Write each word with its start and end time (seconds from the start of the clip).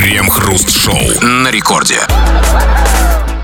Крем-хруст-шоу 0.00 1.20
на 1.20 1.50
рекорде. 1.50 1.98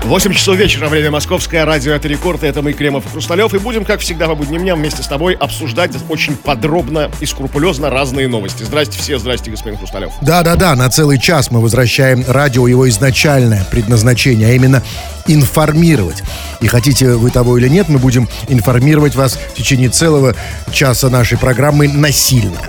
8 0.05 0.33
часов 0.33 0.55
вечера, 0.55 0.89
время 0.89 1.11
московское, 1.11 1.63
радио 1.65 1.93
«Это 1.93 2.07
рекорд», 2.07 2.43
и 2.43 2.47
это 2.47 2.63
мы, 2.63 2.73
Кремов 2.73 3.05
и 3.05 3.09
Хрусталев, 3.09 3.53
и 3.53 3.59
будем, 3.59 3.85
как 3.85 3.99
всегда, 3.99 4.25
по 4.25 4.33
будним 4.33 4.61
дням 4.61 4.79
вместе 4.79 5.03
с 5.03 5.07
тобой 5.07 5.35
обсуждать 5.35 5.91
очень 6.09 6.35
подробно 6.35 7.11
и 7.19 7.27
скрупулезно 7.27 7.91
разные 7.91 8.27
новости. 8.27 8.63
Здрасте 8.63 8.97
все, 8.97 9.19
здрасте, 9.19 9.51
господин 9.51 9.77
Хрусталев. 9.77 10.13
Да-да-да, 10.23 10.75
на 10.75 10.89
целый 10.89 11.19
час 11.19 11.51
мы 11.51 11.61
возвращаем 11.61 12.25
радио 12.27 12.67
его 12.67 12.89
изначальное 12.89 13.63
предназначение, 13.69 14.47
а 14.47 14.53
именно 14.53 14.81
информировать. 15.27 16.23
И 16.59 16.67
хотите 16.67 17.11
вы 17.11 17.29
того 17.29 17.59
или 17.59 17.67
нет, 17.67 17.87
мы 17.87 17.99
будем 17.99 18.27
информировать 18.47 19.13
вас 19.13 19.37
в 19.51 19.53
течение 19.53 19.89
целого 19.89 20.33
часа 20.71 21.11
нашей 21.11 21.37
программы 21.37 21.87
насильно. 21.87 22.61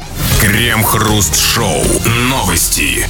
Крем-хруст-шоу. 0.43 1.83
Новости. 2.29 3.07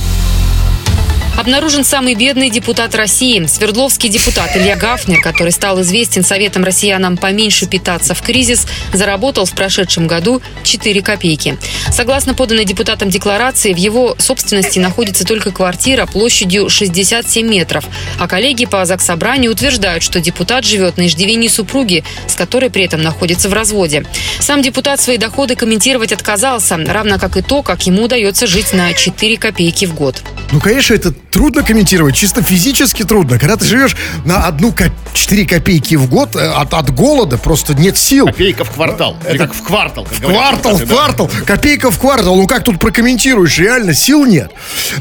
Обнаружен 1.49 1.83
самый 1.83 2.15
бедный 2.15 2.51
депутат 2.51 2.95
России. 2.95 3.47
Свердловский 3.47 4.11
депутат 4.11 4.55
Илья 4.55 4.77
Гафнер, 4.77 5.23
который 5.23 5.51
стал 5.51 5.81
известен 5.81 6.23
советом 6.23 6.63
россиянам 6.63 7.17
поменьше 7.17 7.65
питаться 7.65 8.13
в 8.13 8.21
кризис, 8.21 8.67
заработал 8.93 9.47
в 9.47 9.53
прошедшем 9.53 10.07
году 10.07 10.43
4 10.63 11.01
копейки. 11.01 11.57
Согласно 11.91 12.35
поданной 12.35 12.67
депутатам 12.67 13.09
декларации, 13.09 13.73
в 13.73 13.79
его 13.79 14.15
собственности 14.19 14.79
находится 14.79 15.25
только 15.25 15.51
квартира 15.51 16.05
площадью 16.05 16.69
67 16.69 17.49
метров, 17.49 17.87
а 18.19 18.29
коллеги 18.29 18.67
по 18.67 18.85
Заксобранию 18.85 19.53
утверждают, 19.53 20.03
что 20.03 20.21
депутат 20.21 20.67
живет 20.67 20.99
на 20.99 21.07
иждивении 21.07 21.49
супруги, 21.49 22.05
с 22.27 22.35
которой 22.35 22.69
при 22.69 22.85
этом 22.85 23.01
находится 23.01 23.49
в 23.49 23.55
разводе. 23.55 24.05
Сам 24.39 24.61
депутат 24.61 25.01
свои 25.01 25.17
доходы 25.17 25.57
комментировать 25.57 26.13
отказался, 26.13 26.77
равно 26.77 27.19
как 27.19 27.39
и 27.39 27.41
то, 27.41 27.63
как 27.63 27.87
ему 27.87 28.03
удается 28.03 28.47
жить 28.47 28.75
на 28.75 28.93
4 28.93 29.39
копейки 29.39 29.87
в 29.87 29.95
год. 29.95 30.23
Ну, 30.53 30.61
конечно, 30.61 30.95
это 30.95 31.15
трудно 31.39 31.63
комментировать, 31.63 32.17
чисто 32.17 32.43
физически 32.43 33.05
трудно. 33.05 33.39
Когда 33.39 33.57
ты 33.57 33.65
живешь 33.65 33.97
на 34.25 34.45
одну 34.47 34.73
ко- 34.73 34.91
4 35.15 35.47
копейки 35.47 35.95
в 35.95 36.09
год, 36.09 36.35
э, 36.35 36.41
от, 36.41 36.75
от 36.75 36.93
голода 36.93 37.39
просто 37.39 37.75
нет 37.75 37.97
сил. 37.97 38.27
Копейка 38.27 38.65
в 38.65 38.71
квартал. 38.73 39.17
Или 39.31 39.39
как 39.39 39.55
в 39.55 39.63
квартал. 39.63 40.03
как 40.05 40.15
В 40.15 40.21
говорят 40.21 40.41
квартал, 40.41 40.75
в 40.75 40.81
депутаты, 40.81 40.89
да. 40.89 41.05
квартал, 41.15 41.31
копейка 41.47 41.91
в 41.93 41.99
квартал. 42.01 42.35
Ну 42.35 42.47
как 42.49 42.65
тут 42.65 42.81
прокомментируешь? 42.81 43.57
Реально 43.61 43.95
сил 43.95 44.25
нет. 44.27 44.51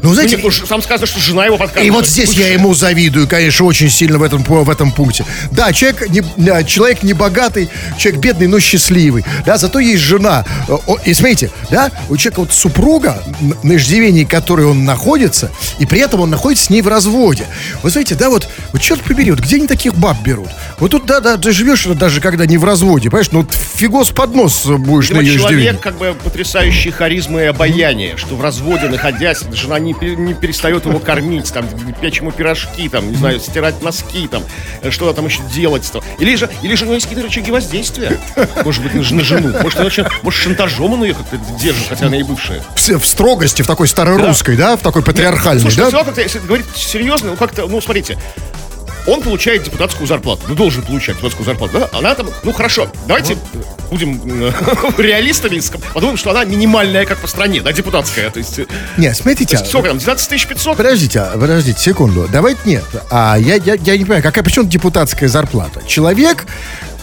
Ну, 0.04 0.14
знаете, 0.14 0.38
ну, 0.44 0.52
Там 0.70 0.84
сказано, 0.84 1.08
что 1.08 1.20
жена 1.20 1.46
его 1.48 1.58
подкармливает. 1.58 1.88
и 1.88 1.90
вот 1.90 2.08
здесь 2.08 2.34
я 2.34 2.54
ему 2.54 2.76
завидую, 2.76 3.28
конечно, 3.28 3.66
очень 3.66 3.90
сильно 3.90 4.20
в 4.20 4.24
этом, 4.24 4.44
в 4.44 4.70
этом 4.70 4.92
пункте. 4.92 5.26
Да, 5.50 5.74
человек 5.74 6.08
не, 6.12 6.22
да, 6.38 6.64
человек 6.64 7.02
не 7.02 7.14
богатый, 7.14 7.68
человек 7.98 8.22
бедный, 8.22 8.46
но 8.46 8.60
счастливый. 8.60 9.26
Да, 9.44 9.58
зато 9.58 9.80
есть 9.80 10.04
жена. 10.04 10.46
И 11.04 11.16
смотрите, 11.16 11.50
да, 11.72 11.92
у 12.10 12.16
человека 12.18 12.42
вот 12.42 12.54
супруга, 12.54 13.24
на 13.64 13.76
иждивении 13.78 14.24
которой 14.24 14.68
он 14.68 14.86
находится, 14.86 15.50
и 15.80 15.88
при 15.88 16.00
этом 16.00 16.22
он 16.22 16.27
находится 16.30 16.66
с 16.66 16.70
ней 16.70 16.82
в 16.82 16.88
разводе. 16.88 17.46
Вы 17.84 17.90
знаете, 17.90 18.16
да, 18.16 18.30
вот, 18.30 18.48
вот 18.72 18.82
черт 18.82 19.02
побери, 19.02 19.32
вот 19.32 19.40
где 19.40 19.58
они 19.58 19.68
таких 19.68 19.96
баб 19.96 20.22
берут? 20.24 20.50
Вот 20.80 20.92
тут, 20.92 21.06
да, 21.06 21.20
да, 21.20 21.38
ты 21.38 21.52
живешь 21.52 21.86
даже 21.86 22.22
когда 22.22 22.46
не 22.46 22.58
в 22.58 22.64
разводе, 22.64 23.10
понимаешь, 23.10 23.32
ну 23.32 23.42
вот 23.42 23.52
фигос 23.54 24.10
под 24.12 24.36
нос 24.36 24.66
будешь 24.66 25.10
на 25.10 25.20
Видимо, 25.20 25.38
иждивении. 25.38 25.64
человек 25.66 25.82
как 25.82 25.98
бы 25.98 26.16
потрясающий 26.24 26.92
харизма 26.92 27.42
и 27.42 27.46
обаяние, 27.46 28.18
что 28.18 28.36
в 28.36 28.42
разводе 28.42 28.90
находясь, 28.90 29.44
жена 29.54 29.80
не, 29.80 29.94
не 30.16 30.34
перестает 30.34 30.86
его 30.86 31.00
кормить, 31.00 31.52
там, 31.54 31.66
печь 32.02 32.20
ему 32.20 32.32
пирожки, 32.32 32.90
там, 32.90 33.10
не 33.10 33.16
знаю, 33.18 33.40
стирать 33.40 33.82
носки, 33.82 34.28
там, 34.28 34.44
э, 34.82 34.92
что 34.92 35.12
там 35.14 35.26
еще 35.26 35.42
делать. 35.54 35.90
Там. 35.92 36.02
Или 36.20 36.36
же, 36.36 36.50
или 36.62 36.76
же 36.76 36.84
у 36.84 36.88
него 36.88 36.96
есть 36.96 37.08
какие-то 37.08 37.28
рычаги 37.28 37.52
воздействия, 37.52 38.20
может 38.64 38.84
быть, 38.84 38.94
на, 38.94 39.16
на 39.18 39.24
жену. 39.24 39.54
Может, 39.62 39.80
он 39.80 39.86
очень, 39.86 40.04
может, 40.24 40.42
шантажом 40.42 40.94
он 40.94 41.04
ее 41.04 41.14
как-то 41.14 41.38
держит, 41.60 41.88
хотя 41.90 42.08
она 42.08 42.18
и 42.18 42.24
бывшая. 42.24 42.62
в, 42.76 43.00
в 43.00 43.06
строгости, 43.06 43.62
в 43.62 43.68
такой 43.68 43.88
старорусской, 43.88 44.56
да, 44.56 44.78
в 44.78 44.82
такой 44.82 45.04
патриархальной, 45.04 45.62
Слушай, 45.62 45.92
да? 45.92 46.04
Ну, 46.08 46.14
как-то, 46.14 46.22
если 46.22 46.40
говорить 46.40 46.66
серьезно, 46.76 47.32
ну 47.32 47.36
как-то, 47.36 47.68
ну 47.68 47.82
смотрите, 47.82 48.18
он 49.08 49.22
получает 49.22 49.64
депутатскую 49.64 50.08
зарплату, 50.08 50.44
ну 50.48 50.56
должен 50.56 50.84
получать 50.84 51.16
депутатскую 51.16 51.46
зарплату, 51.46 51.80
да? 51.80 51.98
Она 51.98 52.16
там, 52.16 52.30
ну 52.44 52.52
хорошо, 52.52 52.90
давайте 53.08 53.38
будем 53.90 54.22
э, 54.26 54.52
реалистами, 54.98 55.62
подумаем, 55.94 56.18
что 56.18 56.32
она 56.32 56.46
минимальная, 56.46 57.06
как 57.06 57.18
по 57.20 57.28
стране, 57.28 57.62
да, 57.62 57.72
депутатская, 57.72 58.30
то 58.30 58.40
есть, 58.40 58.60
э, 58.60 58.66
Нет, 58.98 59.16
смотрите, 59.16 59.46
то 59.46 59.62
есть 59.62 59.68
сколько 59.68 59.90
там, 59.90 59.98
12 59.98 60.48
500? 60.48 60.78
Подождите, 60.78 61.20
а, 61.20 61.38
подождите, 61.38 61.80
секунду. 61.80 62.28
Давайте 62.32 62.62
нет. 62.66 62.84
А 63.10 63.38
я, 63.38 63.56
я, 63.56 63.76
я 63.76 63.98
не 63.98 64.04
понимаю, 64.04 64.24
какая 64.24 64.44
причем 64.44 64.68
депутатская 64.68 65.30
зарплата? 65.30 65.82
Человек, 65.88 66.46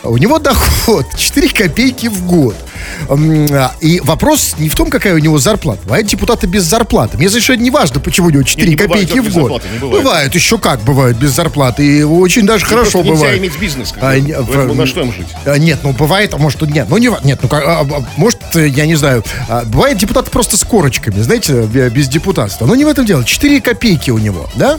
у 0.04 0.16
него 0.18 0.38
доход 0.38 1.06
4 1.16 1.48
копейки 1.50 2.08
в 2.08 2.26
год. 2.26 2.54
А, 3.08 3.72
И 3.80 4.00
вопрос 4.00 4.54
не 4.58 4.68
в 4.68 4.74
том, 4.74 4.90
какая 4.90 5.14
у 5.14 5.18
него 5.18 5.38
зарплата. 5.38 5.80
Бывают 5.84 6.06
депутаты 6.06 6.46
без 6.46 6.64
зарплаты. 6.64 7.16
Мне 7.16 7.28
совершенно 7.28 7.62
не 7.62 7.70
важно, 7.70 8.00
почему 8.00 8.26
у 8.28 8.30
него 8.30 8.42
4 8.42 8.66
Не, 8.66 8.70
не 8.74 8.76
бывает 8.76 9.08
копейки 9.08 9.18
в 9.26 9.32
год. 9.32 9.42
зарплаты, 9.62 9.68
не 9.72 9.78
бывает. 9.78 10.34
еще 10.34 10.58
как 10.58 10.80
бывает 10.82 11.16
без 11.16 11.30
зарплаты. 11.32 11.84
И 11.86 12.02
очень 12.02 12.46
даже 12.46 12.64
хорошо 12.66 13.02
Просто 13.02 13.08
нельзя 13.10 13.20
бывает. 13.22 13.40
иметь 13.40 13.58
бизнес, 13.58 13.92
как 13.92 14.02
А, 14.02 14.16
в- 14.42 14.74
на 14.74 14.86
что 14.86 15.00
им 15.00 15.12
жить? 15.12 15.28
а, 15.44 15.56
Нет, 15.58 15.80
ну 15.82 15.92
бывает, 15.92 16.34
а 16.34 16.38
может 16.38 16.60
нет. 16.62 16.86
Ну 16.90 16.98
не, 16.98 17.10
нет, 17.24 17.38
ну 17.42 17.48
как, 17.48 17.62
а, 17.64 17.80
а, 17.80 18.04
может, 18.16 18.40
я 18.54 18.86
не 18.86 18.96
знаю. 18.96 19.24
а, 19.48 19.64
Бывает 19.64 19.96
депутат 19.98 20.30
просто 20.30 20.56
с 20.56 20.64
корочками, 20.64 21.20
знаете, 21.22 21.62
бе- 21.62 21.88
без 21.90 22.08
депутатства. 22.08 22.66
Но 22.66 22.74
не 22.74 22.84
в 22.84 22.88
этом 22.88 23.06
дело. 23.06 23.24
4 23.24 23.60
копейки 23.60 24.10
у 24.10 24.18
него, 24.18 24.48
да? 24.56 24.78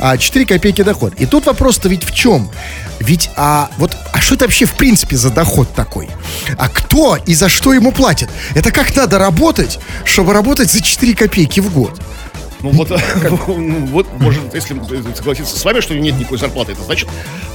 А 0.00 0.16
4 0.18 0.44
копейки 0.46 0.82
доход. 0.82 1.14
И 1.18 1.26
тут 1.26 1.46
вопрос-то 1.46 1.88
ведь 1.88 2.04
в 2.04 2.14
чем? 2.14 2.50
Ведь, 3.00 3.30
а 3.36 3.70
вот, 3.78 3.96
а 4.12 4.20
что 4.20 4.34
это 4.34 4.44
вообще 4.46 4.64
в 4.64 4.74
принципе 4.74 5.16
за 5.16 5.30
доход 5.30 5.72
такой? 5.74 6.08
А 6.56 6.68
кто 6.68 7.16
и 7.16 7.34
за 7.34 7.48
что 7.48 7.72
ему 7.72 7.92
платят? 7.92 8.28
Это 8.54 8.70
как 8.70 8.94
надо 8.96 9.18
работать, 9.18 9.78
чтобы 10.04 10.32
работать 10.32 10.70
за 10.70 10.82
4 10.82 11.14
копейки 11.14 11.60
в 11.60 11.72
год? 11.72 12.00
Ну 12.62 12.70
вот, 12.70 12.90
ну, 13.46 13.86
вот, 13.86 14.06
может, 14.18 14.54
если 14.54 14.74
согласиться 15.14 15.58
с 15.58 15.64
вами, 15.64 15.80
что 15.80 15.92
у 15.92 15.96
него 15.96 16.06
нет 16.06 16.18
никакой 16.18 16.38
зарплаты, 16.38 16.72
это 16.72 16.82
значит, 16.82 17.08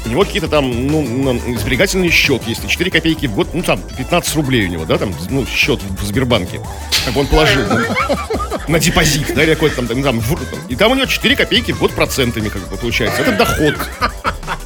у 0.05 0.09
него 0.09 0.23
какие-то 0.23 0.47
там, 0.47 0.87
ну, 0.87 1.39
сберегательный 1.57 2.09
счет 2.09 2.43
есть, 2.47 2.63
и 2.63 2.67
4 2.67 2.89
копейки 2.91 3.25
в 3.27 3.35
год, 3.35 3.49
ну, 3.53 3.63
там, 3.63 3.81
15 3.97 4.35
рублей 4.35 4.65
у 4.65 4.69
него, 4.69 4.85
да, 4.85 4.97
там, 4.97 5.13
ну, 5.29 5.45
счет 5.45 5.81
в 5.83 6.05
Сбербанке, 6.05 6.61
как 7.05 7.13
бы 7.13 7.21
он 7.21 7.27
положил 7.27 7.63
на 8.67 8.79
депозит, 8.79 9.33
да, 9.35 9.43
или 9.43 9.53
какой-то 9.53 9.77
там, 9.77 9.87
там, 9.87 10.03
там, 10.03 10.21
там, 10.21 10.59
и 10.69 10.75
там 10.75 10.91
у 10.91 10.95
него 10.95 11.05
4 11.05 11.35
копейки 11.35 11.71
в 11.71 11.79
год 11.79 11.91
процентами, 11.91 12.49
как 12.49 12.67
бы, 12.69 12.77
получается, 12.77 13.21
это 13.21 13.33
доход. 13.33 13.75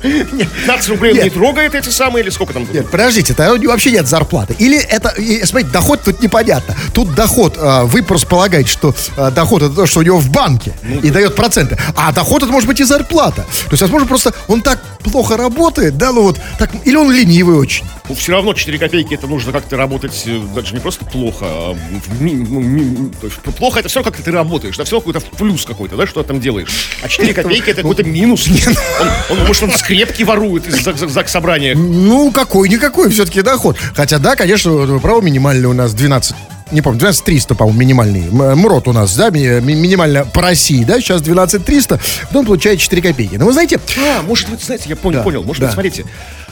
15 0.01 0.89
рублей 0.89 1.11
он 1.11 1.15
Нет. 1.17 1.25
не 1.25 1.29
трогает 1.29 1.75
эти 1.75 1.89
самые, 1.89 2.23
или 2.23 2.29
сколько 2.29 2.53
там? 2.53 2.67
Нет, 2.71 2.89
подождите, 2.89 3.33
него 3.33 3.71
вообще 3.71 3.91
нет 3.91 4.07
зарплаты. 4.07 4.55
Или 4.59 4.77
это, 4.77 5.13
смотрите, 5.45 5.71
доход 5.71 6.01
тут 6.03 6.21
непонятно. 6.21 6.75
Тут 6.93 7.13
доход, 7.15 7.57
а, 7.57 7.85
вы 7.85 8.03
просто 8.03 8.27
полагаете, 8.27 8.69
что 8.69 8.93
а, 9.15 9.31
доход 9.31 9.63
это 9.63 9.73
то, 9.73 9.85
что 9.85 9.99
у 9.99 10.03
него 10.03 10.19
в 10.19 10.26
банке 10.29 10.73
и 11.03 11.09
дает 11.09 11.35
проценты. 11.35 11.77
А 11.95 12.11
доход 12.11 12.43
это 12.43 12.51
может 12.51 12.67
быть 12.67 12.79
и 12.79 12.83
зарплата. 12.83 13.43
То 13.65 13.71
есть, 13.71 13.81
возможно, 13.81 14.07
просто 14.07 14.33
он 14.47 14.61
так 14.61 14.79
плохо 15.03 15.37
работает, 15.37 15.97
да, 15.97 16.11
ну 16.11 16.23
вот, 16.23 16.39
так, 16.59 16.69
или 16.85 16.95
он 16.95 17.11
ленивый 17.11 17.55
очень. 17.55 17.85
Ну, 18.09 18.15
все 18.15 18.31
равно 18.33 18.53
4 18.53 18.77
копейки 18.77 19.13
это 19.13 19.27
нужно 19.27 19.51
как-то 19.51 19.75
работать 19.77 20.23
э, 20.25 20.39
даже 20.55 20.73
не 20.73 20.79
просто 20.79 21.05
плохо, 21.05 21.45
а 21.47 21.73
в 21.73 22.21
ми- 22.21 22.33
ну, 22.49 22.59
ми- 22.61 23.11
есть 23.21 23.35
плохо 23.57 23.79
это 23.79 23.89
все 23.89 24.03
как 24.03 24.15
ты 24.17 24.31
работаешь, 24.31 24.77
да, 24.77 24.83
все 24.85 24.99
какой-то 24.99 25.19
плюс 25.37 25.65
какой-то, 25.65 25.95
да, 25.97 26.07
что 26.07 26.21
ты 26.23 26.27
там 26.29 26.39
делаешь. 26.39 26.69
А 27.03 27.07
4 27.09 27.33
копейки 27.33 27.69
это 27.69 27.81
какой-то 27.81 28.03
минус. 28.03 28.47
Он, 29.29 29.37
он, 29.37 29.45
может, 29.45 29.63
он 29.63 29.71
скрепки 29.71 30.23
ворует 30.23 30.67
из 30.67 30.83
зак 30.83 31.29
собрания. 31.29 31.75
Ну, 31.75 32.31
какой-никакой 32.31 33.09
все-таки 33.11 33.41
доход. 33.41 33.77
Хотя, 33.95 34.19
да, 34.19 34.35
конечно, 34.35 34.71
вы 34.71 34.99
правы, 34.99 35.21
минимальный 35.21 35.67
у 35.67 35.73
нас 35.73 35.93
12 35.93 36.35
не 36.71 36.81
помню, 36.81 36.99
12 36.99 37.23
300, 37.23 37.55
по-моему, 37.55 37.79
минимальный. 37.79 38.27
М- 38.27 38.57
МРОТ 38.59 38.87
у 38.87 38.93
нас, 38.93 39.15
да, 39.15 39.29
ми- 39.29 39.61
минимально 39.61 40.25
по 40.25 40.41
России, 40.41 40.83
да, 40.83 40.99
сейчас 40.99 41.21
12 41.21 41.63
300, 41.65 41.99
потом 42.27 42.45
получает 42.45 42.79
4 42.79 43.01
копейки. 43.01 43.35
Но 43.35 43.45
вы 43.45 43.53
знаете, 43.53 43.79
А, 43.97 44.21
может 44.23 44.49
быть, 44.49 44.63
знаете, 44.63 44.85
я 44.89 44.95
понял, 44.95 45.19
Да, 45.19 45.23
понял. 45.23 45.43
Может 45.43 45.61
да. 45.61 45.67
быть, 45.67 45.73
смотрите. 45.73 46.05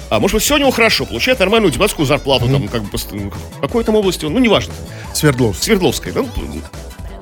А 0.10 0.20
может 0.20 0.36
быть, 0.36 0.44
все 0.44 0.56
у 0.56 0.58
него 0.58 0.72
хорошо, 0.72 1.06
получает 1.06 1.40
нормальную 1.40 1.72
депутатскую 1.72 2.06
зарплату, 2.06 2.48
там, 2.48 2.68
как 2.68 2.84
бы, 2.84 2.98
ну, 3.12 3.32
в 3.58 3.62
какой 3.62 3.84
там 3.84 3.96
области, 3.96 4.24
он, 4.26 4.34
ну, 4.34 4.40
неважно, 4.40 4.74
Свердловск. 5.14 5.64
Свердловской, 5.64 6.12
да? 6.12 6.22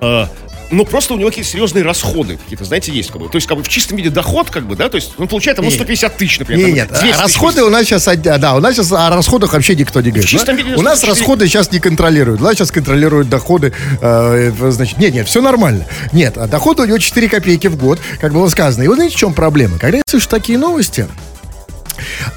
А, 0.03 0.29
ну, 0.71 0.85
просто 0.85 1.13
у 1.13 1.17
него 1.17 1.29
какие-то 1.29 1.49
серьезные 1.49 1.83
расходы 1.83 2.37
какие-то, 2.37 2.65
знаете, 2.65 2.91
есть, 2.91 3.11
как 3.11 3.21
бы. 3.21 3.29
То 3.29 3.35
есть, 3.35 3.47
как 3.47 3.57
бы, 3.57 3.63
в 3.63 3.69
чистом 3.69 3.97
виде 3.97 4.09
доход, 4.09 4.50
как 4.50 4.65
бы, 4.65 4.75
да, 4.75 4.89
то 4.89 4.95
есть, 4.95 5.11
он 5.17 5.27
получает, 5.27 5.57
там, 5.57 5.65
ну, 5.65 5.71
150 5.71 6.17
тысяч, 6.17 6.39
например. 6.39 6.59
Не, 6.59 6.65
там, 6.65 6.73
нет, 6.75 6.88
200 6.89 7.05
а 7.05 7.07
тысяч. 7.07 7.21
расходы 7.21 7.63
у 7.63 7.69
нас 7.69 7.85
сейчас, 7.85 8.05
да, 8.17 8.55
у 8.55 8.59
нас 8.59 8.75
сейчас 8.75 8.91
о 8.91 9.09
расходах 9.09 9.53
вообще 9.53 9.75
никто 9.75 10.01
не 10.01 10.09
говорит. 10.09 10.27
чистом 10.27 10.57
да? 10.57 10.63
виде 10.63 10.75
У 10.75 10.81
нас 10.81 11.00
104 11.00 11.11
расходы 11.11 11.47
сейчас 11.47 11.71
не 11.71 11.79
контролируют. 11.79 12.41
У 12.41 12.44
нас 12.44 12.55
сейчас 12.55 12.71
контролируют 12.71 13.29
доходы, 13.29 13.73
э, 14.01 14.51
значит, 14.71 14.97
нет, 14.97 15.13
нет, 15.13 15.27
все 15.27 15.41
нормально. 15.41 15.85
Нет, 16.11 16.38
а 16.38 16.47
доходы 16.47 16.83
у 16.83 16.85
него 16.85 16.97
4 16.97 17.29
копейки 17.29 17.67
в 17.67 17.77
год, 17.77 17.99
как 18.19 18.33
было 18.33 18.49
сказано. 18.49 18.83
И 18.83 18.88
вот 18.88 18.95
знаете, 18.95 19.15
в 19.15 19.19
чем 19.19 19.33
проблема? 19.33 19.77
Когда 19.77 19.97
я 19.97 20.03
слышу 20.07 20.27
такие 20.27 20.57
новости, 20.57 21.07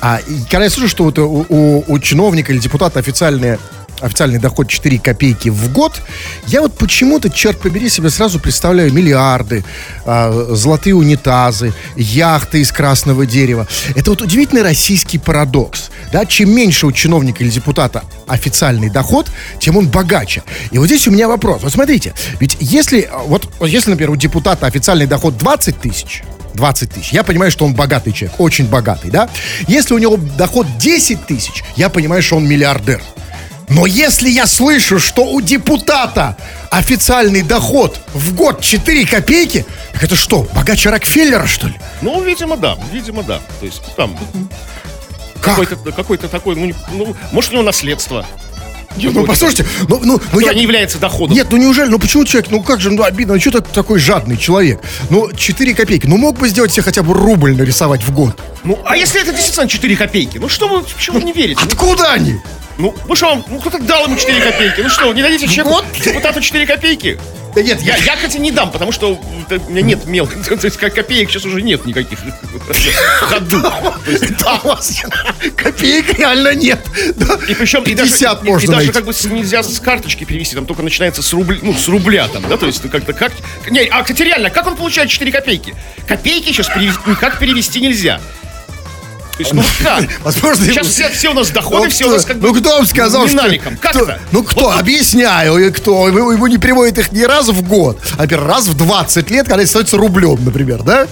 а, 0.01 0.21
и 0.27 0.41
когда 0.51 0.65
я 0.65 0.71
слышу, 0.71 0.89
что 0.89 1.05
вот 1.05 1.19
у, 1.19 1.47
у- 1.49 1.85
у 1.87 1.99
чиновника 1.99 2.53
или 2.53 2.59
депутата 2.59 2.99
официальные 2.99 3.59
официальный 4.01 4.39
доход 4.39 4.69
4 4.69 4.99
копейки 4.99 5.49
в 5.49 5.73
год, 5.73 6.01
я 6.47 6.61
вот 6.61 6.77
почему-то, 6.77 7.31
черт 7.31 7.59
побери, 7.61 7.89
себе 7.89 8.11
сразу 8.11 8.39
представляю 8.39 8.93
миллиарды, 8.93 9.65
э, 10.05 10.47
золотые 10.51 10.95
унитазы, 10.95 11.73
яхты 11.97 12.61
из 12.61 12.73
красного 12.73 13.27
дерева. 13.27 13.67
Это 13.95 14.11
вот 14.11 14.23
удивительный 14.23 14.63
российский 14.63 15.19
парадокс. 15.19 15.91
Да? 16.13 16.25
Чем 16.25 16.51
меньше 16.51 16.87
у 16.87 16.93
чиновника 16.93 17.43
или 17.43 17.51
депутата 17.51 18.05
официальный 18.27 18.91
доход, 18.91 19.27
тем 19.59 19.77
он 19.77 19.89
богаче. 19.89 20.43
И 20.71 20.79
вот 20.79 20.87
здесь 20.87 21.07
у 21.09 21.11
меня 21.11 21.29
вопрос. 21.29 21.63
Вот 21.63 21.73
смотрите, 21.73 22.15
ведь 22.41 22.57
если, 22.61 23.09
вот, 23.27 23.49
если, 23.61 23.91
например, 23.91 24.11
у 24.11 24.17
депутата 24.17 24.67
официальный 24.67 25.07
доход 25.07 25.37
20 25.37 25.81
тысяч, 25.81 26.23
20 26.57 26.91
тысяч. 26.91 27.13
Я 27.13 27.23
понимаю, 27.23 27.51
что 27.51 27.65
он 27.65 27.75
богатый 27.75 28.13
человек, 28.13 28.41
очень 28.41 28.67
богатый, 28.67 29.11
да? 29.11 29.29
Если 29.69 29.95
у 29.95 29.99
него 29.99 30.17
доход 30.17 30.67
10 30.79 31.27
тысяч, 31.27 31.63
я 31.77 31.89
понимаю, 31.89 32.23
что 32.23 32.37
он 32.37 32.49
миллиардер. 32.49 33.01
Но 33.69 33.87
если 33.87 34.29
я 34.29 34.47
слышу, 34.47 34.99
что 34.99 35.25
у 35.25 35.41
депутата 35.41 36.37
официальный 36.71 37.43
доход 37.43 38.01
в 38.15 38.35
год 38.35 38.61
4 38.61 39.07
копейки, 39.07 39.67
так 39.93 40.05
это 40.05 40.17
что, 40.17 40.47
богаче 40.55 40.91
Рокфеллера, 40.91 41.47
что 41.47 41.69
ли? 41.69 41.75
Ну, 42.03 42.23
видимо, 42.23 42.57
да, 42.57 42.79
видимо, 42.93 43.23
да. 43.23 43.41
То 43.61 43.67
есть 43.67 43.83
там 43.97 44.17
Как? 45.41 45.57
какой-то 45.57 45.93
какой 45.93 46.19
такой, 46.19 46.57
ну, 46.57 46.73
ну, 46.93 47.17
может, 47.33 47.51
у 47.51 47.55
него 47.55 47.65
наследство. 47.65 48.25
Нет, 48.97 49.13
ну, 49.13 49.27
послушайте, 49.27 49.67
ну, 49.89 50.01
ну, 50.03 50.21
ну 50.33 50.41
я... 50.41 50.55
не 50.55 50.63
является 50.63 50.99
доходом. 50.99 51.37
Нет, 51.37 51.49
ну 51.51 51.59
неужели, 51.59 51.89
ну 51.89 51.99
почему 51.99 52.25
человек, 52.25 52.51
ну 52.51 52.63
как 52.63 52.81
же, 52.81 52.91
ну 52.91 53.03
обидно, 53.03 53.35
ну 53.35 53.41
что 53.41 53.61
ты 53.61 53.61
такой 53.61 53.99
жадный 53.99 54.39
человек? 54.39 54.81
Ну, 55.11 55.31
4 55.33 55.75
копейки, 55.75 56.07
ну 56.07 56.17
мог 56.17 56.39
бы 56.39 56.49
сделать 56.49 56.73
себе 56.73 56.83
хотя 56.83 57.03
бы 57.03 57.13
рубль 57.13 57.55
нарисовать 57.55 58.03
в 58.03 58.13
год. 58.15 58.41
Ну, 58.65 58.79
а 58.87 58.97
если 58.97 59.21
это 59.21 59.33
действительно 59.33 59.69
4 59.69 59.97
копейки? 59.97 60.39
Ну 60.39 60.49
что 60.49 60.69
вы, 60.69 60.83
почему 60.83 61.19
вы 61.19 61.25
не 61.25 61.33
верите? 61.33 61.61
Откуда 61.63 62.13
они? 62.13 62.41
Ну, 62.79 62.95
вы 63.07 63.17
что, 63.17 63.27
вам- 63.31 63.45
ну 63.49 63.59
кто-то 63.61 63.79
дал 63.79 64.05
ему 64.05 64.17
4 64.17 64.41
копейки. 64.41 64.81
Ну 64.83 64.89
что, 64.91 65.13
не 65.15 65.23
дадите 65.23 65.47
человеку, 65.49 65.71
Вот. 65.77 66.05
депутату 66.05 66.41
4 66.41 66.67
копейки? 66.67 67.19
Да 67.55 67.63
нет, 67.63 67.81
Я, 67.81 67.97
я, 67.97 68.17
кстати, 68.17 68.37
не 68.37 68.51
дам, 68.53 68.71
потому 68.71 68.93
что 68.93 69.19
э, 69.49 69.59
у 69.67 69.71
меня 69.71 69.81
нет 69.81 70.05
мел. 70.05 70.27
То 70.47 70.55
есть 70.67 70.77
копеек 70.77 71.31
сейчас 71.31 71.47
уже 71.47 71.63
нет 71.63 71.87
никаких 71.87 72.19
в 72.19 73.21
ходу. 73.21 73.63
Да, 74.41 74.61
у 74.63 74.69
вас 74.69 75.01
копеек 75.57 76.19
реально 76.19 76.55
нет. 76.55 76.81
И 77.49 77.55
причем 77.55 77.83
и 77.85 77.95
50 77.95 78.21
даже, 78.41 78.47
и- 78.47 78.51
можно 78.51 78.73
и, 78.73 78.75
даже 78.75 78.93
как 78.93 79.07
бы 79.07 79.13
нельзя 79.31 79.63
с 79.63 79.81
карточки 79.81 80.25
перевести, 80.25 80.55
там 80.55 80.67
только 80.67 80.83
начинается 80.83 81.23
с 81.23 81.33
рубля, 81.33 81.57
ну, 81.63 81.73
с 81.73 81.89
рубля 81.89 82.29
там, 82.29 82.47
да, 82.47 82.59
то 82.59 82.67
есть 82.67 82.85
ну, 82.85 82.91
как-то 82.91 83.15
как... 83.15 83.33
Не, 83.71 83.81
а, 83.85 84.03
кстати, 84.03 84.21
реально, 84.23 84.51
как 84.51 84.67
он 84.67 84.77
получает 84.77 85.09
4 85.09 85.33
копейки? 85.33 85.75
Копейки 86.07 86.53
сейчас 86.53 86.69
никак 86.77 87.39
перевести 87.39 87.81
нельзя. 87.81 88.21
То 89.37 89.43
есть, 89.43 89.53
ну 89.53 89.63
как? 89.83 90.05
Возможно, 90.23 90.65
Сейчас 90.65 90.87
все, 90.87 91.11
все 91.11 91.31
у 91.31 91.35
нас 91.35 91.51
доходы, 91.51 91.85
Ну, 91.85 91.91
все 91.91 92.07
у 92.07 92.11
нас 92.11 92.25
кто- 92.25 92.33
как 92.33 92.41
бы 92.41 92.49
Ну 92.49 92.55
кто 92.55 92.71
вам 92.77 92.87
сказал, 92.87 93.29
что... 93.29 93.37
Как 93.81 93.91
кто- 93.93 94.05
это? 94.05 94.19
Ну 94.33 94.43
кто? 94.43 94.61
Вот- 94.71 94.81
Объясняю, 94.81 95.59
и 95.59 95.71
кто? 95.71 96.09
Ему, 96.09 96.31
ему 96.31 96.47
не 96.47 96.57
приводит 96.57 96.97
их 96.99 97.13
не 97.13 97.27
раз 97.27 97.49
в 97.49 97.63
год, 97.63 98.01
а 98.17 98.23
например, 98.23 98.45
раз 98.47 98.67
в 98.67 98.75
20 98.77 99.31
лет, 99.31 99.47
когда 99.47 99.67
становится 99.67 99.99
рублем, 99.99 100.43
например, 100.43 100.83
да? 100.83 101.07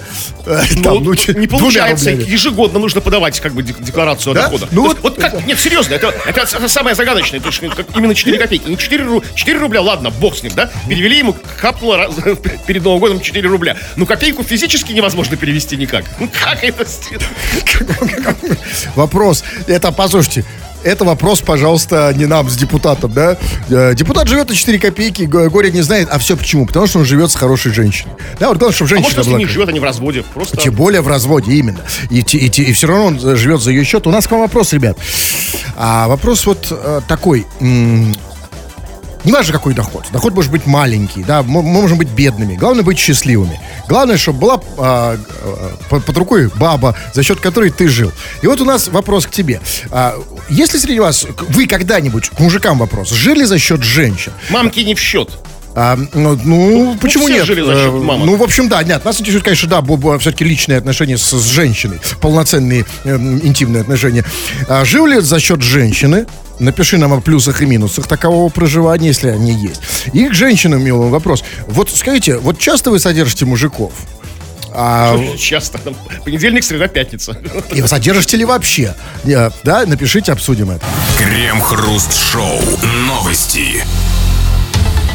Э, 0.47 0.63
Ну, 0.75 0.81
там, 0.83 1.03
ну, 1.03 1.13
не 1.39 1.47
получается, 1.47 2.09
ежегодно 2.09 2.79
нужно 2.79 2.99
подавать 3.01 3.39
как 3.39 3.53
бы 3.53 3.61
дек- 3.61 3.79
декларацию 3.81 4.33
Да? 4.33 4.41
о 4.41 4.43
доходах. 4.45 4.69
Ну 4.71 4.81
вот- 4.87 4.99
вот 5.01 5.17
как, 5.19 5.45
нет, 5.45 5.59
серьезно, 5.59 5.93
это, 5.93 6.07
это, 6.25 6.41
это 6.41 6.67
самое 6.67 6.95
загадочное, 6.95 7.39
то 7.39 7.47
есть, 7.49 7.61
ну, 7.61 7.69
как 7.69 7.85
именно 7.95 8.15
4 8.15 8.37
копейки. 8.39 8.67
Не 8.67 8.77
4, 8.77 9.03
ру- 9.03 9.23
4 9.35 9.59
рубля, 9.59 9.81
ладно, 9.81 10.09
бог 10.09 10.35
с 10.35 10.41
ним, 10.41 10.51
да? 10.55 10.71
Перевели 10.89 11.19
ему, 11.19 11.35
капнуло 11.61 11.97
раз- 11.97 12.13
перед 12.65 12.83
Новым 12.83 12.99
годом 12.99 13.19
4 13.21 13.47
рубля. 13.47 13.77
Ну, 13.95 14.05
копейку 14.07 14.43
физически 14.43 14.93
невозможно 14.93 15.37
перевести 15.37 15.77
никак. 15.77 16.05
Ну, 16.19 16.27
как 16.43 16.63
это 16.63 16.85
сделать? 16.85 17.25
Вопрос. 18.95 19.43
Это, 19.67 19.91
послушайте, 19.91 20.45
это 20.83 21.03
вопрос, 21.03 21.41
пожалуйста, 21.41 22.13
не 22.15 22.27
нам 22.27 22.47
с 22.47 22.55
депутатом, 22.55 23.11
да? 23.11 23.37
Э, 23.69 23.93
Депутат 23.95 24.27
живет 24.27 24.49
на 24.49 24.55
4 24.55 24.77
копейки, 24.77 25.23
го- 25.23 25.49
горе 25.49 25.71
не 25.71 25.81
знает, 25.81 26.07
а 26.11 26.19
все 26.19 26.37
почему? 26.37 26.67
Потому 26.67 26.85
что 26.85 26.99
он 26.99 27.05
живет 27.05 27.31
с 27.31 27.35
хорошей 27.35 27.71
женщиной. 27.73 28.13
Да, 28.39 28.49
вот 28.49 28.57
главное, 28.57 28.75
чтобы 28.75 28.89
А 28.89 28.95
женщина 28.95 29.03
может, 29.05 29.17
если 29.17 29.29
была 29.31 29.39
не 29.39 29.45
живет, 29.47 29.69
они 29.69 29.79
в 29.79 29.83
разводе. 29.83 30.23
Просто... 30.33 30.57
Тем 30.57 30.75
более 30.75 31.01
в 31.01 31.07
разводе, 31.07 31.53
именно. 31.53 31.79
И, 32.11 32.19
и, 32.19 32.49
те- 32.49 32.63
и 32.63 32.71
все 32.73 32.85
равно 32.87 33.05
он 33.07 33.19
э, 33.23 33.35
живет 33.35 33.61
за 33.61 33.71
ее 33.71 33.83
счет. 33.83 34.05
У 34.05 34.11
нас 34.11 34.27
к 34.27 34.31
вам 34.31 34.41
вопрос, 34.41 34.73
ребят. 34.73 34.97
А 35.75 36.07
вопрос 36.07 36.45
вот 36.45 36.67
э, 36.69 37.01
такой. 37.07 37.47
М, 39.25 39.29
Неважно, 39.29 39.53
какой 39.53 39.73
доход. 39.73 40.05
Доход 40.11 40.33
может 40.33 40.51
быть 40.51 40.65
маленький, 40.65 41.23
да, 41.23 41.43
мы 41.43 41.61
можем 41.61 41.97
быть 41.97 42.09
бедными. 42.09 42.55
Главное 42.55 42.83
быть 42.83 42.99
счастливыми. 42.99 43.59
Главное, 43.87 44.17
чтобы 44.17 44.39
была 44.39 44.61
а, 44.77 45.17
а, 45.17 45.77
под, 45.89 46.05
под 46.05 46.17
рукой 46.17 46.49
баба, 46.55 46.95
за 47.13 47.23
счет 47.23 47.39
которой 47.39 47.69
ты 47.71 47.87
жил. 47.87 48.11
И 48.41 48.47
вот 48.47 48.61
у 48.61 48.65
нас 48.65 48.87
вопрос 48.87 49.25
к 49.25 49.31
тебе. 49.31 49.61
А, 49.91 50.15
если 50.49 50.77
среди 50.77 50.99
вас, 50.99 51.25
вы 51.49 51.67
когда-нибудь, 51.67 52.29
к 52.29 52.39
мужикам 52.39 52.79
вопрос, 52.79 53.09
жили 53.09 53.43
за 53.45 53.59
счет 53.59 53.83
женщин? 53.83 54.31
Мамки 54.49 54.79
не 54.79 54.95
в 54.95 54.99
счет. 54.99 55.29
А, 55.75 55.97
ну, 56.13 56.39
ну, 56.43 56.97
почему 57.01 57.25
все 57.25 57.33
нет? 57.35 57.45
жили 57.45 57.61
за 57.61 57.73
счет 57.75 57.87
Э, 57.87 57.91
мамок. 57.91 58.25
Ну, 58.25 58.35
в 58.37 58.43
общем, 58.43 58.69
да, 58.69 58.81
нет. 58.81 59.03
Нас 59.03 59.19
интересует, 59.19 59.43
конечно, 59.43 59.67
да, 59.69 60.17
все-таки 60.19 60.45
личные 60.45 60.77
отношения 60.77 61.17
с, 61.17 61.29
с 61.29 61.45
женщиной. 61.49 61.99
Полноценные 62.21 62.85
эм, 63.03 63.45
интимные 63.45 63.81
отношения. 63.81 64.23
А, 64.69 64.85
жил 64.85 65.05
ли 65.05 65.19
за 65.19 65.39
счет 65.39 65.61
женщины? 65.61 66.27
Напиши 66.59 66.97
нам 66.97 67.11
о 67.11 67.19
плюсах 67.19 67.61
и 67.61 67.65
минусах 67.65 68.07
такового 68.07 68.47
проживания, 68.49 69.07
если 69.07 69.27
они 69.27 69.51
есть. 69.51 69.81
И 70.13 70.29
к 70.29 70.33
женщинам, 70.33 70.81
милый 70.81 71.09
вопрос. 71.09 71.43
Вот 71.67 71.89
скажите, 71.89 72.37
вот 72.37 72.57
часто 72.57 72.91
вы 72.91 72.99
содержите 72.99 73.43
мужиков? 73.45 73.91
А, 74.73 75.17
Часто. 75.37 75.77
Там, 75.79 75.95
понедельник, 76.23 76.63
среда, 76.63 76.87
пятница. 76.87 77.37
и 77.73 77.81
вы 77.81 77.87
содержите 77.89 78.37
ли 78.37 78.45
вообще? 78.45 78.95
Э, 79.25 79.49
Да, 79.63 79.85
напишите, 79.85 80.31
обсудим 80.31 80.71
это. 80.71 80.85
Крем-хруст-шоу. 81.17 82.61
Новости. 83.07 83.83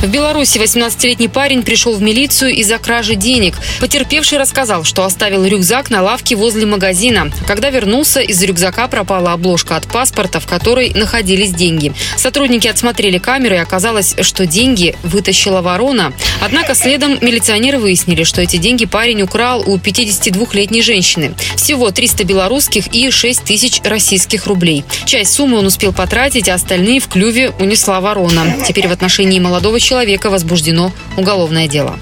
В 0.02 0.08
Беларуси 0.08 0.56
18-летний 0.56 1.29
парень 1.29 1.62
пришел 1.62 1.93
в 1.93 2.00
милицию 2.00 2.55
из-за 2.55 2.79
кражи 2.79 3.17
денег. 3.17 3.55
Потерпевший 3.81 4.38
рассказал, 4.38 4.82
что 4.85 5.05
оставил 5.05 5.44
рюкзак 5.44 5.91
на 5.91 6.00
лавке 6.00 6.37
возле 6.37 6.64
магазина. 6.64 7.31
Когда 7.47 7.69
вернулся, 7.69 8.20
из 8.20 8.43
рюкзака 8.43 8.88
пропала 8.88 9.35
обложка 9.35 9.76
от 9.76 9.87
паспорта, 9.87 10.41
в 10.41 10.47
которой 10.47 10.91
находились 10.94 11.52
деньги. 11.52 11.93
Сотрудники 12.17 12.67
отсмотрели 12.67 13.19
камеры, 13.19 13.56
и 13.56 13.58
оказалось, 13.58 14.17
что 14.23 14.47
деньги 14.47 14.97
вытащила 15.02 15.61
ворона. 15.61 16.14
Однако 16.41 16.75
следом 16.75 17.19
милиционеры 17.20 17.79
выяснили, 17.79 18.25
что 18.25 18.41
эти 18.41 18.56
деньги 18.56 18.87
парень 18.87 19.20
украл 19.20 19.62
у 19.67 19.76
52-летней 19.76 20.81
женщины. 20.81 21.35
Всего 21.56 21.91
300 21.91 22.25
белорусских 22.25 22.87
и 22.94 23.11
6 23.11 23.44
тысяч 23.44 23.82
российских 23.85 24.46
рублей. 24.46 24.82
Часть 25.05 25.35
суммы 25.35 25.58
он 25.58 25.67
успел 25.67 25.93
потратить, 25.93 26.49
а 26.49 26.55
остальные 26.55 27.00
в 27.00 27.08
клюве 27.08 27.50
унесла 27.61 28.00
ворона. 28.00 28.56
Теперь 28.67 28.88
в 28.88 28.93
отношении 28.93 29.38
молодого 29.38 29.79
человека 29.79 29.89
возбуждено 30.31 30.92
уголовное 31.16 31.69
дело. 31.69 31.98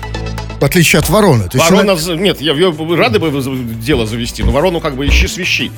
В 0.61 0.65
отличие 0.65 0.99
от 0.99 1.09
вороны. 1.09 1.49
Ворона, 1.55 1.95
в- 1.95 2.09
нет, 2.17 2.41
я, 2.41 2.53
я 2.53 2.71
бы 2.71 2.97
рады 2.97 3.19
бы 3.21 3.31
дело 3.81 4.07
завести, 4.07 4.43
но 4.43 4.51
ворону 4.51 4.81
как 4.81 4.97
бы 4.97 5.07
ищи 5.07 5.29
свищи. 5.29 5.71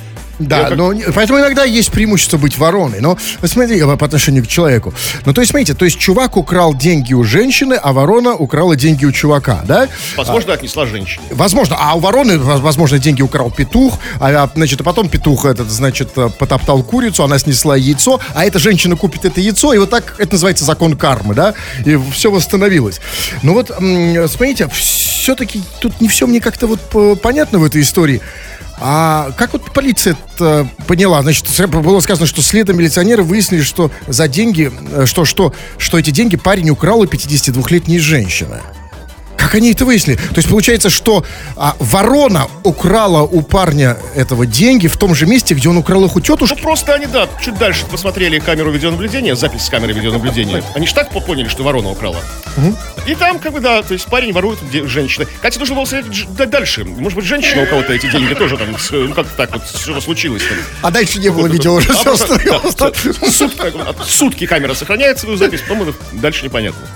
Да, 0.47 0.65
как- 0.69 0.77
но 0.77 0.93
поэтому 1.13 1.39
иногда 1.39 1.63
есть 1.63 1.91
преимущество 1.91 2.37
быть 2.37 2.57
вороной. 2.57 2.99
Но 3.01 3.17
смотри, 3.43 3.79
э, 3.79 3.97
по 3.97 4.05
отношению 4.05 4.43
к 4.43 4.47
человеку. 4.47 4.93
Ну, 5.25 5.33
то 5.33 5.41
есть, 5.41 5.51
смотрите, 5.51 5.73
то 5.73 5.85
есть 5.85 5.99
чувак 5.99 6.37
украл 6.37 6.73
деньги 6.75 7.13
у 7.13 7.23
женщины, 7.23 7.73
а 7.75 7.93
ворона 7.93 8.33
украла 8.33 8.75
деньги 8.75 9.05
у 9.05 9.11
чувака, 9.11 9.61
да? 9.67 9.87
Возможно, 10.17 10.53
отнесла 10.53 10.85
женщине. 10.85 11.23
Возможно, 11.31 11.77
а 11.79 11.95
у 11.95 11.99
вороны, 11.99 12.37
воз- 12.37 12.61
возможно, 12.61 12.99
деньги 12.99 13.21
украл 13.21 13.51
петух, 13.51 13.99
а, 14.19 14.29
а, 14.43 14.49
значит, 14.55 14.81
а 14.81 14.83
потом 14.83 15.09
петух 15.09 15.45
этот, 15.45 15.69
значит, 15.69 16.09
э, 16.17 16.29
потоптал 16.39 16.83
курицу, 16.83 17.23
она 17.23 17.39
снесла 17.39 17.75
яйцо, 17.77 18.19
а 18.33 18.45
эта 18.45 18.59
женщина 18.59 18.95
купит 18.95 19.25
это 19.25 19.41
яйцо, 19.41 19.73
и 19.73 19.77
вот 19.77 19.89
так, 19.89 20.15
это 20.19 20.33
называется 20.33 20.65
закон 20.65 20.95
кармы, 20.97 21.33
да, 21.35 21.53
и 21.85 21.99
все 22.13 22.31
восстановилось. 22.31 22.99
Ну 23.43 23.53
вот, 23.53 23.71
м, 23.71 24.27
смотрите, 24.27 24.67
все-таки 24.73 25.61
тут 25.79 26.01
не 26.01 26.07
все 26.07 26.27
мне 26.27 26.39
как-то 26.41 26.67
вот 26.67 27.21
понятно 27.21 27.59
в 27.59 27.63
этой 27.63 27.81
истории. 27.81 28.21
А 28.83 29.31
как 29.37 29.53
вот 29.53 29.71
полиция 29.71 30.17
это 30.35 30.67
поняла? 30.87 31.21
Значит, 31.21 31.45
было 31.69 31.99
сказано, 31.99 32.25
что 32.25 32.41
следом 32.41 32.77
милиционеры 32.77 33.21
выяснили, 33.21 33.61
что 33.61 33.91
за 34.07 34.27
деньги, 34.27 34.71
э, 34.91 35.05
что, 35.05 35.23
что, 35.23 35.53
что 35.77 35.99
эти 35.99 36.09
деньги 36.09 36.35
парень 36.35 36.71
украл 36.71 37.01
у 37.01 37.05
52-летней 37.05 37.99
женщины. 37.99 38.59
Как 39.51 39.57
они 39.57 39.73
это 39.73 39.83
выяснили? 39.83 40.15
То 40.15 40.37
есть 40.37 40.47
получается, 40.47 40.89
что 40.89 41.25
а, 41.57 41.75
ворона 41.77 42.47
украла 42.63 43.23
у 43.23 43.41
парня 43.41 43.97
этого 44.15 44.45
деньги 44.45 44.87
в 44.87 44.95
том 44.95 45.13
же 45.13 45.25
месте, 45.25 45.55
где 45.55 45.67
он 45.67 45.75
украл 45.75 46.05
их 46.05 46.15
у 46.15 46.19
Ну, 46.19 46.23
тетушки. 46.23 46.61
просто 46.61 46.93
они, 46.93 47.05
да, 47.05 47.27
чуть 47.43 47.57
дальше 47.57 47.85
посмотрели 47.85 48.39
камеру 48.39 48.71
видеонаблюдения, 48.71 49.35
запись 49.35 49.65
с 49.65 49.69
камеры 49.69 49.91
видеонаблюдения. 49.91 50.63
Они 50.73 50.87
же 50.87 50.93
так 50.93 51.09
поняли, 51.25 51.49
что 51.49 51.63
ворона 51.63 51.89
украла. 51.89 52.15
И 53.05 53.13
там, 53.13 53.39
как 53.39 53.51
бы, 53.51 53.59
да, 53.59 53.83
то 53.83 53.93
есть 53.93 54.05
парень 54.05 54.31
ворует 54.31 54.59
женщины. 54.85 55.25
Кстати, 55.25 55.57
нужно 55.57 55.75
было 55.75 55.83
смотреть 55.83 56.49
дальше. 56.49 56.85
Может 56.85 57.17
быть, 57.17 57.25
женщина 57.25 57.63
у 57.63 57.65
кого-то 57.65 57.91
эти 57.91 58.09
деньги 58.09 58.33
тоже 58.33 58.55
там, 58.55 58.69
ну, 58.91 59.13
как 59.13 59.27
так 59.35 59.51
вот, 59.51 59.63
что 59.67 59.99
случилось 59.99 60.43
там. 60.43 60.57
А 60.81 60.91
дальше 60.91 61.19
не 61.19 61.27
было 61.27 61.47
видео 61.47 61.73
уже. 61.73 61.91
А 61.91 64.05
сутки, 64.05 64.47
камера 64.47 64.73
сохраняет 64.75 65.19
свою 65.19 65.35
запись, 65.35 65.59
по-моему, 65.67 65.93
дальше 66.13 66.45
непонятно. 66.45 66.87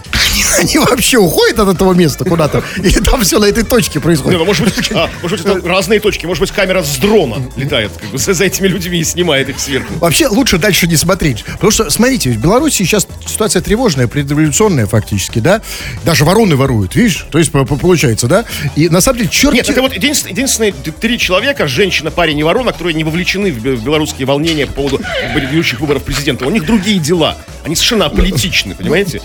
они 0.59 0.77
вообще 0.79 1.17
уходят 1.17 1.59
от 1.59 1.75
этого 1.75 1.93
места 1.93 2.25
куда-то? 2.25 2.63
Или 2.77 2.99
там 2.99 3.21
все 3.21 3.39
на 3.39 3.45
этой 3.45 3.63
точке 3.63 3.99
Не, 3.99 4.03
происходит? 4.03 4.39
ну, 4.39 4.45
может 4.45 4.63
быть, 4.65 4.91
а, 4.91 5.09
может 5.21 5.43
быть, 5.43 5.45
это 5.55 5.67
разные 5.67 5.99
точки. 5.99 6.25
Может 6.25 6.41
быть, 6.41 6.51
камера 6.51 6.83
с 6.83 6.97
дрона 6.97 7.37
летает 7.55 7.91
как 7.99 8.09
бы, 8.09 8.17
за, 8.17 8.43
этими 8.43 8.67
людьми 8.67 8.99
и 8.99 9.03
снимает 9.03 9.49
их 9.49 9.59
сверху. 9.59 9.93
Вообще 9.99 10.27
лучше 10.27 10.57
дальше 10.57 10.87
не 10.87 10.95
смотреть. 10.95 11.43
Потому 11.45 11.71
что, 11.71 11.89
смотрите, 11.89 12.31
в 12.31 12.37
Беларуси 12.37 12.77
сейчас 12.83 13.07
ситуация 13.25 13.61
тревожная, 13.61 14.07
предреволюционная 14.07 14.85
фактически, 14.85 15.39
да? 15.39 15.61
Даже 16.03 16.25
вороны 16.25 16.55
воруют, 16.55 16.95
видишь? 16.95 17.25
То 17.31 17.39
есть 17.39 17.51
по- 17.51 17.65
по- 17.65 17.77
получается, 17.77 18.27
да? 18.27 18.45
И 18.75 18.89
на 18.89 19.01
самом 19.01 19.19
деле, 19.19 19.29
черт... 19.29 19.53
Нет, 19.53 19.69
это 19.69 19.81
вот 19.81 19.93
единственные, 19.93 20.33
единственные 20.33 20.73
три 20.73 21.17
человека, 21.17 21.67
женщина, 21.67 22.11
парень 22.11 22.37
и 22.39 22.43
ворона, 22.43 22.71
которые 22.71 22.93
не 22.93 23.03
вовлечены 23.03 23.51
в 23.51 23.59
бе- 23.59 23.75
в 23.75 23.83
белорусские 23.83 24.27
волнения 24.27 24.67
по 24.67 24.73
поводу 24.73 25.01
грядущих 25.33 25.79
выборов 25.79 26.03
президента. 26.03 26.45
У 26.45 26.51
них 26.51 26.65
другие 26.65 26.99
дела. 26.99 27.37
Они 27.63 27.75
совершенно 27.75 28.05
аполитичны, 28.05 28.75
понимаете? 28.75 29.21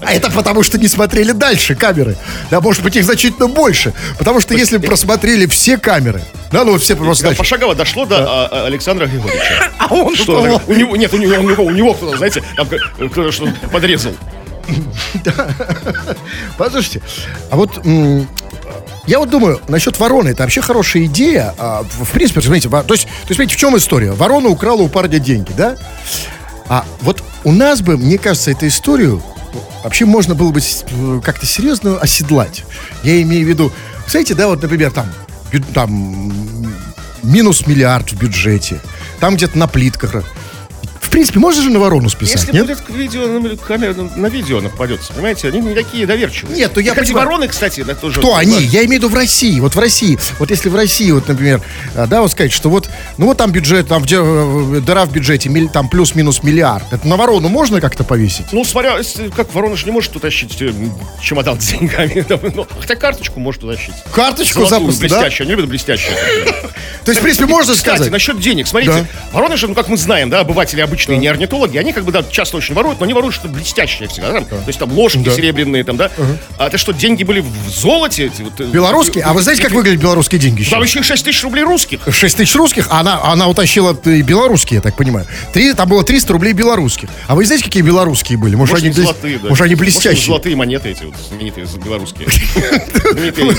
А 0.00 0.12
это 0.12 0.30
потому, 0.30 0.62
что 0.62 0.67
не 0.76 0.88
смотрели 0.88 1.32
дальше 1.32 1.74
камеры. 1.74 2.16
Да, 2.50 2.60
может 2.60 2.82
быть, 2.82 2.96
их 2.96 3.04
значительно 3.04 3.48
больше. 3.48 3.94
Потому 4.18 4.40
что 4.40 4.54
если 4.54 4.76
бы 4.76 4.86
просмотрели 4.86 5.46
все 5.46 5.78
камеры, 5.78 6.22
да, 6.52 6.64
ну 6.64 6.72
вот 6.72 6.82
все 6.82 6.96
просто... 6.96 7.22
Значит, 7.22 7.38
пошагово 7.38 7.74
дошло 7.74 8.04
до 8.04 8.18
а, 8.18 8.48
а, 8.50 8.66
Александра 8.66 9.06
Григорьевича. 9.06 9.70
А 9.78 9.94
он 9.94 10.14
Что, 10.14 10.24
что? 10.24 10.62
у 10.66 10.74
него, 10.74 10.96
нет, 10.96 11.14
у 11.14 11.16
него, 11.16 11.36
у 11.36 11.48
него, 11.48 11.64
у 11.64 11.70
него 11.70 11.94
кто-то, 11.94 12.18
знаете, 12.18 12.42
там 12.56 12.66
кто-то 12.66 13.32
что 13.32 13.48
подрезал. 13.72 14.12
Послушайте, 16.58 17.00
а 17.50 17.56
вот 17.56 17.80
я 19.06 19.18
вот 19.18 19.30
думаю, 19.30 19.58
насчет 19.68 19.98
вороны, 19.98 20.28
это 20.28 20.42
вообще 20.42 20.60
хорошая 20.60 21.06
идея. 21.06 21.54
А, 21.56 21.82
в, 21.82 22.10
принципе, 22.12 22.42
смотрите, 22.42 22.68
то 22.68 22.76
есть, 22.76 22.86
то 22.86 22.92
есть, 22.92 23.08
смотрите, 23.28 23.54
в 23.54 23.56
чем 23.56 23.74
история? 23.78 24.12
Ворона 24.12 24.50
украла 24.50 24.82
у 24.82 24.88
парня 24.88 25.18
деньги, 25.18 25.50
да? 25.56 25.76
А 26.68 26.84
вот 27.00 27.22
у 27.44 27.52
нас 27.52 27.80
бы, 27.80 27.96
мне 27.96 28.18
кажется, 28.18 28.50
эту 28.50 28.66
историю 28.66 29.22
вообще 29.84 30.04
можно 30.04 30.34
было 30.34 30.50
бы 30.50 30.60
э, 30.60 31.20
как-то 31.22 31.46
серьезно 31.46 31.98
оседлать. 31.98 32.64
Я 33.02 33.20
имею 33.22 33.46
в 33.46 33.48
виду, 33.48 33.72
знаете, 34.06 34.34
да, 34.34 34.48
вот, 34.48 34.62
например, 34.62 34.90
там, 34.90 35.06
там 35.74 36.32
минус 37.22 37.66
миллиард 37.66 38.12
в 38.12 38.18
бюджете, 38.18 38.80
там 39.20 39.36
где-то 39.36 39.58
на 39.58 39.66
плитках. 39.66 40.24
В 41.08 41.10
принципе, 41.10 41.38
можно 41.38 41.62
же 41.62 41.70
на 41.70 41.78
ворону 41.78 42.10
списать, 42.10 42.42
Если 42.42 42.52
нет? 42.52 42.66
будет 42.66 42.82
видео, 42.90 43.26
на- 43.26 43.56
камера 43.56 43.94
на, 43.94 44.26
видео 44.26 44.58
она 44.58 44.68
попадется, 44.68 45.14
понимаете, 45.14 45.48
они 45.48 45.60
не 45.60 45.74
такие 45.74 46.06
доверчивые. 46.06 46.54
Нет, 46.54 46.72
ну 46.74 46.82
я 46.82 46.92
эти 46.92 47.00
понимаю. 47.00 47.26
вороны, 47.26 47.48
кстати, 47.48 47.82
да, 47.82 47.94
тоже... 47.94 48.20
Кто 48.20 48.36
они? 48.36 48.60
Я 48.60 48.84
имею 48.84 49.00
в 49.00 49.04
виду 49.04 49.08
в 49.08 49.14
России. 49.14 49.58
Вот 49.58 49.74
в 49.74 49.78
России. 49.78 50.18
Вот 50.38 50.50
если 50.50 50.68
в 50.68 50.76
России, 50.76 51.10
вот, 51.10 51.26
например, 51.26 51.62
а, 51.96 52.06
да, 52.06 52.20
вот 52.20 52.30
сказать, 52.30 52.52
что 52.52 52.68
вот, 52.68 52.90
ну 53.16 53.24
вот 53.24 53.38
там 53.38 53.52
бюджет, 53.52 53.88
там 53.88 54.02
где, 54.02 54.18
э, 54.20 54.80
дыра 54.84 55.06
в 55.06 55.12
бюджете, 55.12 55.50
там 55.72 55.88
плюс-минус 55.88 56.42
миллиард. 56.42 56.92
Это 56.92 57.08
на 57.08 57.16
ворону 57.16 57.48
можно 57.48 57.80
как-то 57.80 58.04
повесить? 58.04 58.44
Ну, 58.52 58.62
смотря, 58.62 58.98
как 59.34 59.54
ворона 59.54 59.76
же 59.76 59.86
не 59.86 59.92
может 59.92 60.14
утащить 60.14 60.60
э, 60.60 60.74
чемодан 61.22 61.58
с 61.58 61.68
деньгами. 61.68 62.22
ну, 62.54 62.66
хотя 62.78 62.96
карточку 62.96 63.40
может 63.40 63.64
утащить. 63.64 63.94
Карточку 64.12 64.66
запросто, 64.66 65.08
да? 65.08 65.20
блестящую. 65.20 65.46
Они 65.46 65.54
любят 65.54 65.70
блестящую. 65.70 66.14
То 67.04 67.12
есть, 67.12 67.20
в 67.20 67.22
принципе, 67.22 67.46
можно 67.46 67.72
Кстати, 67.72 67.96
сказать. 67.96 68.12
насчет 68.12 68.38
денег. 68.38 68.66
Смотрите, 68.66 69.06
же, 69.56 69.68
ну, 69.68 69.74
как 69.74 69.88
мы 69.88 69.96
знаем, 69.96 70.28
да, 70.28 70.40
обыватели 70.40 70.82
обычные, 70.98 71.18
не 71.18 71.28
орнитологи, 71.28 71.78
они 71.78 71.92
как 71.92 72.04
бы, 72.04 72.10
да, 72.12 72.24
часто 72.28 72.56
очень 72.56 72.74
воруют, 72.74 72.98
но 72.98 73.04
они 73.04 73.14
воруют 73.14 73.34
что-то 73.34 73.54
блестящее 73.54 74.08
всегда. 74.08 74.32
да, 74.32 74.40
там. 74.40 74.58
То 74.60 74.64
есть 74.66 74.78
там 74.78 74.92
ложки 74.92 75.18
Да. 75.18 75.30
серебряные, 75.30 75.84
там, 75.84 75.96
да. 75.96 76.10
А 76.58 76.66
это 76.66 76.78
что, 76.78 76.92
деньги 76.92 77.22
были 77.22 77.40
в 77.40 77.68
золоте? 77.68 78.30
э, 78.58 78.64
Белорусские? 78.64 79.24
А 79.24 79.32
вы 79.32 79.42
знаете, 79.42 79.62
как 79.62 79.72
выглядят 79.72 80.00
белорусские 80.00 80.40
деньги 80.40 80.64
Там 80.64 80.82
еще? 80.82 80.98
еще 80.98 81.08
6 81.08 81.24
тысяч 81.24 81.42
рублей 81.44 81.62
русских. 81.64 82.00
6 82.10 82.36
тысяч 82.36 82.54
русских, 82.56 82.88
а 82.90 83.00
она, 83.00 83.20
она 83.22 83.46
утащила 83.48 83.96
и 84.04 84.22
белорусские, 84.22 84.76
я 84.76 84.80
так 84.82 84.96
понимаю. 84.96 85.26
Три, 85.52 85.72
там 85.74 85.88
было 85.88 86.02
300 86.02 86.32
рублей 86.32 86.52
белорусских. 86.52 87.08
А 87.28 87.34
вы 87.34 87.44
знаете, 87.46 87.64
какие 87.64 87.82
белорусские 87.82 88.38
были? 88.38 88.56
Может, 88.56 88.72
Может, 88.74 88.84
они, 88.86 88.92
золотые, 88.94 89.38
да. 89.38 89.48
может, 89.48 89.64
они 89.64 89.74
Может, 89.74 89.84
блестящие? 89.84 90.26
золотые 90.26 90.56
монеты 90.56 90.88
эти 90.90 91.04
вот 91.04 91.14
знаменитые 91.28 91.66
белорусские. 91.84 92.28
Знаменитые 93.12 93.54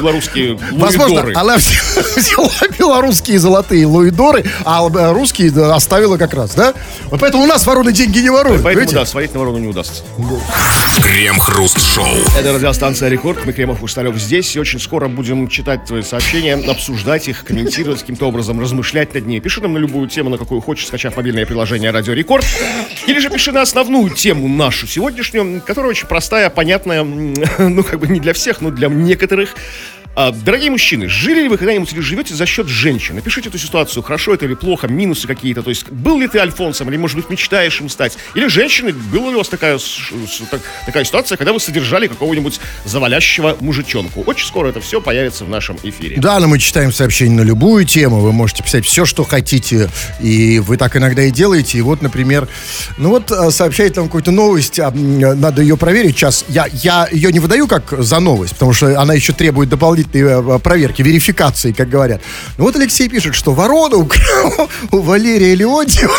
белорусские 0.00 0.58
Возможно, 0.72 1.24
она 1.34 1.56
взяла 2.16 2.50
белорусские 2.78 3.38
золотые 3.38 3.86
луидоры, 3.86 4.44
а 4.64 4.86
э, 4.88 5.12
русские 5.12 5.50
да, 5.50 5.74
оставила 5.74 6.16
как 6.16 6.34
раз, 6.34 6.54
да? 6.54 6.74
Вот 7.10 7.20
поэтому 7.20 7.44
у 7.44 7.46
нас 7.46 7.66
вороны 7.66 7.92
деньги 7.92 8.18
не 8.18 8.30
воруют. 8.30 8.62
Поэтому, 8.62 8.86
понимаете? 8.86 8.94
да, 8.94 9.06
свалить 9.06 9.34
на 9.34 9.40
ворону 9.40 9.58
не 9.58 9.68
удастся. 9.68 10.02
Крем-хруст-шоу. 11.02 12.06
Это 12.38 12.52
радиостанция 12.52 13.08
«Рекорд». 13.08 13.44
Мы, 13.44 13.52
Кремов 13.52 13.78
Хрусталев, 13.78 14.16
здесь. 14.16 14.56
И 14.56 14.60
очень 14.60 14.80
скоро 14.80 15.08
будем 15.08 15.48
читать 15.48 15.84
твои 15.84 16.02
сообщения, 16.02 16.54
обсуждать 16.54 17.28
их, 17.28 17.44
комментировать 17.44 18.00
каким-то 18.00 18.26
образом, 18.26 18.60
размышлять 18.60 19.14
над 19.14 19.26
ними. 19.26 19.40
Пиши 19.40 19.60
нам 19.60 19.74
на 19.74 19.78
любую 19.78 20.08
тему, 20.08 20.30
на 20.30 20.38
какую 20.38 20.60
хочешь, 20.60 20.86
скачав 20.86 21.16
мобильное 21.16 21.46
приложение 21.46 21.90
«Радио 21.90 22.12
Рекорд». 22.12 22.44
Или 23.06 23.18
же 23.18 23.30
пиши 23.30 23.52
на 23.52 23.62
основную 23.62 24.10
тему 24.10 24.48
нашу 24.48 24.86
сегодняшнюю, 24.86 25.60
которая 25.60 25.90
очень 25.90 26.06
простая, 26.06 26.50
понятная, 26.50 27.04
ну, 27.58 27.82
как 27.84 28.00
бы 28.00 28.08
не 28.08 28.20
для 28.20 28.32
всех, 28.32 28.60
но 28.60 28.70
для 28.70 28.88
некоторых. 28.88 29.54
А, 30.18 30.32
Дорогие 30.32 30.70
мужчины, 30.70 31.08
жили 31.08 31.42
ли 31.42 31.48
вы 31.48 31.58
когда-нибудь 31.58 31.92
или 31.92 32.00
живете 32.00 32.34
за 32.34 32.46
счет 32.46 32.68
женщин? 32.68 33.16
Напишите 33.16 33.50
эту 33.50 33.58
ситуацию, 33.58 34.02
хорошо 34.02 34.32
это 34.32 34.46
или 34.46 34.54
плохо, 34.54 34.88
минусы 34.88 35.26
какие-то. 35.26 35.62
То 35.62 35.68
есть, 35.68 35.90
был 35.90 36.18
ли 36.18 36.26
ты 36.26 36.38
альфонсом, 36.38 36.88
или, 36.88 36.96
может 36.96 37.18
быть, 37.18 37.28
мечтаешь 37.28 37.82
им 37.82 37.90
стать? 37.90 38.16
Или 38.34 38.46
женщины, 38.46 38.94
была 38.94 39.28
ли 39.28 39.34
у 39.34 39.38
вас 39.38 39.48
такая, 39.50 39.78
такая 40.86 41.04
ситуация, 41.04 41.36
когда 41.36 41.52
вы 41.52 41.60
содержали 41.60 42.06
какого-нибудь 42.06 42.60
завалящего 42.86 43.58
мужичонку? 43.60 44.22
Очень 44.22 44.46
скоро 44.46 44.68
это 44.68 44.80
все 44.80 45.02
появится 45.02 45.44
в 45.44 45.50
нашем 45.50 45.76
эфире. 45.82 46.16
Да, 46.18 46.40
но 46.40 46.48
мы 46.48 46.58
читаем 46.60 46.92
сообщения 46.92 47.34
на 47.34 47.42
любую 47.42 47.84
тему. 47.84 48.20
Вы 48.20 48.32
можете 48.32 48.62
писать 48.62 48.86
все, 48.86 49.04
что 49.04 49.22
хотите. 49.22 49.90
И 50.22 50.60
вы 50.60 50.78
так 50.78 50.96
иногда 50.96 51.24
и 51.24 51.30
делаете. 51.30 51.76
И 51.76 51.82
вот, 51.82 52.00
например, 52.00 52.48
ну 52.96 53.10
вот 53.10 53.30
а, 53.30 53.50
сообщает 53.50 53.96
нам 53.96 54.06
какую-то 54.06 54.30
новость. 54.30 54.80
а, 54.80 54.90
Надо 54.92 55.60
ее 55.60 55.76
проверить. 55.76 56.16
Сейчас 56.16 56.46
я, 56.48 56.66
я 56.72 57.06
ее 57.12 57.30
не 57.32 57.38
выдаю 57.38 57.66
как 57.66 57.92
за 57.98 58.18
новость, 58.18 58.54
потому 58.54 58.72
что 58.72 58.98
она 58.98 59.12
еще 59.12 59.34
требует 59.34 59.68
дополнительной 59.68 60.05
э, 60.12 60.58
проверки, 60.62 61.02
верификации, 61.02 61.72
как 61.72 61.88
говорят. 61.88 62.20
Ну 62.58 62.64
вот 62.64 62.76
Алексей 62.76 63.08
пишет, 63.08 63.34
что 63.34 63.52
ворона 63.52 63.96
украла 63.96 64.68
у 64.90 64.98
Валерия 64.98 65.54
Леонтьева 65.54 66.14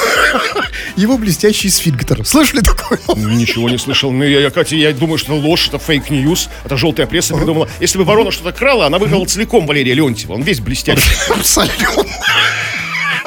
его 0.98 1.18
блестящий 1.18 1.70
сфинктер. 1.70 2.26
Слышали 2.26 2.62
такое? 2.62 3.00
Ничего 3.16 3.70
не 3.70 3.78
слышал. 3.78 4.12
Ну, 4.12 4.24
я, 4.24 4.42
я, 4.42 4.50
Катя, 4.50 4.76
я 4.76 4.92
думаю, 4.94 5.18
что 5.18 5.38
это 5.38 5.48
ложь, 5.48 5.68
это 5.68 5.78
fake 5.78 6.10
news. 6.10 6.50
Это 6.66 6.76
желтая 6.76 7.08
пресса 7.08 7.36
придумала. 7.36 7.70
Если 7.80 7.98
бы 7.98 8.04
ворона 8.04 8.32
что-то 8.32 8.52
крала, 8.52 8.88
она 8.88 8.98
бы 8.98 9.05
украла 9.05 9.26
целиком 9.26 9.68
Валерия 9.68 9.94
Леонтьева. 9.94 10.34
Он 10.34 10.42
весь 10.42 10.60
блестящий. 10.60 11.10
Абсолютно. 11.30 12.04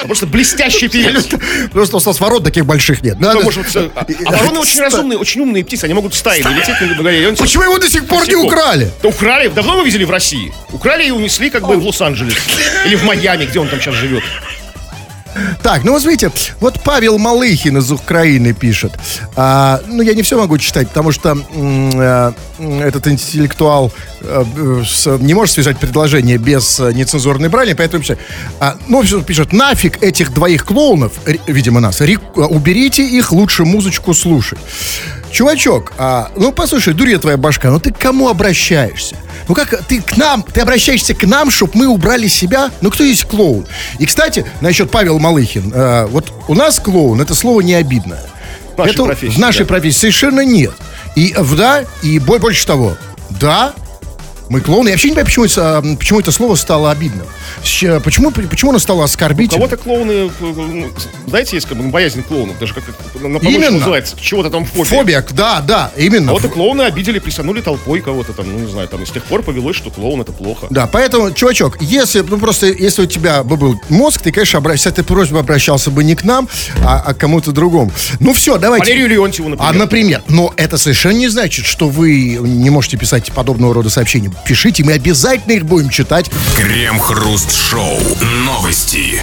Он 0.03 0.07
Просто 0.07 0.27
блестящий 0.27 0.89
певец. 0.89 1.29
Просто 1.73 1.97
у 1.97 2.01
нас 2.01 2.21
ворот 2.21 2.45
таких 2.45 2.67
больших 2.67 3.03
нет. 3.03 3.17
Ну, 3.19 3.27
Надо- 3.29 3.41
может, 3.41 3.67
всё. 3.67 3.91
а, 3.95 4.05
вороны 4.31 4.61
очень 4.61 4.81
разумные, 4.81 5.19
очень 5.19 5.41
умные 5.41 5.65
птицы. 5.65 5.85
Они 5.85 5.95
могут 5.95 6.15
стаями 6.15 6.55
лететь. 6.55 7.39
Почему 7.39 7.65
его 7.65 7.79
до 7.79 7.89
сих 7.89 8.07
пор 8.07 8.27
не 8.29 8.37
украли? 8.37 8.91
Да 9.03 9.09
украли. 9.09 9.49
Давно 9.49 9.79
мы 9.79 9.85
видели 9.85 10.05
в 10.05 10.11
России. 10.11 10.53
Украли 10.73 11.05
и 11.07 11.11
унесли 11.11 11.51
как 11.51 11.67
бы 11.67 11.77
в 11.77 11.85
Лос-Анджелес. 11.87 12.37
Или 12.87 12.97
в 12.97 13.05
Майами, 13.05 13.45
где 13.45 13.59
он 13.61 13.69
там 13.69 13.81
сейчас 13.81 13.95
живет. 13.95 14.23
Так, 15.63 15.85
ну 15.85 15.93
вот 15.93 16.03
смотрите, 16.03 16.31
вот 16.61 16.81
Павел 16.85 17.19
Малыхин 17.19 17.79
из 17.79 17.91
Украины 17.93 18.53
пишет. 18.53 18.93
А, 19.37 19.81
ну, 19.87 20.03
я 20.03 20.15
не 20.15 20.23
все 20.23 20.37
могу 20.39 20.59
читать, 20.59 20.89
потому 20.89 21.13
что 21.13 21.31
м, 21.55 22.01
этот 22.81 23.07
интеллектуал 23.07 23.93
с- 24.87 25.19
не 25.19 25.35
может 25.35 25.55
связать 25.55 25.79
предложение 25.79 26.37
без 26.39 26.79
нецензурной 26.79 27.49
брани, 27.49 27.75
поэтому 27.75 28.01
пишет. 28.03 28.19
А, 28.59 28.77
ну, 28.89 29.03
всё 29.03 29.23
пишет, 29.23 29.53
нафиг 29.53 30.03
этих 30.03 30.33
двоих 30.35 30.65
клоунов, 30.65 31.13
видимо, 31.47 31.81
нас, 31.81 32.01
э, 32.01 32.41
уберите 32.41 33.05
их, 33.07 33.33
лучше 33.33 33.65
музычку 33.65 34.15
слушать. 34.15 34.59
Чувачок, 35.33 35.93
а, 35.99 36.31
ну 36.37 36.53
послушай, 36.53 36.93
дурья 36.95 37.19
твоя 37.19 37.37
башка, 37.37 37.71
ну 37.71 37.79
ты 37.79 37.93
к 37.93 37.99
кому 37.99 38.29
обращаешься? 38.29 39.17
Ну 39.49 39.55
как 39.55 39.85
ты 39.87 40.03
к 40.03 40.17
нам, 40.17 40.43
ты 40.43 40.61
обращаешься 40.61 41.15
к 41.15 41.23
нам, 41.25 41.51
чтобы 41.51 41.73
мы 41.75 41.87
убрали 41.87 42.27
себя? 42.29 42.71
Ну 42.81 42.91
кто 42.91 43.05
есть 43.05 43.25
клоун? 43.25 43.67
И, 43.99 44.07
кстати, 44.07 44.45
насчет 44.61 44.91
Павел 44.91 45.19
Малыхин, 45.19 45.73
э, 45.75 46.07
вот 46.07 46.33
у 46.49 46.55
нас 46.55 46.79
клоун, 46.81 47.21
это 47.21 47.35
слово 47.35 47.61
не 47.61 47.75
обидное. 47.75 48.23
В 48.75 48.79
нашей 48.79 48.93
Это 48.95 49.05
профессии, 49.05 49.35
в 49.35 49.39
нашей 49.39 49.59
да. 49.61 49.65
профессии 49.67 49.99
совершенно 49.99 50.41
нет. 50.45 50.73
И 51.17 51.33
э, 51.37 51.43
в- 51.43 51.57
да, 51.57 51.85
и 52.03 52.19
бо- 52.19 52.39
больше 52.39 52.67
того, 52.67 52.97
да, 53.31 53.73
мы 54.51 54.61
клоуны. 54.61 54.89
Я 54.89 54.95
вообще 54.95 55.09
не 55.09 55.13
понимаю, 55.15 55.27
почему 55.27 55.45
это, 55.45 55.83
э, 55.85 55.97
почему 55.97 56.21
это 56.21 56.33
слово 56.33 56.57
стало 56.57 56.91
обидным. 56.91 57.27
Почему, 58.03 58.33
почему 58.33 58.71
оно 58.71 58.81
стало 58.81 59.05
оскорбительным? 59.05 59.69
Кого-то 59.69 59.83
клоуны, 59.83 60.11
э, 60.11 60.31
ну, 60.41 60.91
знаете, 61.29 61.57
есть 61.57 61.69
как 61.69 61.79
бы 61.79 61.85
боязнь 61.85 62.23
клоунов, 62.25 62.59
даже 62.59 62.75
как 62.75 62.85
на 63.21 63.39
Именно. 63.39 63.79
называется, 63.79 64.17
чего-то 64.21 64.51
там 64.51 64.65
фобия. 64.65 64.85
Фобия, 64.85 65.27
да, 65.31 65.61
да, 65.61 65.93
именно. 65.97 66.27
Кого-то 66.27 66.49
клоуны 66.49 66.83
обидели, 66.83 67.21
присанули 67.21 67.61
толпой 67.61 68.01
кого-то 68.01 68.33
там, 68.33 68.53
ну 68.53 68.59
не 68.59 68.71
знаю, 68.71 68.89
там 68.89 69.03
и 69.05 69.07
с 69.07 69.11
тех 69.11 69.23
пор 69.25 69.43
повелось, 69.45 69.77
что 69.77 69.91
клоун 69.91 70.21
это 70.21 70.33
плохо. 70.33 70.67
Да, 70.69 70.89
поэтому, 70.89 71.31
чувачок, 71.31 71.81
если, 71.81 72.21
ну 72.21 72.37
просто, 72.39 72.67
если 72.67 73.03
у 73.03 73.07
тебя 73.07 73.45
бы 73.45 73.57
был 73.57 73.81
мозг, 73.89 74.21
ты, 74.23 74.33
конечно, 74.33 74.59
обращ- 74.59 74.79
с 74.79 74.87
этой 74.87 75.05
просьбой 75.05 75.41
обращался 75.41 75.93
бы 75.93 76.03
не 76.03 76.17
к 76.17 76.25
нам, 76.25 76.49
а, 76.85 77.01
а 77.07 77.15
к 77.15 77.19
кому-то 77.19 77.53
другому. 77.53 77.93
Ну 78.19 78.33
все, 78.33 78.59
давайте. 78.59 78.87
Валерию 78.87 79.09
Леонтьеву, 79.11 79.51
например. 79.51 79.71
А, 79.73 79.79
например, 79.79 80.23
но 80.29 80.53
это 80.57 80.77
совершенно 80.77 81.19
не 81.19 81.29
значит, 81.29 81.67
что 81.67 81.89
вы 81.89 82.39
не 82.41 82.71
можете 82.71 82.97
писать 82.97 83.31
подобного 83.31 83.75
рода 83.75 83.91
сообщения. 83.91 84.33
Пишите, 84.45 84.85
мы 84.85 84.93
обязательно 84.93 85.53
их 85.53 85.65
будем 85.65 85.91
читать. 85.91 86.31
Крем-хруст-шоу. 86.57 87.99
Новости. 88.45 89.23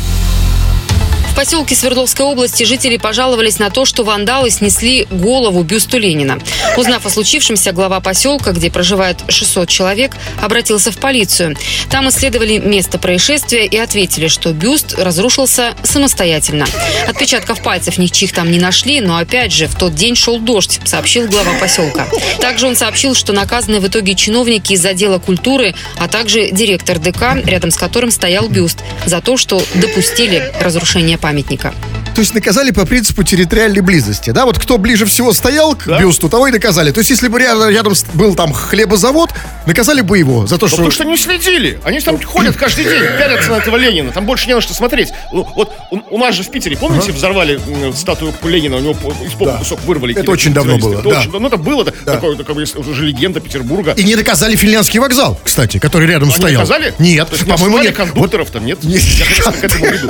Поселке 1.38 1.76
Свердловской 1.76 2.26
области 2.26 2.64
жители 2.64 2.98
пожаловались 2.98 3.60
на 3.60 3.70
то, 3.70 3.86
что 3.86 4.04
вандалы 4.04 4.50
снесли 4.50 5.06
голову 5.12 5.62
бюсту 5.62 6.00
Ленина. 6.00 6.40
Узнав 6.78 7.06
о 7.06 7.12
случившемся, 7.12 7.74
глава 7.74 8.00
поселка, 8.00 8.54
где 8.54 8.72
проживает 8.72 9.20
600 9.28 9.70
человек, 9.70 10.14
обратился 10.42 10.92
в 10.92 10.98
полицию. 10.98 11.56
Там 11.92 12.10
исследовали 12.10 12.58
место 12.58 12.98
происшествия 12.98 13.68
и 13.68 13.78
ответили, 13.78 14.30
что 14.30 14.52
бюст 14.52 14.96
разрушился 14.98 15.76
самостоятельно. 15.84 16.66
Отпечатков 17.08 17.62
пальцев 17.62 18.00
ничьих 18.00 18.34
там 18.34 18.50
не 18.50 18.58
нашли, 18.58 19.00
но 19.00 19.18
опять 19.18 19.54
же, 19.54 19.68
в 19.68 19.76
тот 19.76 19.94
день 19.94 20.16
шел 20.16 20.40
дождь, 20.40 20.80
сообщил 20.86 21.28
глава 21.28 21.52
поселка. 21.62 22.08
Также 22.42 22.66
он 22.66 22.76
сообщил, 22.76 23.14
что 23.14 23.32
наказаны 23.32 23.80
в 23.80 23.88
итоге 23.88 24.16
чиновники 24.16 24.74
из 24.74 24.84
отдела 24.84 25.20
культуры, 25.20 25.76
а 26.00 26.08
также 26.08 26.50
директор 26.50 26.98
ДК, 26.98 27.36
рядом 27.46 27.70
с 27.70 27.78
которым 27.78 28.10
стоял 28.10 28.50
бюст, 28.50 28.80
за 29.06 29.22
то, 29.22 29.38
что 29.38 29.62
допустили 29.76 30.52
разрушение 30.60 31.20
памятника 31.20 31.27
памятника. 31.28 31.74
То 32.18 32.22
есть 32.22 32.34
наказали 32.34 32.72
по 32.72 32.84
принципу 32.84 33.22
территориальной 33.22 33.82
близости, 33.82 34.32
да? 34.32 34.46
Вот 34.48 34.58
кто 34.58 34.80
ближе 34.80 35.06
всего 35.06 35.34
стоял 35.34 35.76
к 35.76 35.86
Да. 35.86 36.00
бюсту, 36.00 36.30
того 36.30 36.48
и 36.48 36.52
наказали. 36.52 36.90
То 36.90 36.98
есть 37.02 37.12
если 37.12 37.28
бы 37.28 37.38
рядом, 37.38 37.70
рядом 37.70 37.94
был 38.16 38.34
там 38.34 38.54
хлебозавод, 38.54 39.30
наказали 39.68 40.02
бы 40.02 40.18
его 40.18 40.48
за 40.48 40.58
то, 40.58 40.68
что... 40.68 40.78
Потому 40.78 40.90
что 40.92 41.04
не 41.04 41.16
следили. 41.16 41.80
Они 41.84 42.00
там 42.00 42.20
ходят 42.20 42.56
каждый 42.56 42.86
день, 42.86 43.04
пялятся 43.20 43.52
на 43.52 43.58
этого 43.58 43.76
Ленина. 43.78 44.12
Там 44.14 44.26
больше 44.26 44.48
не 44.48 44.56
на 44.56 44.62
что 44.62 44.74
смотреть. 44.74 45.10
Ну, 45.32 45.48
Вот 45.56 45.72
у, 45.92 46.16
у 46.16 46.18
нас 46.18 46.34
же 46.34 46.42
в 46.42 46.50
Питере, 46.50 46.76
помните, 46.76 47.12
взорвали 47.12 47.60
м, 47.68 47.94
статую 47.94 48.34
Ленина, 48.42 48.78
у 48.78 48.80
него 48.80 48.94
из 49.24 49.34
попы 49.34 49.52
Да. 49.52 49.58
кусок 49.60 49.80
вырвали. 49.84 50.16
Это 50.18 50.32
очень 50.32 50.56
давно 50.56 50.80
было, 50.80 50.94
Это 51.00 51.10
да. 51.10 51.20
очень. 51.20 51.30
Ну, 51.32 51.46
это 51.48 51.58
было, 51.58 51.84
да, 51.84 51.92
такое, 52.04 52.36
такое, 52.36 52.66
уже 52.78 53.06
легенда 53.06 53.42
Петербурга. 53.42 53.92
И 53.92 54.04
не 54.04 54.16
наказали 54.16 54.56
финляндский 54.56 55.00
вокзал, 55.00 55.40
кстати, 55.44 55.78
который 55.78 56.08
рядом 56.08 56.30
Они 56.30 56.36
стоял. 56.38 56.62
наказали? 56.64 56.96
Нет, 56.98 57.32
не 57.32 57.38
по-моему, 57.38 57.54
осуждали 57.54 57.88
нет. 57.90 57.96
кондукторов 57.96 58.50
там, 58.50 58.66
нет? 58.66 58.80
Нет. 58.88 59.02
Я 59.04 59.26
как 59.36 59.46
раз 59.46 59.56
к 59.58 59.64
этому 59.66 59.86
веду. 59.92 60.10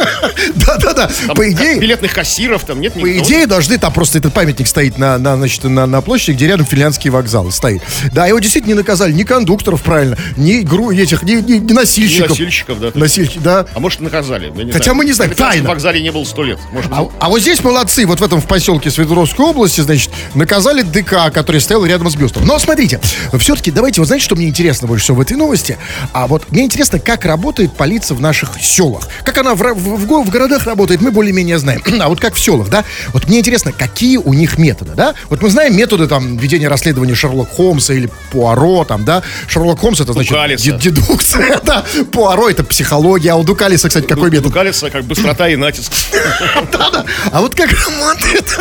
Да-да-да. 0.55 1.09
По 1.35 1.51
идее, 1.51 1.96
Билетных 1.97 2.13
кассиров 2.13 2.63
там 2.63 2.79
нет 2.79 2.93
По 2.93 3.17
идее, 3.17 3.47
должны, 3.47 3.77
там 3.79 3.91
просто 3.91 4.19
этот 4.19 4.31
памятник 4.33 4.67
стоит 4.67 4.97
на, 4.99 5.17
на, 5.17 5.35
значит, 5.35 5.63
на, 5.63 5.87
на 5.87 6.01
площади, 6.01 6.35
где 6.35 6.47
рядом 6.47 6.65
финляндский 6.65 7.09
вокзал 7.09 7.51
стоит. 7.51 7.81
Да, 8.11 8.27
его 8.27 8.37
действительно 8.37 8.73
не 8.73 8.77
наказали 8.77 9.11
ни 9.13 9.23
кондукторов, 9.23 9.81
правильно, 9.81 10.15
ни, 10.35 10.61
гру, 10.61 10.91
этих, 10.91 11.23
ни, 11.23 11.33
ни- 11.33 11.57
ни 11.57 11.73
носильщиков. 11.73 12.29
носильщиков, 12.29 12.79
да. 12.79 12.91
Носильщики, 12.93 13.39
да. 13.39 13.65
А 13.73 13.79
может, 13.79 13.99
наказали. 14.01 14.51
я 14.55 14.63
не 14.63 14.71
Хотя 14.71 14.83
знаю. 14.85 14.97
мы 14.97 15.05
не 15.05 15.13
знаем, 15.13 15.31
На 15.31 15.35
Петровском 15.35 15.59
тайна. 15.61 15.69
вокзале 15.69 16.01
не 16.03 16.11
был 16.11 16.25
сто 16.25 16.43
лет. 16.43 16.59
Может, 16.71 16.91
А, 16.93 17.07
а 17.19 17.29
вот 17.29 17.41
здесь 17.41 17.63
молодцы, 17.63 18.05
вот 18.05 18.19
в 18.19 18.23
этом 18.23 18.41
в 18.41 18.45
поселке 18.47 18.91
Свердловской 18.91 19.45
области, 19.45 19.81
значит, 19.81 20.11
наказали 20.35 20.83
ДК, 20.83 21.31
который 21.33 21.61
стоял 21.61 21.83
рядом 21.85 22.09
с 22.11 22.15
бюстом. 22.15 22.45
Но 22.45 22.59
смотрите, 22.59 22.99
все-таки 23.39 23.71
давайте, 23.71 24.01
вот 24.01 24.07
знаете, 24.07 24.23
что 24.25 24.35
мне 24.35 24.47
интересно 24.47 24.87
больше 24.87 25.05
всего 25.05 25.17
в 25.17 25.21
этой 25.21 25.35
новости? 25.35 25.77
А 26.13 26.27
вот 26.27 26.51
мне 26.51 26.63
интересно, 26.63 26.99
как 26.99 27.25
работает 27.25 27.73
полиция 27.73 28.15
в 28.15 28.21
наших 28.21 28.51
селах. 28.61 29.07
Как 29.23 29.37
она 29.39 29.55
в, 29.55 29.59
в, 29.73 29.73
в 29.73 30.17
в 30.27 30.29
городах 30.29 30.65
работает, 30.65 31.01
мы 31.01 31.11
более-менее 31.11 31.57
знаем. 31.57 31.81
а 31.99 32.09
вот 32.09 32.19
как 32.19 32.35
в 32.35 32.39
селах, 32.39 32.69
да? 32.69 32.83
Вот 33.13 33.27
мне 33.27 33.39
интересно, 33.39 33.71
какие 33.71 34.17
у 34.17 34.33
них 34.33 34.57
методы, 34.57 34.91
да? 34.95 35.15
Вот 35.29 35.41
мы 35.41 35.49
знаем 35.49 35.75
методы 35.75 36.07
там 36.07 36.37
ведения 36.37 36.67
расследования 36.67 37.15
Шерлока 37.15 37.53
Холмса 37.55 37.93
или 37.93 38.09
Пуаро, 38.31 38.85
там, 38.85 39.05
да? 39.05 39.23
Шерлок 39.47 39.79
Холмс 39.79 39.99
это 40.01 40.13
значит 40.13 40.31
дед- 40.57 40.79
дедукция, 40.79 41.59
да? 41.63 41.83
Пуаро 42.11 42.49
это 42.49 42.63
психология, 42.63 43.31
а 43.31 43.35
у 43.35 43.43
Дукалиса, 43.43 43.87
кстати, 43.87 44.05
какой 44.05 44.29
метод? 44.29 44.47
Дукалиса, 44.47 44.89
как 44.89 45.03
быстрота 45.05 45.49
и 45.49 45.55
натиск. 45.55 45.91
Да-да. 46.71 47.05
А 47.31 47.41
вот 47.41 47.55
как 47.55 47.69
работает 47.71 48.57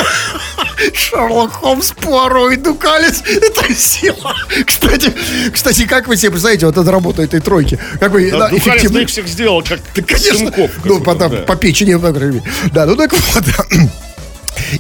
Шерлок 0.95 1.53
Холмс, 1.53 1.93
Пуаро 1.93 2.51
и 2.51 2.57
Дукалис, 2.57 3.23
это 3.27 3.75
сила. 3.75 4.35
Кстати, 4.65 5.13
кстати, 5.53 5.87
как 5.87 6.09
вы 6.09 6.17
себе 6.17 6.31
представляете 6.31 6.67
вот 6.67 6.77
эту 6.77 6.91
работу 6.91 7.23
этой 7.23 7.41
тройки? 7.41 7.79
Как 8.01 8.13
вы 8.13 8.31
да, 8.31 8.49
эффективно- 8.51 8.99
их 8.99 9.09
всех 9.09 9.27
сделал, 9.29 9.63
как 9.63 9.81
конечно. 10.07 10.53
Ну, 10.85 11.01
по, 11.01 11.15
по 11.15 11.57
печени. 11.57 11.95
ну. 11.95 12.43
Да, 12.73 12.87
ну 12.87 12.97
так 13.09 13.21
вот. 13.35 13.45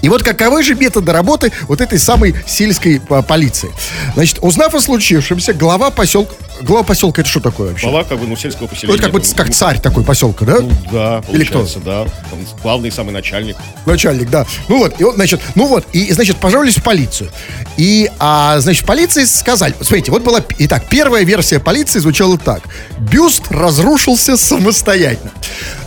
И 0.03 0.09
вот 0.09 0.23
каковы 0.23 0.63
же 0.63 0.75
методы 0.75 1.13
работы 1.13 1.53
вот 1.69 1.81
этой 1.81 1.99
самой 1.99 2.35
сельской 2.47 3.01
а, 3.09 3.23
полиции? 3.23 3.71
Значит, 4.15 4.39
узнав 4.41 4.75
о 4.75 4.81
случившемся, 4.81 5.53
глава 5.53 5.91
поселка... 5.91 6.35
Глава 6.63 6.83
поселка 6.85 7.21
это 7.21 7.29
что 7.31 7.41
такое 7.41 7.69
вообще? 7.69 7.87
Глава, 7.87 8.05
как 8.05 8.19
бы, 8.19 8.27
ну, 8.27 8.35
сельского 8.35 8.63
Ну, 8.63 8.69
поселения. 8.69 8.95
это 8.95 9.03
как, 9.05 9.13
бы, 9.13 9.23
Ну, 9.23 9.35
как 9.37 9.53
царь 9.53 9.79
такой 9.79 10.05
поселка, 10.05 10.47
да? 10.47 10.61
Ну, 10.61 10.71
да, 10.91 11.23
Или 11.31 11.45
кто? 11.45 11.67
да. 11.85 12.03
Он 12.03 12.47
главный 12.63 12.91
самый 12.91 13.11
начальник. 13.11 13.57
Начальник, 13.85 14.31
да. 14.31 14.47
Ну 14.69 14.79
вот, 14.79 14.99
и 14.99 15.05
вот, 15.05 15.17
значит, 15.17 15.43
ну 15.55 15.67
вот, 15.67 15.85
и, 15.93 16.11
значит, 16.13 16.39
пожаловались 16.39 16.79
в 16.79 16.83
полицию. 16.83 17.31
И, 17.77 18.11
а, 18.19 18.59
значит, 18.61 18.87
полиции 18.87 19.25
сказали, 19.25 19.75
смотрите, 19.75 20.11
вот 20.11 20.23
была, 20.23 20.43
итак, 20.59 20.85
первая 20.89 21.25
версия 21.25 21.61
полиции 21.61 21.99
звучала 21.99 22.39
так. 22.39 22.63
Бюст 22.99 23.51
разрушился 23.51 24.39
самостоятельно. 24.39 25.33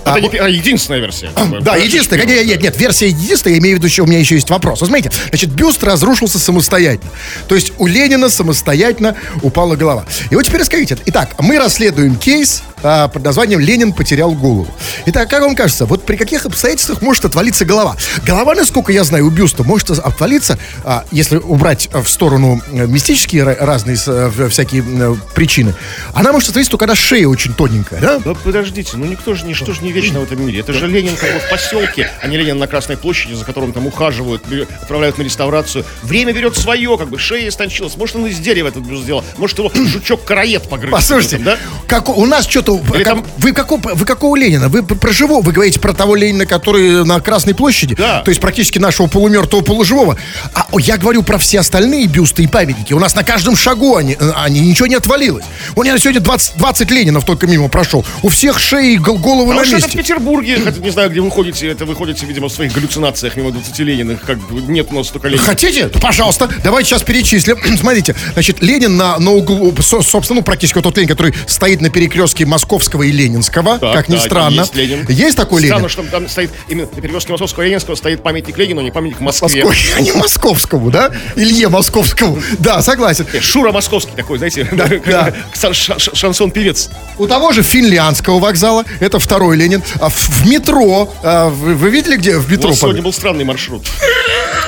Это 0.02 0.14
А, 0.14 0.20
не 0.20 0.28
а, 0.38 0.48
единственная 0.48 1.00
версия. 1.00 1.32
да, 1.62 1.76
единственная, 1.76 2.26
нет, 2.26 2.46
нет, 2.46 2.62
нет, 2.62 2.80
версия 2.80 3.08
единственная, 3.08 3.56
я 3.56 3.62
имею 3.62 3.76
в 3.78 3.80
виду, 3.80 3.90
что 3.90 4.04
у 4.04 4.08
меня 4.08 4.20
еще 4.20 4.36
есть 4.36 4.50
вопрос. 4.50 4.82
Вот 4.82 4.88
смотрите, 4.88 5.12
значит, 5.30 5.50
бюст 5.52 5.84
разрушился 5.84 6.40
самостоятельно. 6.40 7.12
То 7.48 7.56
есть 7.56 7.74
у 7.78 7.88
Ленина 7.88 8.30
самостоятельно 8.30 9.16
упала 9.42 9.76
голова. 9.76 10.06
И 10.30 10.36
вот 10.36 10.46
теперь 10.46 10.64
скажите, 10.64 10.98
итак, 11.06 11.36
мы 11.40 11.58
расследуем 11.58 12.16
кейс 12.16 12.64
а, 12.84 13.08
под 13.08 13.24
названием 13.24 13.60
«Ленин 13.60 13.94
потерял 13.94 14.32
голову». 14.34 14.68
Итак, 15.06 15.30
как 15.30 15.42
вам 15.42 15.56
кажется, 15.56 15.86
вот 15.86 16.06
при 16.06 16.16
каких 16.16 16.46
обстоятельствах 16.46 17.02
может 17.02 17.26
отвалиться 17.26 17.66
голова? 17.66 17.96
Голова, 18.26 18.56
насколько 18.56 18.92
я 18.92 19.04
знаю, 19.04 19.28
у 19.28 19.30
бюста 19.30 19.64
может 19.64 19.90
отвалиться, 19.92 20.58
а, 20.84 21.06
если 21.12 21.38
убрать 21.38 21.90
а, 21.92 22.02
в 22.02 22.10
сторону 22.10 22.62
э, 22.72 22.86
мистические 22.88 23.44
ра- 23.44 23.58
разные 23.60 23.98
э, 24.06 24.50
всякие 24.50 24.84
э, 24.86 25.16
причины, 25.36 25.74
она 26.14 26.32
может 26.32 26.50
отвалиться 26.50 26.72
только 26.72 26.86
когда 26.86 26.96
шея 26.96 27.28
очень 27.28 27.54
тоненькая, 27.54 28.00
да? 28.00 28.20
Да 28.20 28.34
подождите, 28.34 28.92
ну 28.96 29.06
никто 29.06 29.34
же, 29.34 29.46
ничто 29.46 29.74
же 29.74 29.82
не 29.82 29.92
вечно 29.92 30.20
в 30.20 30.24
этом 30.24 30.46
мире. 30.46 30.60
Это 30.60 30.74
же 30.74 30.88
Ленин 30.88 31.16
как 31.16 31.34
бы 31.34 31.40
в 31.40 31.50
поселке, 31.50 32.10
а 32.22 32.28
не 32.28 32.38
Ленин 32.38 32.58
на 32.58 32.68
Красной 32.68 32.98
площади, 32.98 33.34
за 33.34 33.46
которым 33.46 33.74
там 33.74 33.88
ухаживают, 33.88 34.44
отправляют 34.82 35.18
на 35.18 35.24
реставрацию. 35.24 35.86
Время 36.04 36.34
берет 36.34 36.58
свое, 36.58 36.98
как 36.98 37.10
бы 37.10 37.20
шея 37.20 37.50
истончилась. 37.50 37.98
Может, 37.98 38.16
он 38.16 38.28
из 38.28 38.40
дерева 38.40 38.68
этот 38.68 38.84
бюст 38.84 39.04
сделал. 39.04 39.24
Может, 39.38 39.58
его 39.60 39.72
жучок-караед 39.74 40.70
погрыз. 40.70 40.92
Послушайте, 40.92 41.38
да? 41.40 41.58
как, 41.88 42.10
у 42.10 42.26
нас 42.26 42.48
что-то... 42.48 42.69
Или 42.78 43.04
как- 43.04 43.14
там- 43.16 43.26
вы, 43.38 43.52
какого, 43.54 43.82
вы 43.96 44.06
какого 44.06 44.36
Ленина? 44.36 44.70
Вы 44.70 44.84
про 44.84 45.12
живого? 45.12 45.42
Вы 45.42 45.52
говорите 45.52 45.80
про 45.80 45.94
того 45.94 46.16
Ленина, 46.16 46.46
который 46.46 47.04
на 47.06 47.20
Красной 47.20 47.54
площади? 47.56 47.96
Да. 47.96 48.22
То 48.22 48.30
есть 48.30 48.40
практически 48.42 48.78
нашего 48.80 49.08
полумертвого, 49.08 49.62
полуживого. 49.62 50.18
А 50.54 50.66
я 50.80 50.98
говорю 50.98 51.24
про 51.24 51.38
все 51.38 51.60
остальные 51.60 52.08
бюсты 52.08 52.44
и 52.44 52.48
памятники. 52.48 52.94
У 52.94 53.00
нас 53.00 53.16
на 53.16 53.24
каждом 53.24 53.56
шагу 53.56 53.96
они, 53.96 54.16
э, 54.20 54.32
они 54.36 54.60
ничего 54.62 54.88
не 54.88 54.96
отвалилось. 54.96 55.46
У 55.76 55.84
меня 55.84 55.98
сегодня 55.98 56.22
20, 56.22 56.58
20 56.58 56.92
Ленинов 56.92 57.26
только 57.26 57.48
мимо 57.48 57.68
прошел. 57.70 58.06
У 58.24 58.30
всех 58.30 58.60
шеи 58.60 58.94
и 58.94 58.98
гол- 58.98 59.18
головы 59.18 59.54
А 59.54 59.56
на 59.58 59.62
это 59.62 59.70
в 59.70 59.74
месте. 59.74 59.98
Петербурге, 59.98 60.60
хотя 60.64 60.80
не 60.80 60.90
знаю, 60.90 61.10
где 61.10 61.22
вы 61.22 61.32
ходите, 61.32 61.68
это 61.68 61.86
вы 61.86 61.96
ходите, 61.96 62.26
видимо, 62.26 62.50
в 62.50 62.52
своих 62.52 62.74
галлюцинациях 62.74 63.36
мимо 63.36 63.52
20 63.52 63.84
Лениных, 63.84 64.22
как 64.22 64.38
бы 64.40 64.62
нет 64.72 64.88
у 64.92 64.96
нас 64.96 65.08
столько 65.08 65.28
Ленинов. 65.28 65.46
Хотите? 65.46 65.88
Пожалуйста, 65.88 66.50
давайте 66.64 66.90
сейчас 66.90 67.04
перечислим. 67.04 67.58
Смотрите, 67.80 68.16
значит, 68.34 68.62
Ленин 68.62 68.98
на, 68.98 69.18
на 69.20 69.32
углу, 69.32 69.74
со- 69.82 70.02
собственно, 70.02 70.40
ну, 70.40 70.44
практически 70.44 70.78
вот 70.78 70.84
тот 70.84 70.98
Ленин, 70.98 71.10
который 71.10 71.34
стоит 71.48 71.82
на 71.82 71.90
перекрестке 71.90 72.46
Московского 72.60 73.04
и 73.04 73.12
Ленинского, 73.14 73.80
Так, 73.80 73.94
как 73.94 74.10
ни 74.10 74.16
да, 74.16 74.22
странно. 74.22 74.60
Есть, 74.60 74.76
Ленин. 74.76 75.06
Есть 75.08 75.38
такой 75.38 75.62
Странно, 75.62 75.78
Ленин? 75.84 75.90
что 75.90 76.04
там 76.04 76.28
стоит 76.28 76.52
именно 76.68 76.90
на 76.94 77.02
перекрестке 77.02 77.32
Московского 77.32 77.64
и 77.64 77.68
Ленинского 77.68 77.96
стоит 77.96 78.22
памятник 78.22 78.58
Ленину, 78.58 78.82
а 78.82 78.84
не 78.84 78.92
памятник 78.92 79.22
Москве. 79.22 79.64
Москвой, 79.64 79.78
а 79.98 80.02
не 80.02 80.12
московскому, 80.12 80.92
да? 80.92 81.10
Илье 81.38 81.70
московскому. 81.70 82.42
Да, 82.60 82.82
согласен. 82.82 83.26
Э, 83.32 83.40
Шура 83.40 83.72
Московский 83.72 84.12
такой, 84.14 84.40
знаете, 84.40 84.68
да. 84.74 85.34
ша- 85.74 86.00
шансон-певец. 86.00 86.90
У 87.18 87.28
того 87.28 87.54
же 87.54 87.64
финляндского 87.64 88.40
вокзала, 88.40 88.84
это 89.00 89.20
второй 89.20 89.56
Ленин. 89.56 89.82
А 90.02 90.10
в, 90.10 90.16
в 90.16 90.46
метро, 90.50 91.14
а, 91.24 91.48
вы, 91.48 91.76
вы 91.76 91.90
видели, 91.92 92.18
где 92.18 92.38
в 92.38 92.52
метро? 92.52 92.70
Вот 92.72 92.78
сегодня 92.78 93.00
пом- 93.00 93.06
был 93.06 93.14
странный 93.14 93.46
маршрут. 93.46 93.88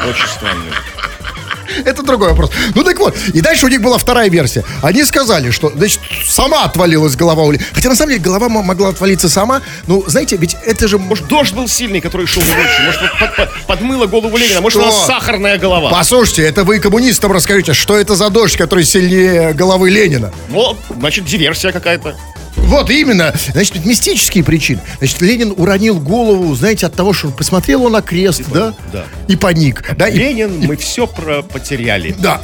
Очень 0.08 0.28
странный. 0.28 0.72
Это 1.86 2.04
другой 2.04 2.30
вопрос. 2.30 2.52
Ну 2.76 2.84
так 2.84 2.98
вот, 3.00 3.16
и 3.34 3.42
дальше 3.42 3.66
у 3.66 3.70
них 3.70 3.82
была 3.82 3.98
вторая 3.98 4.30
версия. 4.30 4.64
Они 4.82 5.04
сказали, 5.04 5.52
что, 5.52 5.70
значит, 5.76 6.00
сама 6.28 6.64
отвалилась 6.64 7.16
голова 7.16 7.44
у 7.44 7.52
Ленина. 7.52 7.68
Хотя 7.74 7.90
на 7.90 7.96
самом 7.96 8.12
деле 8.12 8.22
голова 8.24 8.50
мо- 8.50 8.62
могла 8.64 8.90
отвалиться 8.90 9.30
сама. 9.30 9.62
Ну, 9.88 10.04
знаете, 10.08 10.38
ведь 10.38 10.56
это 10.66 10.88
же... 10.88 10.98
Может, 10.98 11.28
дождь 11.28 11.54
был 11.54 11.68
сильный, 11.68 12.02
который 12.02 12.28
шел 12.28 12.42
ночью. 12.44 12.86
Может, 12.86 13.02
вот 13.02 13.12
под- 13.20 13.36
под- 13.36 13.66
подмыло 13.68 14.06
голову 14.08 14.38
Ленина. 14.38 14.62
Может, 14.62 14.80
у 14.80 14.82
Что? 14.84 14.92
нас 14.92 15.06
сахарная 15.06 15.58
голова. 15.58 15.90
Послушайте, 15.92 16.44
это 16.44 16.64
вы 16.64 16.80
коммунистам 16.80 17.32
расскажите, 17.32 17.74
что 17.74 17.98
это 17.98 18.16
за 18.16 18.30
дождь, 18.30 18.58
который 18.58 18.84
сильнее 18.86 19.54
головы 19.54 19.90
Ленина. 19.90 20.32
Ну, 20.50 20.78
значит, 20.98 21.26
диверсия 21.26 21.72
какая-то. 21.72 22.16
Вот 22.64 22.90
именно. 22.90 23.34
Значит, 23.52 23.86
мистические 23.86 24.44
причины. 24.44 24.82
Значит, 25.00 25.22
Ленин 25.22 25.54
уронил 25.58 26.00
голову, 26.00 26.56
знаете, 26.56 26.86
от 26.86 26.94
того, 26.94 27.12
что 27.14 27.30
посмотрел 27.30 27.84
он 27.84 27.92
на 27.94 28.02
крест, 28.02 28.44
да? 28.54 28.74
да. 28.94 29.04
И 29.28 29.36
паник. 29.36 29.84
Да, 29.98 30.08
и- 30.08 30.18
Ленин, 30.18 30.60
мы 30.68 30.78
все 30.78 31.06
про 31.06 31.42
потеряли. 31.42 32.16
Да, 32.18 32.40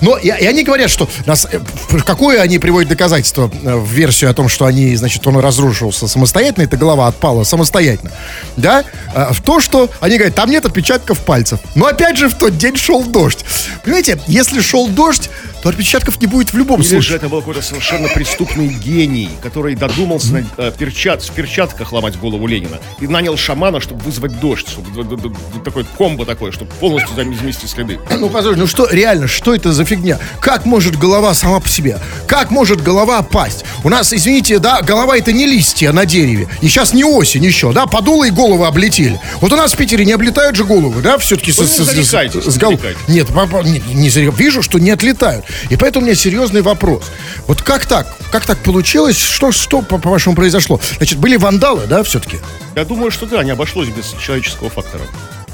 но 0.00 0.16
и, 0.18 0.28
и 0.28 0.30
они 0.46 0.62
говорят, 0.62 0.90
что 0.90 1.08
нас, 1.26 1.46
э, 1.50 1.58
какое 2.06 2.40
они 2.42 2.58
приводят 2.58 2.88
доказательство 2.90 3.50
э, 3.64 3.74
в 3.76 3.88
версию 3.90 4.30
о 4.30 4.34
том, 4.34 4.48
что 4.48 4.66
они, 4.66 4.94
значит, 4.94 5.26
он 5.26 5.36
разрушился 5.38 6.06
самостоятельно, 6.06 6.64
эта 6.64 6.76
голова 6.76 7.08
отпала 7.08 7.44
самостоятельно, 7.44 8.12
да, 8.56 8.84
А, 9.14 9.32
в 9.32 9.40
то, 9.42 9.60
что 9.60 9.90
они 10.00 10.16
говорят, 10.16 10.34
там 10.36 10.50
нет 10.50 10.64
отпечатков 10.64 11.18
пальцев. 11.20 11.58
Но 11.74 11.86
опять 11.86 12.16
же 12.18 12.28
в 12.28 12.34
тот 12.34 12.56
день 12.56 12.76
шел 12.76 13.02
дождь. 13.04 13.44
Понимаете, 13.84 14.20
если 14.26 14.60
шел 14.60 14.86
дождь, 14.88 15.28
то 15.62 15.68
отпечатков 15.68 16.20
не 16.20 16.26
будет 16.26 16.52
в 16.52 16.56
любом 16.56 16.80
Или 16.80 16.84
же 16.88 16.94
случае. 16.94 17.16
это 17.16 17.28
был 17.28 17.38
какой-то 17.40 17.62
совершенно 17.62 18.08
преступный 18.08 18.68
гений, 18.68 19.30
который 19.42 19.74
додумался 19.74 20.32
на, 20.32 20.44
э, 20.58 20.72
перчат, 20.76 21.22
в 21.22 21.30
перчатках 21.32 21.92
ломать 21.92 22.18
голову 22.18 22.46
Ленина 22.46 22.78
и 23.00 23.06
нанял 23.06 23.36
шамана, 23.36 23.80
чтобы 23.80 24.02
вызвать 24.02 24.38
дождь, 24.40 24.68
чтобы 24.68 25.32
такой 25.64 25.84
комбо 25.96 26.26
такое, 26.26 26.52
чтобы 26.52 26.70
полностью 26.80 27.14
зам- 27.16 27.34
замести 27.36 27.66
следы. 27.66 27.98
Ну, 28.22 28.28
послушай, 28.28 28.58
ну 28.58 28.66
что, 28.66 28.86
реально, 28.90 29.26
что 29.28 29.54
это 29.54 29.72
за 29.72 29.84
фигня? 29.84 30.18
Как 30.40 30.64
может 30.64 30.96
голова 30.96 31.34
сама 31.34 31.58
по 31.60 31.68
себе? 31.68 31.98
Как 32.26 32.50
может 32.50 32.80
голова 32.82 33.22
пасть? 33.22 33.64
У 33.84 33.88
нас, 33.88 34.12
извините, 34.12 34.58
да, 34.58 34.80
голова 34.82 35.16
это 35.16 35.32
не 35.32 35.46
листья 35.46 35.92
на 35.92 36.06
дереве. 36.06 36.48
И 36.60 36.68
сейчас 36.68 36.92
не 36.92 37.04
осень 37.04 37.44
еще, 37.44 37.72
да, 37.72 37.86
подуло 37.86 38.24
и 38.24 38.30
головы 38.30 38.66
облетели. 38.66 39.20
Вот 39.40 39.52
у 39.52 39.56
нас 39.56 39.72
в 39.74 39.76
Питере 39.76 40.04
не 40.04 40.12
облетают 40.12 40.56
же 40.56 40.64
головы, 40.64 41.02
да, 41.02 41.18
все-таки 41.18 41.52
Ну, 41.56 41.62
не 41.64 41.68
зарекайтесь, 41.68 42.44
не 42.46 42.50
зарекайтесь. 42.52 43.08
Нет, 43.08 43.28
папа, 43.34 43.62
не, 43.64 43.80
не 43.94 44.08
зарек- 44.08 44.36
вижу, 44.36 44.62
что 44.62 44.78
не 44.78 44.90
отлетают. 44.90 45.44
И 45.70 45.76
поэтому 45.76 46.04
у 46.04 46.06
меня 46.08 46.14
серьезный 46.16 46.62
вопрос. 46.62 47.04
Вот 47.46 47.62
как 47.62 47.86
так? 47.86 48.06
Как 48.30 48.44
так 48.46 48.58
получилось? 48.58 49.18
Что, 49.18 49.52
что 49.52 49.82
по- 49.82 49.98
по-вашему, 49.98 50.34
произошло? 50.36 50.80
Значит, 50.98 51.18
были 51.18 51.36
вандалы, 51.36 51.86
да, 51.86 52.02
все-таки? 52.02 52.38
Я 52.74 52.84
думаю, 52.84 53.10
что 53.10 53.26
да, 53.26 53.42
не 53.44 53.50
обошлось 53.50 53.88
без 53.88 54.14
человеческого 54.20 54.70
фактора. 54.70 55.02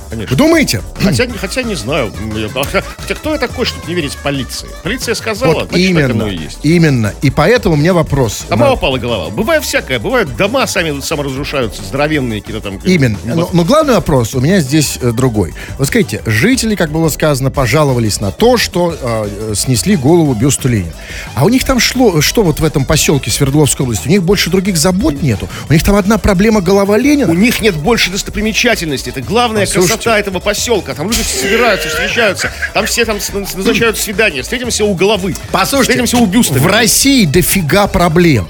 Вы 0.08 0.16
Конечно. 0.16 0.36
думаете? 0.36 0.82
Хотя, 1.02 1.26
хотя 1.38 1.62
не 1.62 1.74
знаю. 1.74 2.12
Хотя, 2.54 2.82
кто 3.14 3.32
я 3.32 3.38
такой, 3.38 3.66
чтобы 3.66 3.86
не 3.86 3.94
верить 3.94 4.16
полиции? 4.22 4.66
Полиция 4.82 5.14
сказала, 5.14 5.52
Вот 5.54 5.68
значит, 5.68 5.90
именно, 5.90 6.22
и 6.24 6.36
есть. 6.36 6.58
именно. 6.62 7.12
И 7.20 7.30
поэтому 7.30 7.74
у 7.74 7.78
меня 7.78 7.92
вопрос. 7.92 8.44
Сама 8.48 8.72
упала 8.72 8.96
голова. 8.96 9.28
Бывает 9.30 9.64
всякое. 9.64 9.98
Бывают 9.98 10.34
дома 10.36 10.66
сами 10.66 11.00
саморазрушаются, 11.00 11.82
здоровенные 11.82 12.40
какие-то 12.40 12.62
там. 12.62 12.78
Именно. 12.78 13.18
Но, 13.24 13.50
но 13.52 13.64
главный 13.64 13.94
вопрос 13.94 14.34
у 14.34 14.40
меня 14.40 14.60
здесь 14.60 14.98
э, 15.00 15.12
другой. 15.12 15.52
Вот 15.76 15.88
скажите, 15.88 16.22
жители, 16.24 16.74
как 16.74 16.90
было 16.90 17.08
сказано, 17.10 17.50
пожаловались 17.50 18.20
на 18.20 18.30
то, 18.30 18.56
что 18.56 18.96
э, 18.98 19.28
э, 19.50 19.54
снесли 19.54 19.96
голову 19.96 20.32
бюсту 20.34 20.68
Ленина. 20.68 20.92
А 21.34 21.44
у 21.44 21.48
них 21.50 21.64
там 21.64 21.80
шло, 21.80 22.20
что 22.22 22.42
вот 22.42 22.60
в 22.60 22.64
этом 22.64 22.84
поселке 22.86 23.30
Свердловской 23.30 23.84
области? 23.84 24.08
У 24.08 24.10
них 24.10 24.22
больше 24.22 24.48
других 24.48 24.78
забот 24.78 25.22
нету. 25.22 25.48
У 25.68 25.72
них 25.74 25.82
там 25.82 25.96
одна 25.96 26.16
проблема 26.18 26.60
голова 26.62 26.94
У 26.94 26.98
Ленина. 26.98 27.30
них 27.32 27.60
нет 27.60 27.76
больше 27.76 28.10
достопримечательностей. 28.10 29.10
Это 29.12 29.20
главная 29.20 29.66
Послушайте. 29.66 29.97
Красота 29.98 30.18
этого 30.18 30.38
поселка. 30.40 30.94
Там 30.94 31.10
люди 31.10 31.22
собираются, 31.22 31.88
встречаются. 31.88 32.52
Там 32.72 32.86
все 32.86 33.04
там 33.04 33.18
назначают 33.54 33.98
свидания. 33.98 34.42
Встретимся 34.42 34.84
у 34.84 34.94
головы. 34.94 35.34
Послушайте, 35.52 35.92
Встретимся 36.02 36.16
у 36.18 36.26
бюста. 36.26 36.54
в 36.54 36.66
России 36.66 37.24
дофига 37.24 37.86
проблем. 37.86 38.48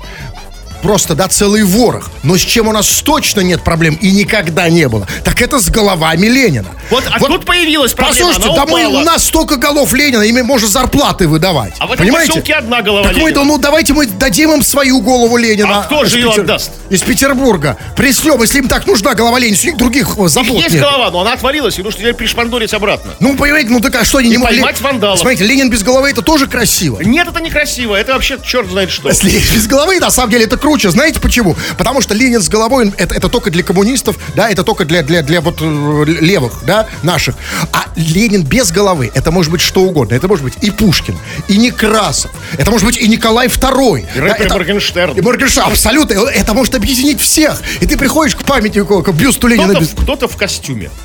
Просто, 0.82 1.14
да, 1.14 1.28
целый 1.28 1.64
ворох. 1.64 2.10
Но 2.22 2.36
с 2.36 2.40
чем 2.40 2.68
у 2.68 2.72
нас 2.72 2.86
точно 3.02 3.40
нет 3.40 3.62
проблем 3.62 3.98
и 4.00 4.10
никогда 4.10 4.68
не 4.68 4.88
было, 4.88 5.06
так 5.24 5.40
это 5.42 5.58
с 5.58 5.68
головами 5.70 6.26
Ленина. 6.26 6.68
Вот, 6.90 7.04
а 7.10 7.18
тут 7.18 7.44
появилась 7.44 7.92
проблема. 7.94 8.28
Послушайте, 8.32 8.56
да 8.56 8.66
мы, 8.66 8.86
у 8.86 9.00
нас 9.00 9.24
столько 9.24 9.56
голов 9.56 9.92
Ленина, 9.92 10.22
ими 10.22 10.42
можно 10.42 10.68
зарплаты 10.68 11.26
выдавать. 11.28 11.74
А 11.78 11.86
в 11.86 11.92
этом 11.92 12.04
Понимаете? 12.06 12.32
поселке 12.32 12.54
одна 12.54 12.82
голова 12.82 13.08
Так 13.08 13.16
мы, 13.16 13.30
Ленина. 13.30 13.44
ну 13.44 13.58
давайте 13.58 13.92
мы 13.92 14.06
дадим 14.06 14.52
им 14.52 14.62
свою 14.62 15.00
голову 15.00 15.36
Ленина. 15.36 15.80
А 15.80 15.82
кто 15.84 16.04
же 16.04 16.18
ее 16.18 16.28
Питер- 16.30 16.42
отдаст? 16.42 16.70
Из 16.90 17.02
Петербурга. 17.02 17.76
Пришлем, 17.96 18.40
если 18.42 18.58
им 18.58 18.68
так 18.68 18.86
нужна 18.86 19.14
голова 19.14 19.38
Ленина, 19.38 19.58
у 19.62 19.66
них 19.66 19.76
других 19.76 20.08
э, 20.18 20.28
забот 20.28 20.56
Есть 20.62 20.74
нет. 20.74 20.82
голова, 20.82 21.10
но 21.10 21.20
она 21.20 21.32
отвалилась, 21.32 21.78
и 21.78 21.82
нужно 21.82 22.00
теперь 22.00 22.14
пришпандорить 22.14 22.72
обратно. 22.72 23.12
Ну, 23.20 23.36
понимаете, 23.36 23.70
ну 23.70 23.80
так 23.80 23.94
а 23.96 24.04
что 24.04 24.18
они 24.18 24.28
не 24.30 24.34
И 24.36 24.38
могли... 24.38 24.58
поймать 24.60 24.80
вандалов. 24.80 25.18
Смотрите, 25.20 25.44
Ленин 25.44 25.70
без 25.70 25.82
головы 25.82 26.10
это 26.10 26.22
тоже 26.22 26.46
красиво. 26.46 27.00
Нет, 27.00 27.28
это 27.28 27.40
некрасиво. 27.40 27.94
Это 27.94 28.12
вообще 28.14 28.38
черт 28.44 28.68
знает 28.70 28.90
что. 28.90 29.08
Если 29.08 29.30
без 29.54 29.66
головы, 29.66 29.98
на 30.00 30.10
самом 30.10 30.30
деле, 30.30 30.44
это 30.44 30.56
круче. 30.68 30.90
Знаете 30.90 31.18
почему? 31.18 31.56
Потому 31.78 32.02
что 32.02 32.14
Ленин 32.14 32.42
с 32.42 32.48
головой, 32.48 32.92
это, 32.98 33.14
это 33.14 33.28
только 33.28 33.50
для 33.50 33.62
коммунистов, 33.62 34.18
да, 34.36 34.50
это 34.50 34.64
только 34.64 34.84
для, 34.84 35.02
для, 35.02 35.22
для 35.22 35.40
вот 35.40 35.62
э, 35.62 36.04
левых, 36.20 36.62
да, 36.66 36.86
наших. 37.02 37.36
А 37.72 37.86
Ленин 37.96 38.42
без 38.44 38.70
головы, 38.70 39.10
это 39.14 39.30
может 39.30 39.50
быть 39.50 39.62
что 39.62 39.80
угодно. 39.80 40.14
Это 40.14 40.28
может 40.28 40.44
быть 40.44 40.54
и 40.60 40.70
Пушкин, 40.70 41.16
и 41.48 41.56
Некрасов, 41.56 42.30
это 42.58 42.70
может 42.70 42.86
быть 42.86 42.98
и 42.98 43.08
Николай 43.08 43.48
II. 43.48 44.06
И 44.14 44.20
рэпер 44.20 44.46
это- 44.46 44.54
Моргенштерн. 44.54 45.16
И 45.16 45.22
Моргенштерн, 45.22 45.70
абсолютно. 45.70 46.28
Это 46.28 46.52
может 46.52 46.74
объединить 46.74 47.20
всех. 47.20 47.62
И 47.80 47.86
ты 47.86 47.96
приходишь 47.96 48.36
к 48.36 48.42
памятнику, 48.42 49.02
к 49.02 49.12
бюсту 49.12 49.46
Ленина 49.46 49.70
Кто-то, 49.70 49.80
без... 49.80 50.02
кто-то 50.02 50.28
в 50.28 50.36
костюме. 50.36 50.90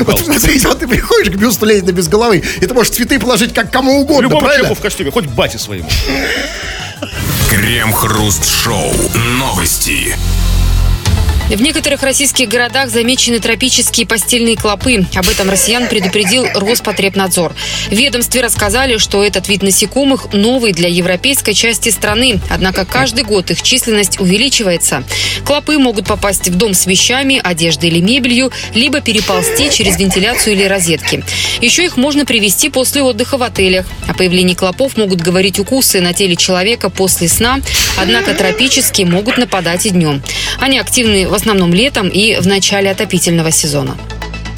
Вот, 0.00 0.78
ты 0.78 0.86
приходишь 0.86 1.30
к 1.30 1.36
бюсту 1.36 1.66
Ленина 1.66 1.92
без 1.92 2.08
головы, 2.08 2.42
и 2.60 2.66
ты 2.66 2.72
можешь 2.72 2.92
цветы 2.92 3.18
положить 3.18 3.52
как 3.52 3.70
кому 3.70 4.00
угодно, 4.00 4.22
Любому 4.22 4.46
человеку 4.46 4.74
в 4.74 4.80
костюме, 4.80 5.10
хоть 5.10 5.26
бате 5.26 5.58
своему. 5.58 5.88
Крем-хруст-шоу. 7.58 8.92
Новости. 9.36 10.16
В 11.48 11.62
некоторых 11.62 12.02
российских 12.02 12.46
городах 12.46 12.90
замечены 12.90 13.40
тропические 13.40 14.06
постельные 14.06 14.54
клопы. 14.54 15.06
Об 15.14 15.28
этом 15.30 15.48
россиян 15.48 15.88
предупредил 15.88 16.46
Роспотребнадзор. 16.54 17.54
В 17.86 17.92
ведомстве 17.92 18.42
рассказали, 18.42 18.98
что 18.98 19.24
этот 19.24 19.48
вид 19.48 19.62
насекомых 19.62 20.34
новый 20.34 20.74
для 20.74 20.90
европейской 20.90 21.54
части 21.54 21.88
страны. 21.88 22.38
Однако 22.50 22.84
каждый 22.84 23.24
год 23.24 23.50
их 23.50 23.62
численность 23.62 24.20
увеличивается. 24.20 25.04
Клопы 25.46 25.78
могут 25.78 26.06
попасть 26.06 26.48
в 26.48 26.54
дом 26.54 26.74
с 26.74 26.84
вещами, 26.84 27.40
одеждой 27.42 27.88
или 27.88 28.00
мебелью, 28.00 28.52
либо 28.74 29.00
переползти 29.00 29.70
через 29.70 29.98
вентиляцию 29.98 30.54
или 30.54 30.64
розетки. 30.64 31.24
Еще 31.62 31.86
их 31.86 31.96
можно 31.96 32.26
привести 32.26 32.68
после 32.68 33.02
отдыха 33.02 33.38
в 33.38 33.42
отелях. 33.42 33.86
О 34.06 34.12
появлении 34.12 34.52
клопов 34.52 34.98
могут 34.98 35.22
говорить 35.22 35.58
укусы 35.58 36.02
на 36.02 36.12
теле 36.12 36.36
человека 36.36 36.90
после 36.90 37.26
сна, 37.26 37.60
однако 37.96 38.34
тропические 38.34 39.06
могут 39.06 39.38
нападать 39.38 39.86
и 39.86 39.90
днем. 39.90 40.22
Они 40.58 40.78
активны 40.78 41.26
в 41.26 41.37
основном 41.38 41.72
летом 41.72 42.08
и 42.08 42.36
в 42.40 42.46
начале 42.46 42.90
отопительного 42.90 43.50
сезона. 43.50 43.96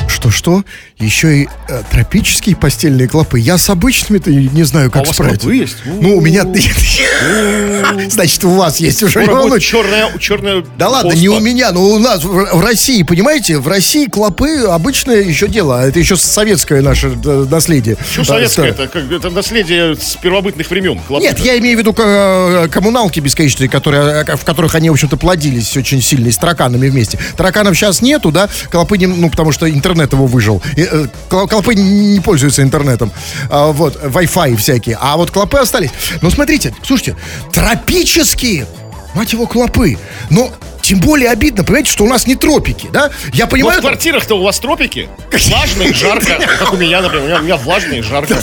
Что-что? 0.08 0.64
Еще 1.00 1.42
и 1.42 1.48
э, 1.68 1.82
тропические 1.90 2.56
постельные 2.56 3.08
клопы. 3.08 3.40
Я 3.40 3.56
с 3.56 3.70
обычными-то 3.70 4.30
не 4.30 4.64
знаю, 4.64 4.90
как 4.90 5.00
А 5.00 5.02
у 5.02 5.06
вас 5.06 5.14
справиться. 5.14 5.48
есть? 5.48 5.76
Ну, 5.86 6.16
у 6.16 6.20
меня... 6.20 6.44
Значит, 8.10 8.44
у 8.44 8.50
вас 8.50 8.78
есть 8.78 9.02
уже. 9.02 9.24
черная, 9.60 10.16
черная 10.18 10.64
Да 10.76 10.88
ладно, 10.88 11.12
не 11.12 11.28
у 11.28 11.40
меня, 11.40 11.72
но 11.72 11.82
у 11.82 11.98
нас 11.98 12.22
в, 12.22 12.62
России, 12.62 13.02
понимаете, 13.02 13.58
в 13.58 13.68
России 13.68 14.06
клопы 14.06 14.64
обычное 14.68 15.22
еще 15.22 15.48
дело. 15.48 15.80
а 15.80 15.86
Это 15.86 15.98
еще 15.98 16.16
советское 16.16 16.82
наше 16.82 17.08
наследие. 17.08 17.96
Что 18.12 18.24
советское? 18.24 18.68
Это, 18.68 19.30
наследие 19.30 19.96
с 19.96 20.16
первобытных 20.16 20.68
времен. 20.70 21.00
Нет, 21.08 21.38
я 21.38 21.58
имею 21.58 21.76
в 21.76 21.80
виду 21.80 21.94
э, 21.96 22.68
коммуналки 22.70 23.20
бесконечные, 23.20 23.68
которые, 23.68 24.24
э, 24.26 24.36
в 24.36 24.44
которых 24.44 24.74
они, 24.74 24.90
в 24.90 24.94
общем-то, 24.94 25.16
плодились 25.16 25.76
очень 25.76 26.02
сильно, 26.02 26.28
и 26.28 26.30
с 26.30 26.36
тараканами 26.36 26.88
вместе. 26.88 27.18
Тараканов 27.36 27.76
сейчас 27.76 28.02
нету, 28.02 28.30
да, 28.30 28.48
клопы, 28.70 28.98
ну, 28.98 29.30
потому 29.30 29.52
что 29.52 29.70
интернет 29.70 30.12
его 30.12 30.26
выжил. 30.26 30.62
И, 30.76 30.89
э, 30.90 31.06
кл- 31.28 31.46
клопы 31.46 31.74
не 31.74 32.20
пользуются 32.20 32.62
интернетом. 32.62 33.12
А, 33.48 33.72
вот, 33.72 33.96
Wi-Fi 34.02 34.56
всякие. 34.56 34.98
А 35.00 35.16
вот 35.16 35.30
клопы 35.30 35.58
остались. 35.58 35.90
Но 36.22 36.30
смотрите, 36.30 36.74
слушайте, 36.82 37.16
тропические, 37.52 38.66
мать 39.14 39.32
его, 39.32 39.46
клопы. 39.46 39.98
Но 40.30 40.50
тем 40.90 40.98
более 40.98 41.30
обидно, 41.30 41.62
понимаете, 41.62 41.92
что 41.92 42.02
у 42.02 42.08
нас 42.08 42.26
не 42.26 42.34
тропики, 42.34 42.88
да? 42.92 43.10
Я 43.32 43.44
Но 43.44 43.50
понимаю... 43.52 43.78
в 43.78 43.80
квартирах-то 43.80 44.34
у 44.34 44.42
вас 44.42 44.58
тропики. 44.58 45.08
Влажно 45.46 45.84
и 45.84 45.92
жарко. 45.92 46.36
Как 46.58 46.72
у 46.72 46.76
меня, 46.76 47.00
например. 47.00 47.38
У 47.38 47.44
меня, 47.44 47.56
влажно 47.56 47.92
и 47.92 48.00
жарко. 48.02 48.36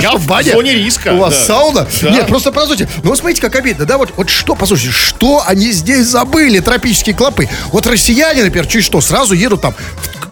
Я 0.00 0.12
в 0.12 0.44
зоне 0.44 0.74
риска. 0.74 1.08
У 1.12 1.16
вас 1.16 1.44
сауна? 1.44 1.88
Нет, 2.02 2.28
просто 2.28 2.52
послушайте. 2.52 2.88
Ну, 3.02 3.10
вот 3.10 3.18
смотрите, 3.18 3.40
как 3.40 3.56
обидно, 3.56 3.84
да? 3.84 3.98
Вот, 3.98 4.12
вот 4.16 4.30
что, 4.30 4.54
послушайте, 4.54 4.92
что 4.96 5.42
они 5.44 5.72
здесь 5.72 6.06
забыли, 6.06 6.60
тропические 6.60 7.16
клопы? 7.16 7.48
Вот 7.72 7.84
россияне, 7.88 8.44
например, 8.44 8.68
чуть 8.68 8.84
что, 8.84 9.00
сразу 9.00 9.34
едут 9.34 9.62
там 9.62 9.74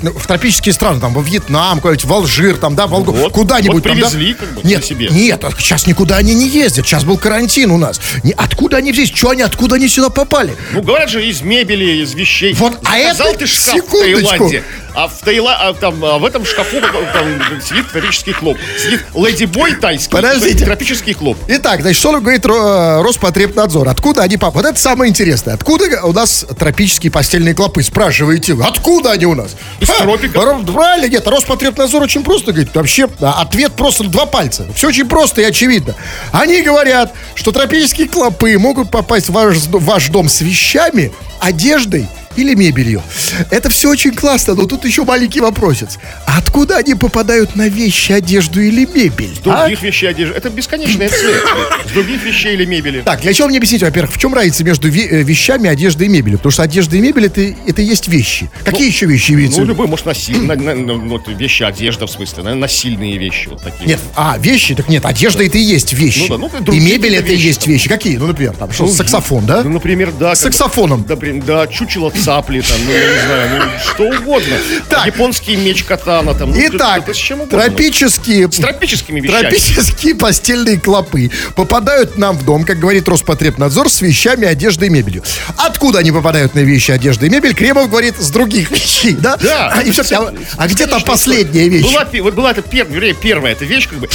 в, 0.00 0.18
в 0.18 0.26
тропические 0.26 0.72
страны, 0.72 1.00
там, 1.00 1.12
во 1.14 1.22
Вьетнам, 1.22 1.80
куда-нибудь, 1.80 2.04
в 2.04 2.12
Алжир, 2.12 2.56
там, 2.56 2.74
да, 2.74 2.86
в 2.86 2.94
Алгу, 2.94 3.12
Вот, 3.12 3.32
куда-нибудь 3.32 3.74
вот 3.74 3.84
там, 3.84 3.98
да? 3.98 4.08
привезли, 4.08 4.34
как 4.34 4.52
бы, 4.54 4.60
Нет, 4.62 4.84
себе. 4.84 5.08
нет, 5.08 5.42
а 5.44 5.50
сейчас 5.58 5.86
никуда 5.86 6.16
они 6.16 6.34
не 6.34 6.48
ездят, 6.48 6.86
сейчас 6.86 7.04
был 7.04 7.18
карантин 7.18 7.70
у 7.70 7.78
нас. 7.78 8.00
Не, 8.22 8.32
откуда 8.32 8.78
они 8.78 8.92
здесь, 8.92 9.10
что 9.12 9.30
они, 9.30 9.42
откуда 9.42 9.76
они 9.76 9.88
сюда 9.88 10.10
попали? 10.10 10.54
Ну, 10.72 10.82
говорят 10.82 11.10
же, 11.10 11.26
из 11.26 11.42
мебели, 11.56 12.02
из 12.02 12.14
вещей. 12.14 12.52
Вот, 12.54 12.78
а 12.84 12.98
это- 12.98 13.38
ты 13.38 13.46
шкаф 13.46 13.74
секундочку. 13.74 14.26
в 14.26 14.28
Таиланде, 14.30 14.62
а 14.96 15.08
в, 15.08 15.18
Таила... 15.20 15.54
а, 15.60 15.74
там, 15.74 16.02
а 16.04 16.18
в 16.18 16.24
этом 16.24 16.46
шкафу 16.46 16.80
там, 16.80 17.60
сидит 17.60 17.90
тропический 17.92 18.32
клоп. 18.32 18.56
Сидит 18.82 19.04
леди-бой 19.14 19.74
тайский 19.74 20.10
Подождите. 20.10 20.62
и 20.62 20.66
тропический 20.66 21.12
клоп. 21.12 21.36
Итак, 21.48 21.82
значит, 21.82 21.98
что 22.00 22.18
говорит 22.18 22.46
э, 22.46 23.02
Роспотребнадзор? 23.02 23.88
Откуда 23.88 24.22
они 24.22 24.38
пап? 24.38 24.54
Вот 24.54 24.64
это 24.64 24.78
самое 24.78 25.10
интересное. 25.10 25.52
Откуда 25.54 25.84
у 26.02 26.12
нас 26.14 26.46
тропические 26.58 27.12
постельные 27.12 27.54
клопы? 27.54 27.82
Спрашиваете 27.82 28.54
вы. 28.54 28.64
Откуда 28.64 29.12
они 29.12 29.26
у 29.26 29.34
нас? 29.34 29.54
Из 29.80 29.88
Ха, 29.88 30.02
тропиков. 30.02 30.42
Ро- 30.42 30.72
Правильно, 30.72 31.08
нет. 31.10 31.26
Роспотребнадзор 31.28 32.02
очень 32.02 32.22
просто 32.24 32.52
говорит. 32.52 32.74
Вообще, 32.74 33.06
а, 33.20 33.42
ответ 33.42 33.74
просто 33.74 34.04
два 34.04 34.24
пальца. 34.24 34.66
Все 34.74 34.88
очень 34.88 35.06
просто 35.06 35.42
и 35.42 35.44
очевидно. 35.44 35.94
Они 36.32 36.62
говорят, 36.62 37.12
что 37.34 37.52
тропические 37.52 38.08
клопы 38.08 38.56
могут 38.58 38.90
попасть 38.90 39.28
в 39.28 39.32
ваш, 39.32 39.56
в 39.56 39.84
ваш 39.84 40.08
дом 40.08 40.30
с 40.30 40.40
вещами, 40.40 41.12
одеждой 41.38 42.08
или 42.36 42.54
мебелью. 42.54 43.02
Это 43.50 43.68
все 43.70 43.90
очень 43.90 44.14
классно, 44.14 44.54
но 44.54 44.66
тут 44.66 44.84
еще 44.84 45.04
маленький 45.04 45.40
вопросец. 45.40 45.98
Откуда 46.26 46.78
они 46.78 46.94
попадают 46.94 47.56
на 47.56 47.68
вещи, 47.68 48.12
одежду 48.12 48.60
или 48.60 48.86
мебель? 48.86 49.34
С 49.34 49.38
других 49.38 49.82
вещей 49.82 50.06
одежды. 50.08 50.34
Это 50.36 50.50
бесконечная 50.50 51.08
цвет. 51.08 51.42
С 51.88 51.92
других 51.92 52.22
вещей 52.24 52.54
или 52.54 52.64
мебели. 52.64 53.02
Так, 53.02 53.20
для 53.20 53.32
чего 53.32 53.48
мне 53.48 53.58
объяснить, 53.58 53.82
во-первых, 53.82 54.14
в 54.14 54.18
чем 54.18 54.34
разница 54.34 54.64
между 54.64 54.88
э, 54.88 55.22
вещами, 55.22 55.68
одеждой 55.68 56.06
и 56.06 56.10
мебелью? 56.10 56.38
Потому 56.38 56.52
что 56.52 56.62
одежда 56.62 56.96
и 56.96 57.00
мебель 57.00 57.26
это, 57.26 57.40
это 57.40 57.82
есть 57.82 58.08
вещи. 58.08 58.50
Какие 58.64 58.86
еще 58.86 59.06
вещи 59.06 59.32
имеются? 59.32 59.60
Ну, 59.60 59.66
в 59.66 59.68
виду? 59.68 59.74
любые, 59.74 59.88
может, 59.88 60.06
насильные, 60.06 60.98
вот 60.98 61.28
вещи, 61.28 61.62
одежда, 61.62 62.06
в 62.06 62.10
смысле, 62.10 62.42
наверное, 62.42 62.62
насильные 62.62 63.18
вещи 63.18 63.48
вот 63.48 63.62
такие. 63.62 63.86
Нет, 63.86 64.00
а, 64.14 64.36
вещи, 64.38 64.74
так 64.74 64.88
нет, 64.88 65.04
одежда 65.04 65.44
это 65.44 65.58
и 65.58 65.62
есть 65.62 65.92
вещи. 65.92 66.30
Ну 66.30 66.48
да, 66.48 66.58
ну, 66.66 66.72
и 66.72 66.80
мебель 66.80 67.14
это 67.16 67.32
и 67.32 67.36
есть 67.36 67.64
там. 67.64 67.72
вещи. 67.72 67.88
Какие? 67.88 68.16
Ну, 68.16 68.26
например, 68.26 68.54
там, 68.54 68.72
что, 68.72 68.84
Ну, 68.84 68.92
саксофон, 68.92 69.46
да? 69.46 69.62
Ну, 69.62 69.70
например, 69.70 70.12
да. 70.18 70.34
С 70.34 70.40
саксофоном. 70.40 71.04
Да, 71.04 71.16
блин, 71.16 71.42
да, 71.46 71.66
чучело 71.66 72.10
цапли, 72.26 72.60
там, 72.60 72.76
ну, 72.84 72.92
я 72.92 72.98
не 73.12 73.20
знаю, 73.26 73.50
ну, 73.54 73.78
что 73.88 74.18
угодно. 74.18 74.56
Так. 74.88 75.06
Японский 75.06 75.54
меч 75.56 75.84
катана, 75.84 76.34
там. 76.34 76.50
ну, 76.50 76.56
Итак, 76.58 77.02
это 77.04 77.14
с 77.14 77.16
чем 77.16 77.40
угодно. 77.42 77.60
тропические... 77.62 78.50
С 78.50 78.56
тропическими 78.56 79.20
вещами. 79.20 79.42
Тропические 79.42 80.14
постельные 80.16 80.80
клопы 80.80 81.30
попадают 81.54 82.18
нам 82.18 82.36
в 82.36 82.44
дом, 82.44 82.64
как 82.64 82.80
говорит 82.80 83.06
Роспотребнадзор, 83.08 83.88
с 83.88 84.00
вещами, 84.00 84.44
одеждой 84.46 84.88
и 84.88 84.90
мебелью. 84.90 85.22
Откуда 85.56 86.00
они 86.00 86.10
попадают 86.10 86.56
на 86.56 86.60
вещи, 86.60 86.90
одежду 86.90 87.26
и 87.26 87.30
мебель? 87.30 87.54
Кремов 87.54 87.88
говорит, 87.88 88.16
с 88.18 88.30
других 88.30 88.72
вещей, 88.72 89.12
да? 89.12 89.36
Да. 89.36 89.72
А, 89.72 89.82
и 89.82 89.92
всё-таки, 89.92 90.14
а- 90.16 90.34
а 90.56 90.66
где 90.66 90.86
Конечно, 90.86 91.06
последняя 91.06 91.68
вещь? 91.68 91.84
Была, 91.86 92.06
вот 92.24 92.34
была 92.34 92.50
эта 92.50 92.60
пер- 92.62 92.90
вернее, 92.90 93.14
первая 93.14 93.52
эта 93.52 93.64
вещь, 93.64 93.86
как 93.88 93.98
бы, 94.00 94.08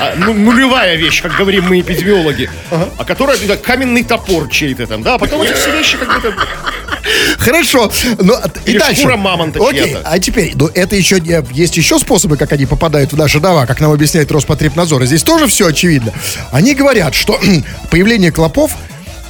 а, 0.00 0.14
ну, 0.16 0.32
нулевая 0.32 0.96
вещь, 0.96 1.20
как 1.20 1.36
говорим 1.36 1.66
мы, 1.68 1.80
эпидемиологи, 1.80 2.48
а 2.70 3.04
которая, 3.04 3.36
да, 3.46 3.56
каменный 3.58 4.02
топор 4.02 4.48
чей-то 4.48 4.86
там, 4.86 5.02
да, 5.02 5.16
а 5.16 5.18
потом 5.18 5.42
эти 5.42 5.52
все 5.52 5.70
вещи 5.76 5.98
как 5.98 6.08
бы 6.14 6.20
там, 6.30 6.34
Хорошо. 7.50 7.90
Ну, 8.18 8.34
а- 8.34 8.50
и 8.64 8.70
Или 8.70 8.78
дальше. 8.78 9.00
шкура 9.00 9.16
мамонта 9.16 9.60
Окей, 9.66 9.96
а 10.04 10.18
теперь, 10.18 10.52
ну, 10.54 10.68
это 10.74 10.96
еще 10.96 11.20
есть 11.52 11.76
еще 11.76 11.98
способы, 11.98 12.36
как 12.36 12.52
они 12.52 12.66
попадают 12.66 13.12
в 13.12 13.16
наши 13.16 13.40
дома, 13.40 13.66
как 13.66 13.80
нам 13.80 13.92
объясняет 13.92 14.30
Роспотребнадзор. 14.30 15.02
И 15.02 15.06
здесь 15.06 15.22
тоже 15.22 15.46
все 15.46 15.66
очевидно. 15.66 16.12
Они 16.52 16.74
говорят, 16.74 17.14
что 17.14 17.38
появление 17.90 18.32
клопов 18.32 18.72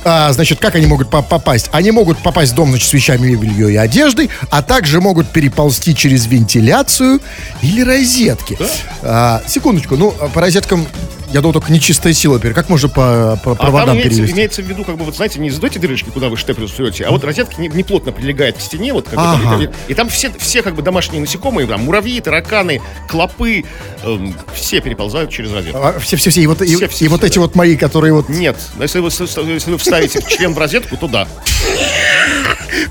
а, 0.03 0.33
значит, 0.33 0.61
как 0.61 0.77
они 0.77 0.87
могут 0.87 1.11
по- 1.11 1.21
попасть? 1.23 1.69
Они 1.73 1.91
могут 1.91 2.19
попасть 2.19 2.53
в 2.53 2.55
дом, 2.55 2.71
значит, 2.71 2.89
с 2.89 2.93
вещами, 2.95 3.29
мебелью 3.29 3.69
и 3.69 3.77
одеждой, 3.77 4.31
а 4.49 4.63
также 4.63 5.01
могут 5.01 5.29
переползти 5.29 5.95
через 5.95 6.27
вентиляцию 6.27 7.21
или 7.61 7.83
розетки. 7.83 8.57
А, 9.03 9.43
секундочку, 9.47 9.97
ну, 9.97 10.15
а 10.19 10.29
по 10.29 10.41
розеткам, 10.41 10.87
я 11.33 11.41
думал, 11.41 11.53
только 11.55 11.73
нечистая 11.73 12.13
сила. 12.13 12.39
Теперь 12.39 12.53
как 12.55 12.69
можно 12.69 12.89
по, 12.89 13.39
по 13.43 13.53
А 13.53 13.57
там 13.87 13.95
имеется, 13.97 14.11
перевести? 14.17 14.35
имеется 14.35 14.63
в 14.63 14.67
виду, 14.67 14.85
как 14.85 14.97
бы, 14.97 15.05
вот 15.05 15.17
знаете, 15.17 15.39
не 15.41 15.51
задайте 15.51 15.79
дырочки, 15.79 16.11
куда 16.11 16.29
вы 16.29 16.37
штепель 16.37 16.69
суете, 16.69 17.05
а 17.05 17.11
вот 17.11 17.25
розетка 17.25 17.61
не, 17.61 17.69
не 17.69 17.83
прилегает 17.83 18.57
к 18.57 18.61
стене, 18.61 18.93
вот, 18.93 19.05
как 19.09 19.15
бы, 19.15 19.21
Ага. 19.25 19.43
там, 19.51 19.63
и, 19.63 19.69
и 19.89 19.95
там 19.95 20.09
все, 20.09 20.31
все, 20.39 20.63
как 20.63 20.75
бы, 20.75 20.83
домашние 20.83 21.21
насекомые, 21.21 21.67
там, 21.67 21.83
муравьи, 21.83 22.21
тараканы, 22.21 22.81
клопы, 23.09 23.65
эм, 24.03 24.35
все 24.55 24.81
переползают 24.81 25.31
через 25.31 25.53
розетку. 25.53 25.79
А, 25.83 25.99
Все-все-все, 25.99 26.43
и 26.43 26.47
вот, 26.47 26.63
и, 26.63 26.77
Все, 26.77 26.89
все, 26.89 27.05
и 27.05 27.09
вот 27.09 27.21
все, 27.21 27.27
эти 27.29 27.35
да. 27.37 27.41
вот 27.43 27.55
мои, 27.55 27.77
которые 27.77 28.13
вот 28.13 28.29
Нет, 28.29 28.57
если 28.81 28.99
вы, 29.01 29.09
если 29.09 29.71
вы 29.73 29.79
вставите 29.79 30.23
член 30.29 30.55
в 30.55 30.59
розетку, 30.59 30.97
то 30.97 31.09
да. 31.09 31.29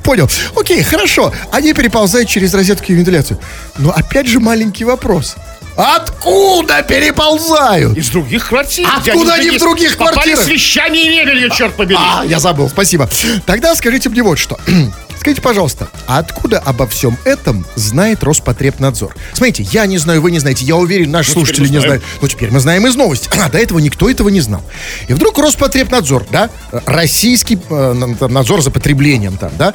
Понял. 0.04 0.30
Окей, 0.56 0.84
хорошо. 0.84 1.34
Они 1.52 1.74
переползают 1.74 2.30
через 2.30 2.54
розетку 2.54 2.86
и 2.92 2.94
вентиляцию. 2.96 3.40
Но 3.78 3.92
опять 3.92 4.28
же 4.28 4.40
маленький 4.40 4.84
вопрос. 4.86 5.36
Откуда 5.76 6.84
переползают? 6.84 7.98
Из 7.98 8.10
других 8.10 8.50
квартир. 8.50 8.88
Откуда 8.98 9.36
они 9.36 9.52
в 9.52 9.60
других 9.60 9.96
Попали 9.98 10.14
квартирах? 10.14 10.44
с 10.44 10.48
вещами 10.48 10.98
и 10.98 11.10
мебелью, 11.10 11.50
черт 11.52 11.74
побери. 11.76 11.98
А, 12.00 12.24
я 12.26 12.40
забыл, 12.40 12.68
спасибо. 12.70 13.10
Тогда 13.46 13.74
скажите 13.76 14.10
мне 14.10 14.22
вот 14.22 14.38
что. 14.38 14.60
Скажите, 15.20 15.42
пожалуйста, 15.42 15.90
а 16.08 16.20
откуда 16.20 16.60
обо 16.60 16.88
всем 16.88 17.18
этом 17.26 17.66
знает 17.76 18.24
Роспотребнадзор? 18.24 19.16
Смотрите, 19.34 19.64
я 19.74 19.86
не 19.86 19.98
знаю, 19.98 20.22
вы 20.22 20.32
не 20.32 20.40
знаете, 20.40 20.64
я 20.64 20.78
уверен, 20.78 21.12
наши 21.12 21.32
Ну, 21.32 21.34
слушатели 21.34 21.68
не 21.68 21.82
знают. 21.82 22.04
Ну, 22.22 22.28
теперь 22.30 22.52
мы 22.52 22.62
знаем 22.62 22.88
из 22.88 22.96
новости. 22.96 23.30
А 23.40 23.50
до 23.50 23.58
этого 23.58 23.80
никто 23.80 24.10
этого 24.10 24.30
не 24.30 24.42
знал. 24.42 24.62
И 25.08 25.14
вдруг 25.14 25.38
Роспотребнадзор, 25.40 26.26
да, 26.32 26.50
э, 26.72 26.80
российский 26.86 27.60
э, 27.70 27.94
надзор 28.28 28.62
за 28.62 28.72
потреблением 28.72 29.38
там, 29.38 29.52
да, 29.58 29.74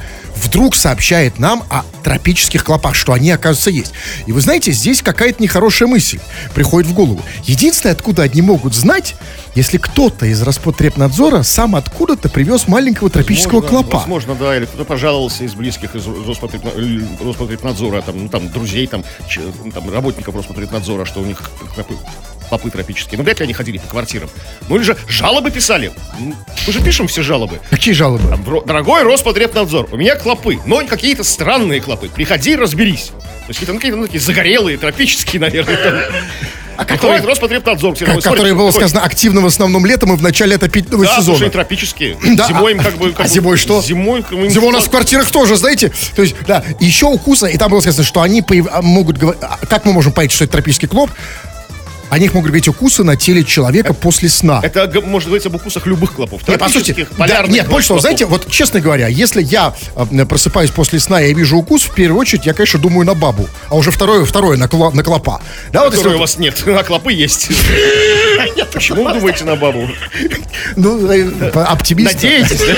вдруг 0.55 0.77
сообщает 0.77 1.41
нам 1.41 1.65
о 1.69 1.83
тропических 2.05 2.63
клопах, 2.65 2.95
что 2.95 3.13
они, 3.13 3.29
оказывается, 3.33 3.71
есть. 3.71 3.93
И 4.27 4.31
вы 4.33 4.41
знаете, 4.41 4.71
здесь 4.71 5.03
какая-то 5.03 5.43
нехорошая 5.43 5.89
мысль 5.89 6.21
приходит 6.55 6.89
в 6.89 6.95
голову. 6.95 7.21
Единственное, 7.43 7.93
откуда 7.93 8.23
они 8.23 8.41
могут 8.41 8.73
знать, 8.73 9.17
если 9.57 9.79
кто-то 9.79 10.27
из 10.27 10.41
Роспотребнадзора 10.43 11.43
сам 11.43 11.75
откуда-то 11.75 12.29
привез 12.29 12.69
маленького 12.69 13.11
тропического 13.11 13.63
Возможно, 13.63 13.83
клопа. 13.83 13.99
Возможно, 13.99 14.35
да, 14.37 14.57
или 14.57 14.65
кто-то 14.67 14.85
пожаловался 14.85 15.43
из 15.43 15.55
близких 15.55 15.97
из 15.97 16.07
Роспотребна- 16.07 16.71
э, 16.77 17.25
Роспотребнадзора, 17.25 18.03
там, 18.03 18.23
ну, 18.23 18.29
там, 18.29 18.49
друзей, 18.49 18.87
там, 18.87 19.03
ч- 19.29 19.41
там, 19.73 19.93
работников 19.93 20.37
Роспотребнадзора, 20.37 21.05
что 21.05 21.21
у 21.21 21.25
них 21.25 21.51
клопы, 21.75 21.95
клопы 22.49 22.71
тропические. 22.71 23.19
Ну, 23.19 23.25
вряд 23.25 23.39
ли 23.41 23.45
они 23.45 23.53
ходили 23.55 23.79
по 23.79 23.87
квартирам. 23.89 24.29
Ну, 24.69 24.77
или 24.77 24.83
же 24.83 24.97
жалобы 25.09 25.51
писали. 25.51 25.93
Мы 26.19 26.73
же 26.73 26.81
пишем 26.83 27.07
все 27.09 27.23
жалобы. 27.23 27.61
Какие 27.71 27.95
жалобы? 27.95 28.29
Там, 28.29 28.43
«Ро- 28.47 28.65
Дорогой 28.65 29.03
Роспотребнадзор, 29.03 29.89
у 29.93 29.97
меня 29.97 30.17
клопы, 30.17 30.59
но 30.67 30.85
какие-то 30.87 31.25
странные 31.25 31.81
клопы. 31.81 32.09
Приходи 32.09 32.57
разберись. 32.57 33.07
То 33.47 33.49
есть 33.51 33.61
какие-то 33.61 33.73
ну, 33.73 33.79
какие-то, 33.79 33.97
ну, 33.99 34.05
такие 34.07 34.21
загорелые, 34.21 34.79
тропические, 34.79 35.41
наверное. 35.41 35.77
Там. 35.77 35.95
А 36.77 36.85
которые- 36.85 37.23
Роспотребнадзор. 37.23 37.95
все 37.95 38.05
Ко- 38.05 38.11
такой 38.13 38.23
смотрит, 38.23 38.39
которые 38.39 38.55
было 38.55 38.73
такой, 38.73 38.89
сказано 38.89 39.07
активно 39.07 39.41
в 39.43 39.47
основном 39.47 39.87
летом 39.87 40.13
и 40.13 40.17
в 40.17 40.23
начале 40.23 40.57
отопительного 40.57 41.05
Да, 41.05 41.17
сезона. 41.17 41.39
слушай, 41.39 41.51
тропические. 41.51 42.17
Да, 42.37 42.49
Зимой 42.49 42.73
а- 42.73 42.77
им 42.77 42.83
как 42.83 42.97
бы... 42.97 43.13
как 43.13 43.27
а 43.27 43.29
зимой 43.29 43.57
что? 43.59 43.81
Зимой... 43.81 44.23
как 44.23 44.33
им 44.33 44.51
Зимой 44.51 44.69
у 44.71 44.73
нас 44.73 44.85
в 44.87 44.91
квартирах 44.91 45.31
тоже, 45.31 45.57
знаете? 45.57 45.93
То 46.17 46.23
есть, 46.23 46.35
да, 46.49 46.65
еще 46.81 47.07
укусы, 47.07 47.53
и 47.53 47.57
там 47.59 47.71
было 47.71 47.81
сказано, 47.81 48.05
что 48.05 48.23
они 48.23 48.43
появ- 48.43 48.69
а, 48.73 48.83
могут 48.83 49.19
говорить... 49.19 49.41
Как 49.69 49.85
мы 49.85 49.93
можем 49.93 50.13
понять, 50.13 50.33
что 50.33 50.45
это 50.45 50.55
тропический 50.55 50.89
клоп? 50.89 51.11
О 52.11 52.19
них 52.19 52.35
могут 52.35 52.49
говорить 52.49 52.69
укусы 52.69 53.03
на 53.03 53.17
теле 53.17 53.45
человека 53.45 53.93
после 53.95 54.29
сна. 54.29 54.61
Это 54.63 54.89
может 55.01 55.29
говорить 55.29 55.47
об 55.47 55.55
укусах 55.55 55.87
любых 55.87 56.13
клопов. 56.13 56.47
Нет, 56.47 56.59
по 56.61 56.69
сути, 56.69 57.07
да, 57.19 57.45
нет, 57.47 57.69
больше 57.69 57.89
того, 57.89 58.01
знаете, 58.01 58.27
вот 58.27 58.51
честно 58.51 58.81
говоря, 58.81 59.09
если 59.09 59.43
я 59.43 59.75
э, 59.97 60.25
просыпаюсь 60.27 60.71
после 60.71 61.01
сна 61.01 61.23
и 61.23 61.35
вижу 61.35 61.57
укус, 61.57 61.83
в 61.83 61.95
первую 61.95 62.21
очередь 62.21 62.47
я, 62.47 62.55
конечно, 62.55 62.79
думаю 62.79 63.07
на 63.07 63.15
бабу, 63.15 63.49
а 63.69 63.77
уже 63.77 63.91
второе, 63.91 64.25
второе 64.25 64.57
на, 64.57 64.65
кла- 64.65 64.95
на 64.95 65.03
клопа. 65.03 65.41
Да, 65.73 65.85
вот 65.85 65.95
если 65.95 66.09
у 66.09 66.19
вас 66.19 66.39
нет, 66.39 66.63
а 66.67 66.83
клопы 66.85 67.13
есть. 67.13 67.49
Почему 68.73 69.05
вы 69.05 69.15
думаете 69.15 69.45
на 69.45 69.57
бабу? 69.57 69.89
ну, 70.77 71.11
э, 71.11 71.51
оптимист. 71.51 72.15
Надеетесь, 72.15 72.61
да? 72.61 72.75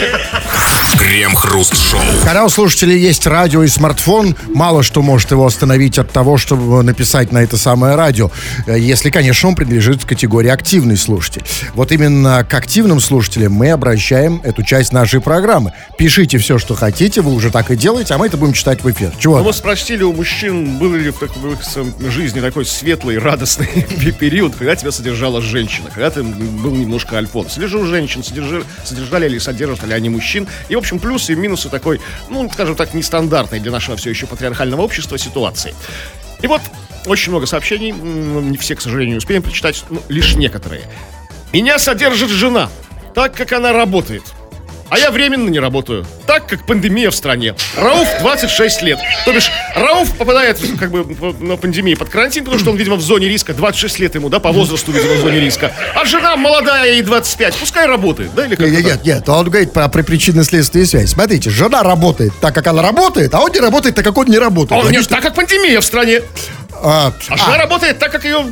Крем-хруст-шоу. 0.99 2.01
Когда 2.25 2.45
у 2.45 2.49
слушателей 2.49 2.99
есть 2.99 3.27
радио 3.27 3.62
и 3.62 3.69
смартфон, 3.69 4.37
мало 4.49 4.83
что 4.83 5.03
может 5.03 5.31
его 5.31 5.47
остановить 5.47 5.99
от 5.99 6.11
того, 6.11 6.37
чтобы 6.39 6.83
написать 6.83 7.33
на 7.33 7.39
это 7.39 7.57
самое 7.57 7.95
радио. 7.97 8.31
Э, 8.67 8.79
Если, 8.79 9.11
конечно, 9.16 9.48
он 9.48 9.55
принадлежит 9.55 10.05
к 10.05 10.09
категории 10.09 10.50
активный 10.50 10.98
слушатель. 10.98 11.42
Вот 11.72 11.90
именно 11.90 12.44
к 12.44 12.52
активным 12.52 13.00
слушателям 13.00 13.50
мы 13.50 13.70
обращаем 13.70 14.42
эту 14.44 14.62
часть 14.62 14.92
нашей 14.92 15.22
программы. 15.22 15.72
Пишите 15.96 16.37
все, 16.37 16.59
что 16.59 16.74
хотите, 16.74 17.22
вы 17.22 17.33
уже 17.33 17.50
так 17.50 17.70
и 17.70 17.76
делаете, 17.76 18.12
а 18.12 18.18
мы 18.18 18.26
это 18.26 18.37
будем 18.37 18.52
читать 18.52 18.85
в 18.85 18.90
эфир. 18.90 19.12
Чего? 19.18 19.38
Ну, 19.38 19.44
мы 19.44 19.55
спросили 19.55 20.02
у 20.02 20.12
мужчин, 20.12 20.76
был 20.76 20.92
ли 20.92 21.11
в, 21.11 21.22
в 21.22 21.52
их 21.52 22.12
жизни 22.12 22.40
такой 22.40 22.66
светлый, 22.66 23.16
радостный 23.16 23.66
период, 24.20 24.55
когда 24.55 24.76
тебя 24.76 24.90
содержала 24.90 25.40
женщина, 25.40 25.88
когда 25.88 26.11
ты 26.11 26.22
был 26.22 26.72
немножко 26.72 27.16
альфонс. 27.16 27.57
Или 27.57 27.64
же 27.64 27.79
у 27.79 27.87
женщин 27.87 28.22
содержали, 28.22 28.64
содержали 28.85 29.24
или 29.24 29.38
содержат 29.38 29.83
ли 29.87 29.94
они 29.94 30.11
мужчин. 30.11 30.46
И, 30.68 30.74
в 30.74 30.79
общем, 30.79 30.98
плюсы 30.98 31.33
и 31.33 31.37
минусы 31.37 31.70
такой, 31.70 32.02
ну, 32.29 32.50
скажем 32.52 32.76
так, 32.76 32.92
нестандартной 32.92 33.61
для 33.61 33.72
нашего 33.72 33.96
все 33.96 34.11
еще 34.11 34.26
патриархального 34.26 34.83
общества 34.83 35.16
ситуации. 35.16 35.74
И 36.46 36.48
вот 36.48 36.62
очень 37.06 37.32
много 37.32 37.44
сообщений, 37.46 37.90
не 37.90 38.56
все, 38.56 38.76
к 38.76 38.80
сожалению, 38.80 39.16
успеем 39.16 39.42
прочитать, 39.42 39.82
ну, 39.90 40.00
лишь 40.09 40.37
некоторые. 40.37 40.82
Меня 41.52 41.76
содержит 41.80 42.30
жена, 42.30 42.70
так 43.16 43.35
как 43.35 43.52
она 43.52 43.72
работает. 43.72 44.22
А 44.88 44.99
я 44.99 45.11
временно 45.11 45.49
не 45.49 45.59
работаю, 45.59 46.07
так 46.27 46.46
как 46.46 46.64
пандемия 46.64 47.11
в 47.11 47.16
стране. 47.16 47.55
Рауф 47.77 48.07
26 48.20 48.83
лет. 48.83 48.99
То 49.25 49.33
бишь, 49.33 49.51
Рауф 49.75 50.12
попадает 50.12 50.61
как 50.79 50.90
бы 50.90 51.05
на 51.40 51.57
пандемию 51.57 51.99
под 51.99 52.09
карантин, 52.09 52.44
потому 52.44 52.61
что 52.61 52.70
он, 52.70 52.77
видимо, 52.77 52.96
в 52.96 53.01
зоне 53.01 53.29
риска. 53.29 53.53
26 53.53 53.99
лет 53.99 54.14
ему, 54.14 54.29
да, 54.29 54.38
по 54.38 54.53
возрасту, 54.53 54.92
видимо, 54.92 55.14
в 55.14 55.20
зоне 55.20 55.40
риска. 55.40 55.72
А 55.94 56.05
жена 56.05 56.37
молодая, 56.37 56.92
ей 56.92 57.03
25. 57.03 57.57
Пускай 57.57 57.87
работает, 57.87 58.35
да, 58.35 58.46
или 58.46 58.55
как 58.55 58.68
Нет, 58.68 58.85
нет, 58.85 59.05
нет, 59.05 59.29
он 59.29 59.49
говорит 59.49 59.72
про 59.72 59.88
при 59.88 60.03
причинно-следственную 60.03 60.87
связь. 60.87 61.11
Смотрите, 61.11 61.51
жена 61.51 61.83
работает 61.83 62.33
так, 62.40 62.55
как 62.55 62.66
она 62.68 62.83
работает, 62.83 63.35
а 63.35 63.40
он 63.40 63.51
не 63.51 63.61
работает 63.61 63.96
так, 63.96 64.05
как 64.05 64.16
он 64.16 64.29
не 64.29 64.38
работает. 64.38 64.81
Он, 64.81 64.88
Они 64.88 64.99
нет, 64.99 65.09
так 65.09 65.22
как 65.22 65.35
пандемия 65.35 65.81
в 65.81 65.85
стране. 65.85 66.22
А, 66.83 67.12
А 67.29 67.37
жена 67.37 67.57
работает 67.59 67.99
так, 67.99 68.12
как 68.12 68.25
ее... 68.25 68.45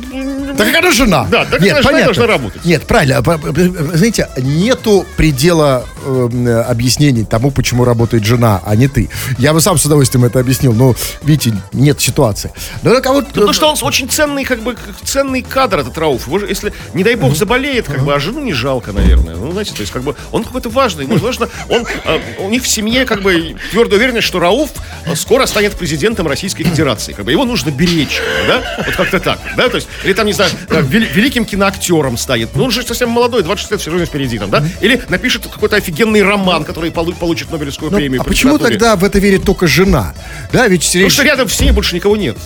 Так 0.57 0.67
как 0.67 0.75
она 0.77 0.91
жена. 0.91 1.27
Да, 1.29 1.43
так 1.43 1.51
как 1.51 1.61
Нет, 1.61 1.73
она 1.73 1.83
понятно. 1.83 2.05
должна 2.05 2.27
работать. 2.27 2.65
Нет, 2.65 2.83
правильно. 2.83 3.21
Знаете, 3.21 4.29
нету 4.37 5.05
предела 5.17 5.85
э, 6.05 6.65
объяснений 6.67 7.25
тому, 7.25 7.51
почему 7.51 7.85
работает 7.85 8.23
жена, 8.23 8.61
а 8.65 8.75
не 8.75 8.87
ты. 8.87 9.09
Я 9.37 9.53
бы 9.53 9.61
сам 9.61 9.77
с 9.77 9.85
удовольствием 9.85 10.25
это 10.25 10.39
объяснил, 10.39 10.73
но, 10.73 10.95
видите, 11.23 11.55
нет 11.73 12.01
ситуации. 12.01 12.51
Ну, 12.83 12.93
так, 12.93 13.05
а 13.05 13.11
вот, 13.11 13.27
Потому 13.27 13.53
что 13.53 13.69
он 13.69 13.77
очень 13.81 14.09
ценный, 14.09 14.43
как 14.43 14.61
бы, 14.61 14.75
ценный 15.03 15.41
кадр, 15.41 15.79
этот 15.79 15.97
Рауф. 15.97 16.27
Его 16.27 16.39
же, 16.39 16.47
если, 16.47 16.73
не 16.93 17.03
дай 17.03 17.15
бог, 17.15 17.35
заболеет, 17.35 17.87
как 17.87 18.03
бы, 18.03 18.13
а 18.13 18.19
жену 18.19 18.41
не 18.41 18.53
жалко, 18.53 18.91
наверное. 18.91 19.35
Ну, 19.35 19.51
знаете, 19.51 19.73
то 19.73 19.81
есть, 19.81 19.91
как 19.91 20.03
бы, 20.03 20.15
он 20.31 20.43
какой-то 20.43 20.69
важный. 20.69 21.05
Возможно, 21.05 21.49
он, 21.69 21.85
э, 22.05 22.19
у 22.39 22.49
них 22.49 22.63
в 22.63 22.67
семье, 22.67 23.05
как 23.05 23.21
бы, 23.21 23.55
твердо 23.71 23.95
уверенность, 23.95 24.27
что 24.27 24.39
Рауф 24.39 24.69
скоро 25.15 25.45
станет 25.45 25.73
президентом 25.73 26.27
Российской 26.27 26.63
Федерации. 26.63 27.13
Как 27.13 27.25
бы, 27.25 27.31
его 27.31 27.45
нужно 27.45 27.69
беречь, 27.69 28.14
да? 28.47 28.83
Вот 28.85 28.95
как-то 28.95 29.19
так, 29.19 29.39
да? 29.57 29.69
То 29.69 29.75
есть, 29.75 29.87
или 30.03 30.13
там, 30.13 30.25
не 30.25 30.33
знаю, 30.33 30.51
великим 30.69 31.45
киноактером 31.45 32.17
станет. 32.17 32.55
Ну, 32.55 32.65
он 32.65 32.71
же 32.71 32.83
совсем 32.83 33.09
молодой, 33.09 33.43
26 33.43 33.71
лет, 33.71 33.81
все 33.81 33.91
равно 33.91 34.05
впереди 34.05 34.39
там, 34.39 34.49
да? 34.49 34.63
Или 34.81 35.01
напишет 35.09 35.47
какой-то 35.47 35.75
офигенный 35.75 36.23
роман, 36.23 36.63
который 36.63 36.91
получит 36.91 37.51
Нобелевскую 37.51 37.91
ну, 37.91 37.97
премию. 37.97 38.21
А 38.21 38.23
почему 38.23 38.57
тогда 38.57 38.95
в 38.95 39.03
это 39.03 39.19
верит 39.19 39.43
только 39.43 39.67
жена? 39.67 40.13
Да, 40.51 40.67
ведь 40.67 40.85
Потому 40.85 41.09
что 41.09 41.23
рядом 41.23 41.47
в 41.47 41.53
стене 41.53 41.73
больше 41.73 41.95
никого 41.95 42.15
нет. 42.15 42.37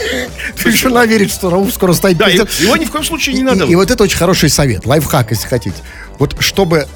Жена 0.64 1.06
верит, 1.06 1.30
что 1.30 1.50
Рауф 1.50 1.72
скоро 1.72 1.92
станет 1.92 2.18
Да, 2.18 2.28
его 2.28 2.76
ни 2.76 2.84
в 2.84 2.90
коем 2.90 3.04
случае 3.04 3.36
не 3.36 3.42
надо. 3.42 3.64
И 3.64 3.74
вот 3.74 3.90
это 3.90 4.02
очень 4.02 4.16
хороший 4.16 4.48
совет, 4.48 4.86
лайфхак, 4.86 5.30
если 5.30 5.48
хотите. 5.48 5.76
Вот 6.18 6.36
чтобы 6.40 6.86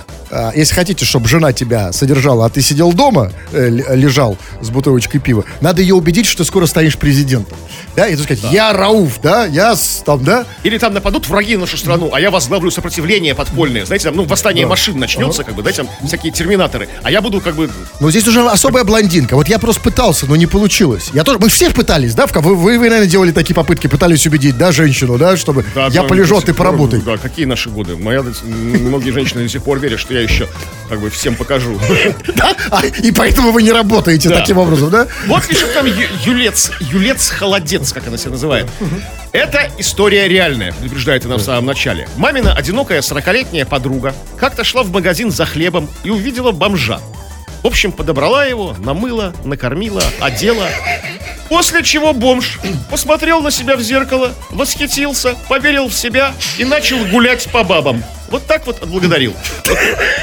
если 0.54 0.74
хотите, 0.74 1.04
чтобы 1.04 1.28
жена 1.28 1.52
тебя 1.52 1.92
содержала, 1.92 2.46
а 2.46 2.48
ты 2.48 2.62
сидел 2.62 2.92
дома, 2.92 3.32
э, 3.52 3.68
лежал 3.68 4.36
с 4.60 4.70
бутылочкой 4.70 5.20
пива, 5.20 5.44
надо 5.60 5.82
ее 5.82 5.94
убедить, 5.94 6.26
что 6.26 6.38
ты 6.38 6.44
скоро 6.44 6.66
станешь 6.66 6.96
президентом. 6.96 7.56
Да, 7.94 8.06
и 8.06 8.16
сказать, 8.16 8.42
да. 8.42 8.48
я 8.50 8.72
Рауф, 8.72 9.20
да, 9.22 9.46
я 9.46 9.74
там, 10.04 10.22
да. 10.22 10.44
Или 10.64 10.76
там 10.76 10.92
нападут 10.92 11.28
враги 11.28 11.54
на 11.54 11.62
нашу 11.62 11.78
страну, 11.78 12.10
а 12.12 12.20
я 12.20 12.30
возглавлю 12.30 12.70
сопротивление 12.70 13.34
подпольное. 13.34 13.86
Знаете, 13.86 14.04
там, 14.04 14.16
ну, 14.16 14.24
восстание 14.24 14.66
да. 14.66 14.70
машин 14.70 14.98
начнется, 14.98 15.42
ага. 15.42 15.48
как 15.48 15.56
бы, 15.56 15.62
да, 15.62 15.72
там 15.72 15.88
всякие 16.06 16.32
терминаторы. 16.32 16.88
А 17.02 17.10
я 17.10 17.22
буду, 17.22 17.40
как 17.40 17.54
бы... 17.54 17.70
Ну, 18.00 18.10
здесь 18.10 18.26
уже 18.28 18.46
особая 18.46 18.84
блондинка. 18.84 19.34
Вот 19.34 19.48
я 19.48 19.58
просто 19.58 19.80
пытался, 19.80 20.26
но 20.26 20.36
не 20.36 20.46
получилось. 20.46 21.10
Я 21.14 21.24
тоже, 21.24 21.38
мы 21.38 21.48
все 21.48 21.70
пытались, 21.70 22.14
да, 22.14 22.26
вы, 22.26 22.54
вы, 22.54 22.78
вы, 22.78 22.88
наверное, 22.88 23.06
делали 23.06 23.32
такие 23.32 23.54
попытки, 23.54 23.86
пытались 23.86 24.26
убедить, 24.26 24.58
да, 24.58 24.72
женщину, 24.72 25.16
да, 25.16 25.36
чтобы 25.36 25.64
да, 25.74 25.86
я 25.88 26.02
полежу, 26.02 26.36
а 26.36 26.42
ты 26.42 26.52
поработай. 26.52 27.00
Да, 27.00 27.16
какие 27.16 27.46
наши 27.46 27.70
годы? 27.70 27.96
Моя, 27.96 28.22
многие 28.44 29.10
женщины 29.10 29.44
до 29.44 29.48
сих 29.48 29.62
пор 29.62 29.78
верят, 29.78 30.00
что 30.00 30.12
я 30.12 30.25
еще 30.26 30.48
как 30.88 31.00
бы 31.00 31.10
всем 31.10 31.34
покажу. 31.34 31.78
Да? 32.34 32.54
А, 32.70 32.84
и 32.84 33.12
поэтому 33.12 33.50
вы 33.50 33.62
не 33.62 33.72
работаете 33.72 34.28
таким 34.28 34.58
образом, 34.58 34.90
да? 34.90 35.06
Вот 35.26 35.46
пишет 35.46 35.72
там 35.72 35.86
Юлец, 35.86 36.70
Юлец 36.80 37.30
Холодец, 37.30 37.92
как 37.92 38.06
она 38.08 38.18
себя 38.18 38.32
называет. 38.32 38.66
Это 39.32 39.70
история 39.78 40.28
реальная, 40.28 40.72
предупреждает 40.72 41.24
она 41.24 41.36
в 41.36 41.42
самом 41.42 41.66
начале. 41.66 42.08
Мамина 42.16 42.52
одинокая 42.52 43.00
40-летняя 43.00 43.64
подруга 43.64 44.14
как-то 44.38 44.64
шла 44.64 44.82
в 44.82 44.90
магазин 44.90 45.30
за 45.30 45.46
хлебом 45.46 45.88
и 46.04 46.10
увидела 46.10 46.52
бомжа. 46.52 47.00
В 47.62 47.66
общем, 47.66 47.90
подобрала 47.90 48.44
его, 48.44 48.76
намыла, 48.78 49.34
накормила, 49.44 50.02
одела. 50.20 50.68
После 51.48 51.82
чего 51.82 52.12
бомж 52.12 52.58
посмотрел 52.90 53.40
на 53.40 53.50
себя 53.50 53.76
в 53.76 53.80
зеркало, 53.80 54.32
восхитился, 54.50 55.34
поверил 55.48 55.88
в 55.88 55.94
себя 55.94 56.32
и 56.58 56.64
начал 56.64 56.98
гулять 57.06 57.48
по 57.50 57.64
бабам. 57.64 58.02
Вот 58.28 58.46
так 58.46 58.66
вот 58.66 58.82
отблагодарил. 58.82 59.34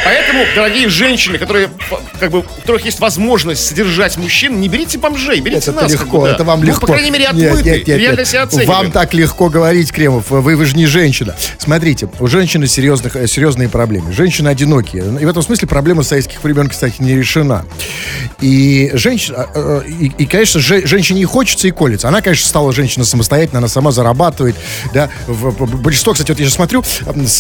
Поэтому, 0.03 0.45
дорогие 0.55 0.89
женщины, 0.89 1.37
которые, 1.37 1.69
как 2.19 2.31
бы, 2.31 2.39
у 2.39 2.43
которых 2.43 2.83
есть 2.85 2.99
возможность 2.99 3.65
содержать 3.65 4.17
мужчин, 4.17 4.59
не 4.59 4.67
берите 4.67 4.97
бомжей, 4.97 5.39
берите 5.39 5.71
это 5.71 5.71
нас. 5.71 5.91
легко, 5.91 6.19
бы, 6.19 6.27
да. 6.27 6.33
это 6.33 6.43
вам 6.43 6.59
ну, 6.59 6.67
легко. 6.67 6.81
по 6.81 6.93
крайней 6.93 7.11
мере, 7.11 7.27
отмыты, 7.27 7.63
нет, 7.63 7.87
нет, 7.87 7.99
нет, 7.99 8.17
нет. 8.17 8.27
себя 8.27 8.65
Вам 8.65 8.91
так 8.91 9.13
легко 9.13 9.49
говорить, 9.49 9.91
Кремов, 9.91 10.29
вы, 10.29 10.55
вы 10.55 10.65
же 10.65 10.75
не 10.75 10.85
женщина. 10.85 11.35
Смотрите, 11.57 12.09
у 12.19 12.27
женщины 12.27 12.67
серьезных, 12.67 13.15
э, 13.15 13.27
серьезные 13.27 13.69
проблемы. 13.69 14.11
Женщины 14.11 14.49
одинокие. 14.49 15.03
И 15.21 15.25
в 15.25 15.29
этом 15.29 15.41
смысле 15.41 15.67
проблема 15.67 16.03
советских 16.03 16.43
времен, 16.43 16.69
кстати, 16.69 16.95
не 16.99 17.15
решена. 17.15 17.65
И 18.41 18.91
женщина, 18.93 19.47
э, 19.53 19.81
э, 19.85 19.89
и, 19.89 20.11
и 20.17 20.25
конечно, 20.25 20.59
женщине 20.59 21.21
и 21.21 21.25
хочется, 21.25 21.67
и 21.67 21.71
колется. 21.71 22.07
Она, 22.07 22.21
конечно, 22.21 22.47
стала 22.47 22.73
женщина 22.73 23.05
самостоятельно, 23.05 23.59
она 23.59 23.67
сама 23.67 23.91
зарабатывает, 23.91 24.55
да. 24.93 25.09
Большинство, 25.27 26.13
кстати, 26.13 26.31
вот 26.31 26.39
я 26.39 26.45
сейчас 26.45 26.55
смотрю, 26.55 26.83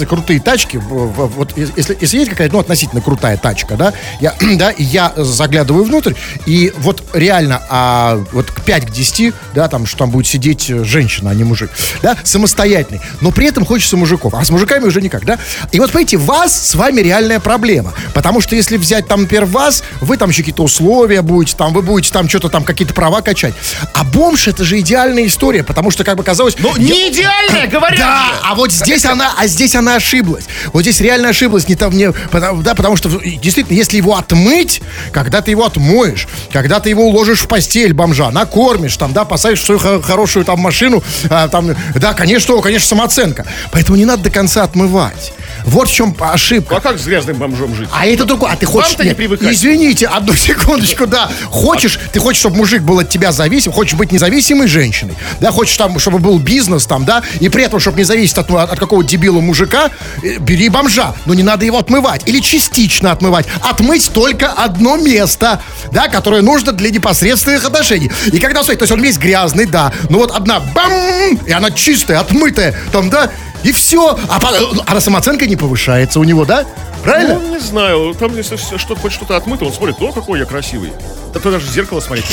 крутые 0.07 0.39
тачки, 0.53 0.77
вот 0.77 1.57
если, 1.57 1.97
если 1.99 2.17
есть 2.19 2.29
какая-то, 2.29 2.53
ну, 2.53 2.59
относительно 2.59 3.01
крутая 3.01 3.37
тачка, 3.37 3.75
да, 3.75 3.91
я, 4.19 4.35
да, 4.55 4.71
я 4.77 5.11
заглядываю 5.15 5.83
внутрь, 5.83 6.13
и 6.45 6.71
вот 6.77 7.03
реально, 7.13 7.63
а, 7.69 8.23
вот 8.31 8.51
к 8.51 8.61
5 8.61 8.85
к 8.85 8.91
10, 8.91 9.33
да, 9.55 9.67
там, 9.67 9.87
что 9.87 9.97
там 9.97 10.11
будет 10.11 10.27
сидеть 10.27 10.67
женщина, 10.67 11.31
а 11.31 11.33
не 11.33 11.43
мужик, 11.43 11.71
да, 12.03 12.15
самостоятельный, 12.23 13.01
но 13.19 13.31
при 13.31 13.47
этом 13.47 13.65
хочется 13.65 13.97
мужиков, 13.97 14.35
а 14.35 14.45
с 14.45 14.51
мужиками 14.51 14.85
уже 14.85 15.01
никак, 15.01 15.25
да, 15.25 15.39
и 15.71 15.79
вот, 15.79 15.91
понимаете, 15.91 16.17
вас 16.17 16.53
с 16.53 16.75
вами 16.75 17.01
реальная 17.01 17.39
проблема, 17.39 17.91
потому 18.13 18.39
что 18.39 18.55
если 18.55 18.77
взять 18.77 19.07
там, 19.07 19.21
например, 19.21 19.45
вас, 19.45 19.83
вы 20.01 20.17
там 20.17 20.29
еще 20.29 20.43
какие-то 20.43 20.63
условия 20.63 21.23
будете, 21.23 21.57
там, 21.57 21.73
вы 21.73 21.81
будете 21.81 22.13
там 22.13 22.29
что-то 22.29 22.49
там, 22.49 22.63
какие-то 22.63 22.93
права 22.93 23.21
качать, 23.21 23.55
а 23.95 24.03
бомж 24.03 24.47
это 24.47 24.63
же 24.63 24.79
идеальная 24.79 25.25
история, 25.25 25.63
потому 25.63 25.89
что, 25.89 26.03
как 26.03 26.15
бы 26.15 26.23
казалось... 26.23 26.55
Ну, 26.59 26.77
не 26.77 27.11
идеальная, 27.11 27.65
говорят 27.65 27.97
Да, 27.97 28.33
а 28.43 28.53
вот 28.53 28.71
здесь 28.71 29.03
она, 29.05 29.33
а 29.35 29.47
здесь 29.47 29.75
она 29.75 29.95
ошиблась 29.95 30.42
ошиблась. 30.43 30.71
Вот 30.73 30.81
здесь 30.81 31.01
реально 31.01 31.29
ошиблась, 31.29 31.67
не 31.67 31.75
там, 31.75 31.95
не, 31.95 32.11
да, 32.31 32.75
потому 32.75 32.95
что 32.95 33.09
действительно, 33.09 33.75
если 33.75 33.97
его 33.97 34.15
отмыть, 34.15 34.81
когда 35.11 35.41
ты 35.41 35.51
его 35.51 35.65
отмоешь, 35.65 36.27
когда 36.51 36.79
ты 36.79 36.89
его 36.89 37.05
уложишь 37.05 37.41
в 37.41 37.47
постель 37.47 37.93
бомжа, 37.93 38.31
накормишь, 38.31 38.97
там, 38.97 39.13
да, 39.13 39.25
посадишь 39.25 39.61
в 39.61 39.65
свою 39.65 40.01
хорошую 40.01 40.45
там 40.45 40.59
машину, 40.59 41.03
а, 41.29 41.47
там, 41.47 41.75
да, 41.95 42.13
конечно, 42.13 42.61
конечно, 42.61 42.87
самооценка. 42.87 43.45
Поэтому 43.71 43.97
не 43.97 44.05
надо 44.05 44.23
до 44.23 44.29
конца 44.29 44.63
отмывать. 44.63 45.33
Вот 45.65 45.89
в 45.89 45.93
чем 45.93 46.15
ошибка. 46.19 46.73
Ну, 46.73 46.77
а 46.77 46.81
как 46.81 46.99
с 46.99 47.05
грязным 47.05 47.37
бомжом 47.37 47.75
жить? 47.75 47.89
А 47.91 48.05
это 48.05 48.25
другое. 48.25 48.51
А 48.51 48.55
ты 48.55 48.65
хочешь... 48.65 48.89
Вам-то 48.89 49.05
не 49.05 49.15
привыкать. 49.15 49.53
Извините, 49.53 50.07
одну 50.07 50.33
секундочку, 50.35 51.07
да. 51.07 51.29
Хочешь, 51.45 51.99
ты 52.11 52.19
хочешь, 52.19 52.39
чтобы 52.39 52.57
мужик 52.57 52.81
был 52.81 52.99
от 52.99 53.09
тебя 53.09 53.31
зависим, 53.31 53.71
хочешь 53.71 53.93
быть 53.93 54.11
независимой 54.11 54.67
женщиной, 54.67 55.15
да, 55.39 55.51
хочешь 55.51 55.75
там, 55.77 55.97
чтобы 55.99 56.19
был 56.19 56.39
бизнес 56.39 56.85
там, 56.85 57.05
да, 57.05 57.23
и 57.39 57.49
при 57.49 57.63
этом, 57.63 57.79
чтобы 57.79 57.97
не 57.97 58.03
зависеть 58.03 58.37
от, 58.37 58.49
от, 58.51 58.79
какого 58.79 59.03
дебила 59.03 59.39
мужика, 59.39 59.89
э, 60.21 60.37
бери 60.39 60.69
бомжа, 60.69 61.13
но 61.25 61.33
не 61.33 61.43
надо 61.43 61.65
его 61.65 61.77
отмывать. 61.77 62.23
Или 62.25 62.39
частично 62.39 63.11
отмывать. 63.11 63.45
Отмыть 63.61 64.11
только 64.13 64.51
одно 64.51 64.97
место, 64.97 65.61
да, 65.91 66.07
которое 66.07 66.41
нужно 66.41 66.71
для 66.71 66.89
непосредственных 66.89 67.65
отношений. 67.65 68.11
И 68.31 68.39
когда, 68.39 68.63
смотри, 68.63 68.77
то 68.77 68.83
есть 68.83 68.93
он 68.93 69.01
весь 69.01 69.17
грязный, 69.17 69.65
да, 69.65 69.93
но 70.09 70.19
вот 70.19 70.31
одна 70.31 70.59
бам, 70.59 71.35
и 71.45 71.51
она 71.51 71.71
чистая, 71.71 72.19
отмытая, 72.19 72.75
там, 72.91 73.09
да, 73.09 73.29
и 73.63 73.71
все. 73.71 74.17
А, 74.29 74.39
а 74.85 75.01
самооценка 75.01 75.45
не 75.45 75.55
повышается 75.55 76.19
у 76.19 76.23
него, 76.23 76.45
да? 76.45 76.65
Правильно? 77.03 77.39
Ну, 77.39 77.53
не 77.53 77.59
знаю. 77.59 78.15
Там, 78.17 78.35
если 78.35 78.55
что, 78.55 78.95
хоть 78.95 79.11
что-то 79.11 79.35
отмыто, 79.35 79.65
он 79.65 79.73
смотрит, 79.73 79.95
о, 79.99 80.11
какой 80.11 80.39
я 80.39 80.45
красивый. 80.45 80.91
Да 81.33 81.39
то 81.39 81.51
даже 81.51 81.65
в 81.65 81.69
зеркало 81.69 81.99
смотреть. 81.99 82.25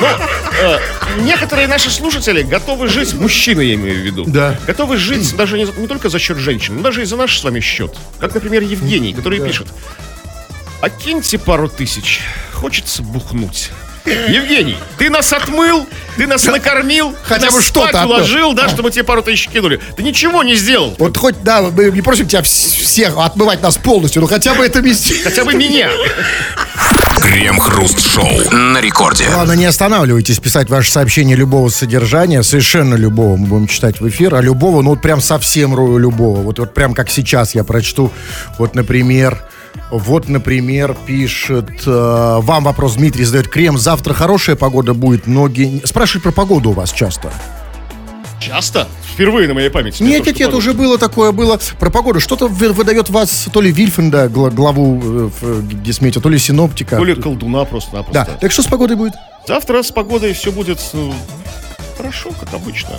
Но, 0.00 0.08
э, 0.60 0.78
некоторые 1.20 1.68
наши 1.68 1.90
слушатели 1.90 2.42
готовы 2.42 2.88
жить, 2.88 3.14
мужчины 3.14 3.62
я 3.62 3.74
имею 3.74 4.02
в 4.02 4.04
виду, 4.04 4.24
да. 4.26 4.58
готовы 4.66 4.96
жить 4.96 5.34
даже 5.36 5.56
не, 5.56 5.64
не 5.78 5.86
только 5.86 6.08
за 6.08 6.18
счет 6.18 6.38
женщин, 6.38 6.76
но 6.76 6.82
даже 6.82 7.02
и 7.02 7.04
за 7.04 7.16
наш 7.16 7.38
с 7.38 7.44
вами 7.44 7.60
счет. 7.60 7.94
Как, 8.18 8.34
например, 8.34 8.62
Евгений, 8.62 9.14
который 9.14 9.38
да. 9.38 9.46
пишет. 9.46 9.68
Окиньте 10.80 11.38
пару 11.38 11.68
тысяч, 11.68 12.20
хочется 12.52 13.02
бухнуть. 13.02 13.70
Евгений, 14.06 14.76
ты 14.98 15.10
нас 15.10 15.32
отмыл, 15.32 15.86
ты 16.16 16.26
нас 16.26 16.44
накормил, 16.44 17.14
хотя 17.24 17.50
бы 17.50 17.60
что-то 17.60 18.04
уложил, 18.06 18.52
да, 18.54 18.68
чтобы 18.68 18.90
тебе 18.90 19.04
пару 19.04 19.22
тысяч 19.22 19.48
кинули. 19.48 19.80
Ты 19.96 20.02
ничего 20.02 20.42
не 20.42 20.54
сделал. 20.54 20.94
Вот 20.98 21.16
хоть, 21.16 21.42
да, 21.42 21.62
мы 21.62 21.90
не 21.90 22.02
просим 22.02 22.26
тебя 22.28 22.42
всех 22.42 23.18
отмывать 23.18 23.62
нас 23.62 23.76
полностью, 23.76 24.22
но 24.22 24.28
хотя 24.28 24.54
бы 24.54 24.64
это 24.64 24.80
вместе. 24.80 25.14
Хотя 25.22 25.44
бы 25.44 25.54
меня. 25.54 25.90
Крем-хруст-шоу 27.20 28.50
на 28.52 28.80
рекорде. 28.80 29.26
Ладно, 29.34 29.52
не 29.52 29.64
останавливайтесь 29.64 30.38
писать 30.38 30.70
ваше 30.70 30.92
сообщение 30.92 31.36
любого 31.36 31.68
содержания, 31.68 32.42
совершенно 32.42 32.94
любого 32.94 33.36
мы 33.36 33.46
будем 33.46 33.66
читать 33.66 34.00
в 34.00 34.08
эфир, 34.08 34.34
а 34.34 34.40
любого, 34.40 34.82
ну 34.82 34.90
вот 34.90 35.02
прям 35.02 35.20
совсем 35.20 35.74
любого. 35.98 36.40
Вот, 36.40 36.58
вот 36.58 36.74
прям 36.74 36.94
как 36.94 37.10
сейчас 37.10 37.54
я 37.54 37.64
прочту, 37.64 38.12
вот, 38.58 38.74
например, 38.74 39.42
вот, 39.90 40.28
например, 40.28 40.96
пишет, 41.06 41.86
э, 41.86 42.38
вам 42.40 42.64
вопрос 42.64 42.94
Дмитрий 42.94 43.24
задает, 43.24 43.48
Крем, 43.48 43.78
завтра 43.78 44.14
хорошая 44.14 44.56
погода 44.56 44.94
будет, 44.94 45.26
ноги... 45.26 45.82
Спрашивают 45.84 46.24
про 46.24 46.32
погоду 46.32 46.70
у 46.70 46.72
вас 46.72 46.92
часто. 46.92 47.32
Часто? 48.40 48.86
Впервые 49.14 49.48
на 49.48 49.54
моей 49.54 49.70
памяти. 49.70 50.02
Нет, 50.02 50.26
нет, 50.26 50.38
нет, 50.38 50.52
уже 50.52 50.74
было 50.74 50.98
такое, 50.98 51.32
было 51.32 51.58
про 51.78 51.90
погоду. 51.90 52.20
Что-то 52.20 52.48
выдает 52.48 53.08
вас 53.08 53.48
то 53.52 53.60
ли 53.60 53.72
Вильфенда, 53.72 54.28
главу 54.28 55.00
э, 55.02 55.30
э 55.40 55.62
Гесметя, 55.82 56.20
то 56.20 56.28
ли 56.28 56.38
синоптика. 56.38 56.96
То 56.96 57.04
ли 57.04 57.14
колдуна 57.14 57.64
просто-напросто. 57.64 58.26
Да, 58.26 58.38
так 58.38 58.52
что 58.52 58.62
с 58.62 58.66
погодой 58.66 58.96
будет? 58.96 59.14
Завтра 59.48 59.82
с 59.82 59.90
погодой 59.90 60.34
все 60.34 60.52
будет 60.52 60.80
хорошо, 61.96 62.30
как 62.38 62.52
обычно. 62.54 62.90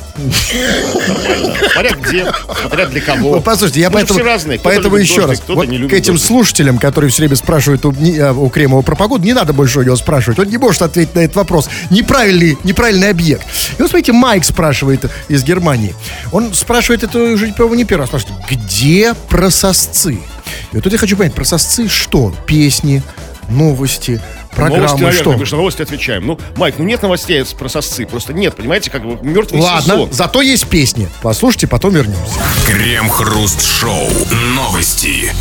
Смотря 1.73 1.91
где, 1.91 2.31
смотря 2.61 2.85
для 2.87 3.01
кого. 3.01 3.29
Вот, 3.29 3.43
послушайте, 3.43 3.81
я 3.81 3.87
же 3.87 3.93
поэтому, 3.93 4.19
разные. 4.23 4.59
Поэтому 4.59 4.95
еще 4.95 5.25
раз, 5.25 5.41
вот 5.47 5.67
к 5.67 5.93
этим 5.93 6.17
слушателям, 6.17 6.77
которые 6.77 7.11
все 7.11 7.23
время 7.23 7.35
спрашивают 7.35 7.85
у, 7.85 7.91
а, 7.91 8.33
у 8.33 8.49
Кремова 8.49 8.81
про 8.81 8.95
погоду, 8.95 9.23
не 9.23 9.33
надо 9.33 9.53
больше 9.53 9.79
у 9.79 9.83
него 9.83 9.95
спрашивать. 9.95 10.39
Он 10.39 10.47
не 10.47 10.57
может 10.57 10.81
ответить 10.81 11.15
на 11.15 11.19
этот 11.19 11.35
вопрос. 11.35 11.69
Неправильный, 11.89 12.57
неправильный 12.63 13.09
объект. 13.09 13.45
И 13.77 13.81
вот 13.81 13.89
смотрите, 13.89 14.11
Майк 14.11 14.43
спрашивает 14.43 15.09
из 15.27 15.43
Германии. 15.43 15.95
Он 16.31 16.53
спрашивает 16.53 17.03
это 17.03 17.19
уже, 17.19 17.47
по-моему, 17.53 17.75
не 17.75 17.85
первый 17.85 18.01
раз. 18.01 18.09
Спрашивает, 18.09 18.39
где 18.49 19.13
прососцы? 19.29 20.13
И 20.13 20.75
вот 20.75 20.83
тут 20.83 20.93
я 20.93 20.99
хочу 20.99 21.17
понять, 21.17 21.33
прососцы 21.33 21.87
что? 21.87 22.33
Песни, 22.45 23.03
новости, 23.49 24.21
программы, 24.51 24.77
Новости, 24.77 25.01
наверное, 25.01 25.21
что? 25.21 25.37
мы 25.37 25.45
же 25.45 25.51
на 25.55 25.57
новости 25.57 25.81
отвечаем. 25.81 26.25
Ну, 26.25 26.39
Майк, 26.55 26.75
ну 26.77 26.85
нет 26.85 27.01
новостей 27.01 27.43
про 27.57 27.69
сосцы, 27.69 28.05
просто 28.05 28.33
нет, 28.33 28.55
понимаете, 28.55 28.89
как 28.89 29.03
бы 29.03 29.17
мертвый 29.25 29.61
Ладно, 29.61 29.93
сезон. 29.93 30.09
зато 30.11 30.41
есть 30.41 30.67
песни. 30.67 31.09
Послушайте, 31.21 31.67
потом 31.67 31.93
вернемся. 31.93 32.39
Крем-хруст-шоу. 32.65 34.09
Новости. 34.55 35.31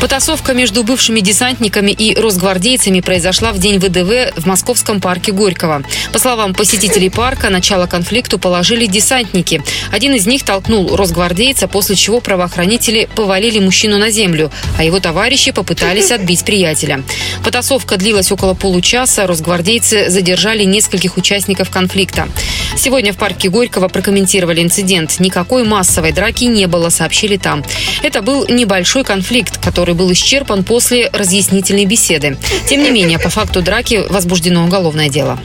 Потасовка 0.00 0.54
между 0.54 0.84
бывшими 0.84 1.18
десантниками 1.18 1.90
и 1.90 2.14
росгвардейцами 2.14 3.00
произошла 3.00 3.52
в 3.52 3.58
день 3.58 3.80
ВДВ 3.80 4.32
в 4.36 4.46
московском 4.46 5.00
парке 5.00 5.32
Горького. 5.32 5.82
По 6.12 6.20
словам 6.20 6.54
посетителей 6.54 7.10
парка, 7.10 7.50
начало 7.50 7.86
конфликту 7.86 8.38
положили 8.38 8.86
десантники. 8.86 9.60
Один 9.90 10.14
из 10.14 10.26
них 10.26 10.44
толкнул 10.44 10.94
росгвардейца, 10.94 11.66
после 11.66 11.96
чего 11.96 12.20
правоохранители 12.20 13.08
повалили 13.16 13.58
мужчину 13.58 13.98
на 13.98 14.10
землю, 14.10 14.52
а 14.78 14.84
его 14.84 15.00
товарищи 15.00 15.50
попытались 15.50 16.12
отбить 16.12 16.44
приятеля. 16.44 17.02
Потасовка 17.42 17.96
длилась 17.96 18.30
около 18.30 18.54
получаса, 18.54 19.26
росгвардейцы 19.26 20.10
задержали 20.10 20.62
нескольких 20.62 21.16
участников 21.16 21.70
конфликта. 21.70 22.28
Сегодня 22.76 23.12
в 23.12 23.16
парке 23.16 23.48
Горького 23.48 23.88
прокомментировали 23.88 24.62
инцидент. 24.62 25.18
Никакой 25.18 25.64
массовой 25.64 26.12
драки 26.12 26.44
не 26.44 26.66
было, 26.66 26.88
сообщили 26.90 27.36
там. 27.36 27.64
Это 28.04 28.22
был 28.22 28.46
небольшой 28.46 29.02
конфликт, 29.02 29.58
который 29.62 29.87
был 29.94 30.12
исчерпан 30.12 30.64
после 30.64 31.08
разъяснительной 31.12 31.84
беседы. 31.84 32.36
Тем 32.68 32.82
не 32.82 32.90
менее, 32.90 33.18
по 33.18 33.28
факту 33.28 33.62
драки 33.62 34.02
возбуждено 34.08 34.64
уголовное 34.64 35.08
дело. 35.08 35.38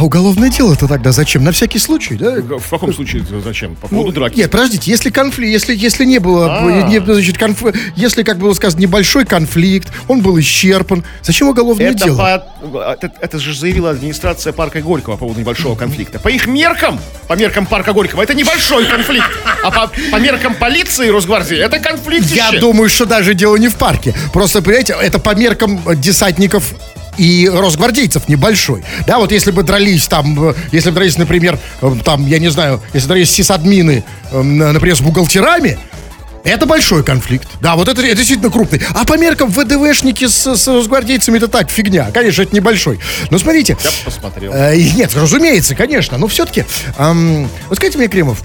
А 0.00 0.04
уголовное 0.04 0.48
дело-то 0.48 0.88
тогда 0.88 1.12
зачем? 1.12 1.44
На 1.44 1.52
всякий 1.52 1.78
случай, 1.78 2.14
да? 2.16 2.36
В 2.40 2.70
каком 2.70 2.90
случае 2.94 3.22
зачем? 3.44 3.76
По 3.76 3.86
поводу 3.86 4.12
драки. 4.12 4.38
Нет, 4.38 4.50
подождите, 4.50 4.90
если 4.90 5.10
конфликт, 5.10 5.52
если, 5.52 5.76
если 5.76 6.06
не 6.06 6.18
было, 6.20 6.56
А. 6.58 6.88
не, 6.88 7.00
значит, 7.00 7.36
конф- 7.36 7.76
если, 7.96 8.22
как 8.22 8.38
было 8.38 8.54
сказано, 8.54 8.80
небольшой 8.80 9.26
конфликт, 9.26 9.92
он 10.08 10.22
был 10.22 10.40
исчерпан, 10.40 11.04
зачем 11.22 11.48
уголовное 11.48 11.90
Это, 11.90 12.04
дело? 12.04 12.16
по- 12.62 12.78
это, 12.78 13.12
это 13.20 13.38
же 13.38 13.54
заявила 13.54 13.90
администрация 13.90 14.54
парка 14.54 14.80
Горького 14.80 15.16
по 15.16 15.18
поводу 15.18 15.40
небольшого 15.40 15.74
конфликта. 15.76 16.18
По 16.18 16.28
их 16.28 16.46
меркам, 16.46 16.98
по 17.28 17.34
меркам 17.34 17.66
парка 17.66 17.92
Горького, 17.92 18.22
это 18.22 18.32
небольшой 18.32 18.86
конфликт. 18.86 19.28
А 19.62 19.70
по, 19.70 19.90
по 20.10 20.16
меркам 20.16 20.54
полиции 20.54 21.08
и 21.08 21.10
Росгвардии, 21.10 21.58
это 21.58 21.78
конфликт. 21.78 22.24
Я 22.30 22.52
думаю, 22.52 22.88
что 22.88 23.04
даже 23.04 23.34
дело 23.34 23.56
не 23.56 23.68
в 23.68 23.76
парке. 23.76 24.14
Просто, 24.32 24.62
понимаете, 24.62 24.96
это 24.98 25.18
по 25.18 25.34
меркам 25.34 25.78
десантников 26.00 26.72
и 27.18 27.48
росгвардейцев 27.52 28.28
небольшой. 28.28 28.84
Да, 29.06 29.18
вот 29.18 29.32
если 29.32 29.50
бы 29.50 29.62
дрались 29.62 30.06
там, 30.06 30.50
э, 30.50 30.54
если 30.72 30.90
бы 30.90 30.96
дрались, 30.96 31.18
например, 31.18 31.58
э, 31.82 31.94
там, 32.04 32.26
я 32.26 32.38
не 32.38 32.48
знаю, 32.50 32.80
если 32.92 33.08
дрались 33.08 33.30
сисадмины, 33.30 34.04
э, 34.30 34.42
на- 34.42 34.72
например, 34.72 34.96
с 34.96 35.00
бухгалтерами, 35.00 35.78
это 36.42 36.64
большой 36.64 37.04
конфликт. 37.04 37.46
Да, 37.60 37.76
вот 37.76 37.88
это, 37.88 38.00
это 38.00 38.16
действительно 38.16 38.50
крупный. 38.50 38.80
А 38.94 39.04
по 39.04 39.18
меркам 39.18 39.50
ВДВшники 39.50 40.26
с, 40.26 40.56
с 40.56 40.68
росгвардейцами 40.68 41.36
это 41.36 41.48
так, 41.48 41.70
фигня. 41.70 42.10
Конечно, 42.12 42.42
это 42.42 42.54
небольшой. 42.56 42.98
Но 43.30 43.38
смотрите. 43.38 43.76
Я 43.82 43.90
бы 43.90 43.96
посмотрел. 44.06 44.52
Э, 44.54 44.74
нет, 44.76 45.10
разумеется, 45.14 45.74
конечно. 45.74 46.16
Но 46.16 46.28
все-таки, 46.28 46.64
вот 46.96 47.76
скажите 47.76 47.98
мне, 47.98 48.08
Кремов, 48.08 48.42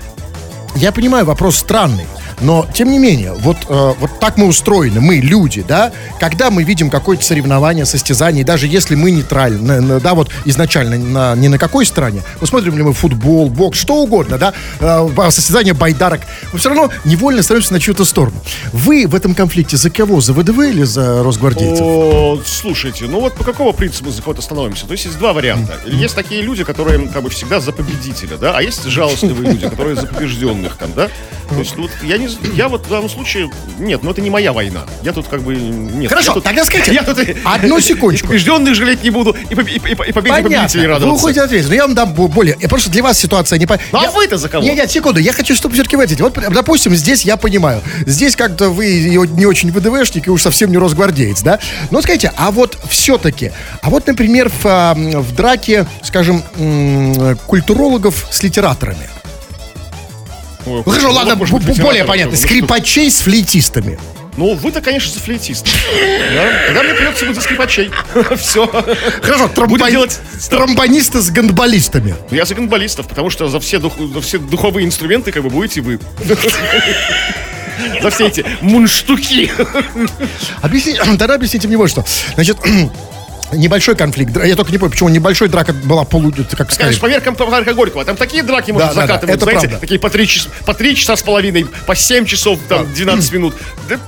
я 0.75 0.91
понимаю, 0.91 1.25
вопрос 1.25 1.55
странный. 1.57 2.05
Но, 2.41 2.67
тем 2.73 2.91
не 2.91 2.99
менее, 2.99 3.33
вот, 3.33 3.57
э, 3.69 3.93
вот 3.99 4.19
так 4.19 4.37
мы 4.37 4.47
устроены, 4.47 4.99
мы, 5.01 5.17
люди, 5.17 5.63
да, 5.67 5.91
когда 6.19 6.51
мы 6.51 6.63
видим 6.63 6.89
какое-то 6.89 7.23
соревнование, 7.23 7.85
состязание, 7.85 8.43
даже 8.43 8.67
если 8.67 8.95
мы 8.95 9.11
нейтральны, 9.11 9.99
да, 9.99 10.13
вот 10.13 10.31
изначально 10.45 10.97
на, 10.97 11.35
ни 11.35 11.47
на 11.47 11.57
какой 11.57 11.85
стороне, 11.85 12.23
вот 12.39 12.49
смотрим 12.49 12.77
ли 12.77 12.83
мы 12.83 12.93
футбол, 12.93 13.49
бокс, 13.49 13.79
что 13.79 13.95
угодно, 13.95 14.37
да, 14.37 14.53
э, 14.79 15.31
состязание 15.31 15.73
байдарок, 15.73 16.21
мы 16.51 16.59
все 16.59 16.69
равно 16.69 16.89
невольно 17.05 17.41
становимся 17.43 17.73
на 17.73 17.79
чью-то 17.79 18.05
сторону. 18.05 18.37
Вы 18.73 19.07
в 19.07 19.15
этом 19.15 19.33
конфликте 19.33 19.77
за 19.77 19.89
кого? 19.89 20.21
За 20.21 20.33
ВДВ 20.33 20.59
или 20.59 20.83
за 20.83 21.23
росгвардейцев? 21.23 21.81
О, 21.81 22.39
слушайте, 22.45 23.05
ну 23.05 23.19
вот 23.19 23.33
по 23.35 23.43
какому 23.43 23.73
принципу 23.73 24.11
за 24.11 24.21
кого-то 24.21 24.41
становимся? 24.41 24.85
То 24.85 24.93
есть 24.93 25.05
есть 25.05 25.17
два 25.17 25.33
варианта. 25.33 25.73
Есть 25.85 26.15
такие 26.15 26.41
люди, 26.41 26.63
которые 26.63 27.07
как 27.07 27.23
бы 27.23 27.29
всегда 27.29 27.59
за 27.59 27.71
победителя, 27.71 28.37
да, 28.37 28.57
а 28.57 28.61
есть 28.61 28.83
жалостливые 28.83 29.51
люди, 29.51 29.69
которые 29.69 29.95
за 29.95 30.07
побежденных 30.07 30.77
там, 30.77 30.91
да. 30.95 31.09
То 31.49 31.59
есть 31.59 31.77
вот 31.77 31.91
я 32.03 32.17
не, 32.17 32.24
з- 32.27 32.37
я 32.55 32.67
вот 32.67 32.85
в 32.85 32.89
данном 32.89 33.09
случае 33.09 33.49
нет, 33.79 34.01
ну 34.03 34.11
это 34.11 34.21
не 34.21 34.29
моя 34.29 34.53
война. 34.53 34.85
Я 35.03 35.13
тут 35.13 35.27
как 35.27 35.41
бы 35.41 35.55
нет. 35.55 36.09
Хорошо, 36.09 36.29
я 36.31 36.33
тут- 36.35 36.43
тогда 36.43 36.65
скажите, 36.65 36.93
я 36.93 37.03
тут 37.03 37.17
одну 37.43 37.79
секундочку. 37.79 38.27
Побежденных 38.27 38.75
жалеть 38.75 39.03
не 39.03 39.09
буду, 39.09 39.35
и, 39.49 39.53
и, 39.53 39.77
и, 39.77 39.91
и 39.91 39.95
победе 39.95 40.13
победителей 40.13 40.87
Вы 40.87 40.93
радоваться. 40.93 41.07
уходите 41.15 41.41
от 41.41 41.45
ответа. 41.47 41.67
Но 41.69 41.73
я 41.75 41.81
вам 41.83 41.95
дам 41.95 42.13
бо- 42.13 42.27
более. 42.27 42.57
Я 42.59 42.67
просто 42.69 42.89
для 42.89 43.03
вас 43.03 43.17
ситуация 43.19 43.59
не. 43.59 43.65
Ну, 43.65 43.99
а 43.99 44.03
Я- 44.03 44.11
вы-то 44.11 44.37
за 44.37 44.49
кого? 44.49 44.63
Нет, 44.63 44.75
нет, 44.75 44.91
секунду. 44.91 45.19
Я 45.19 45.33
хочу, 45.33 45.55
чтобы 45.55 45.73
все-таки 45.75 45.95
в 45.95 45.99
эти. 45.99 46.21
Вот, 46.21 46.33
допустим, 46.51 46.95
здесь 46.95 47.23
я 47.25 47.37
понимаю. 47.37 47.81
Здесь 48.05 48.35
как-то 48.35 48.69
вы 48.69 48.99
не 49.27 49.45
очень 49.45 49.71
ВДВшник 49.71 50.27
и 50.27 50.29
уж 50.29 50.41
совсем 50.41 50.71
не 50.71 50.77
росгвардеец, 50.77 51.41
да? 51.41 51.59
Но 51.91 52.01
скажите, 52.01 52.31
а 52.37 52.51
вот 52.51 52.77
все-таки, 52.89 53.51
а 53.81 53.89
вот, 53.89 54.07
например, 54.07 54.49
в, 54.49 54.65
а, 54.65 54.93
в 54.95 55.35
драке, 55.35 55.85
скажем, 56.03 56.43
культурологов 57.47 58.27
с 58.31 58.43
литераторами. 58.43 59.09
Ну, 60.65 60.83
хорошо, 60.83 61.07
ну, 61.07 61.13
ладно, 61.13 61.35
может 61.35 61.63
быть, 61.63 61.79
более 61.79 62.03
понятно. 62.05 62.35
Скрипачей 62.35 63.09
с 63.11 63.19
флейтистами. 63.21 63.99
Ну, 64.37 64.53
вы-то, 64.55 64.81
конечно, 64.81 65.13
за 65.13 65.19
флейтист. 65.21 65.65
Да? 66.33 66.51
Тогда 66.67 66.83
мне 66.83 66.93
придется 66.93 67.25
быть 67.25 67.35
за 67.35 67.41
скрипачей. 67.41 67.89
Все. 68.37 68.67
Хорошо, 69.21 69.45
тромбо- 69.47 69.89
делать... 69.89 70.19
тромбонисты 70.49 71.21
с 71.21 71.29
гандболистами. 71.29 72.15
Ну, 72.29 72.35
Я 72.35 72.43
за 72.43 72.53
гандболистов, 72.53 73.07
потому 73.07 73.29
что 73.29 73.47
за 73.47 73.61
все, 73.61 73.79
дух- 73.79 73.97
за 74.13 74.19
все 74.19 74.37
духовые 74.37 74.85
инструменты 74.85 75.31
как 75.31 75.43
бы 75.43 75.49
будете 75.49 75.79
вы. 75.79 75.99
За 78.01 78.09
все 78.09 78.27
эти 78.27 78.45
мунштуки. 78.61 79.51
Объясните, 80.61 81.01
тогда 81.17 81.35
объясните 81.35 81.67
мне 81.69 81.77
вот 81.77 81.89
что. 81.89 82.03
Значит, 82.35 82.57
небольшой 83.53 83.95
конфликт. 83.95 84.35
Я 84.43 84.55
только 84.55 84.71
не 84.71 84.77
понял, 84.77 84.91
почему 84.91 85.09
небольшой 85.09 85.47
драка 85.49 85.73
была 85.73 86.03
полу... 86.03 86.31
Как 86.31 86.71
сказать, 86.71 86.77
Конечно, 86.77 87.01
по 87.01 87.07
меркам 87.07 87.35
Парка 87.35 87.73
Горького. 87.73 88.05
Там 88.05 88.15
такие 88.15 88.43
драки 88.43 88.71
можно 88.71 88.89
Да, 88.89 88.93
да, 88.93 89.01
да, 89.01 89.07
закатывать, 89.07 89.35
это 89.35 89.45
знаете, 89.45 89.67
правда. 89.67 89.79
такие 89.79 89.99
по 89.99 90.09
три, 90.09 90.27
часа, 90.27 90.49
по 90.65 90.73
три 90.73 90.95
часа 90.95 91.15
с 91.15 91.23
половиной, 91.23 91.65
по 91.85 91.95
7 91.95 92.25
часов, 92.25 92.59
там, 92.67 92.91
12 92.93 93.31
минут. 93.33 93.55
Да 93.87 93.99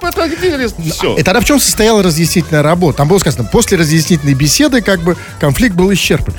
все. 0.92 1.16
И 1.16 1.24
тогда 1.24 1.40
в 1.40 1.46
чем 1.46 1.60
состояла 1.60 2.04
разъяснительная 2.04 2.62
работа? 2.64 2.98
Там 2.98 3.08
было 3.08 3.20
сказано, 3.20 3.48
после 3.52 3.78
разъяснительной 3.78 4.34
беседы 4.34 4.82
как 4.82 5.02
бы 5.02 5.18
конфликт 5.40 5.76
был 5.76 5.94
исчерпан. 5.94 6.34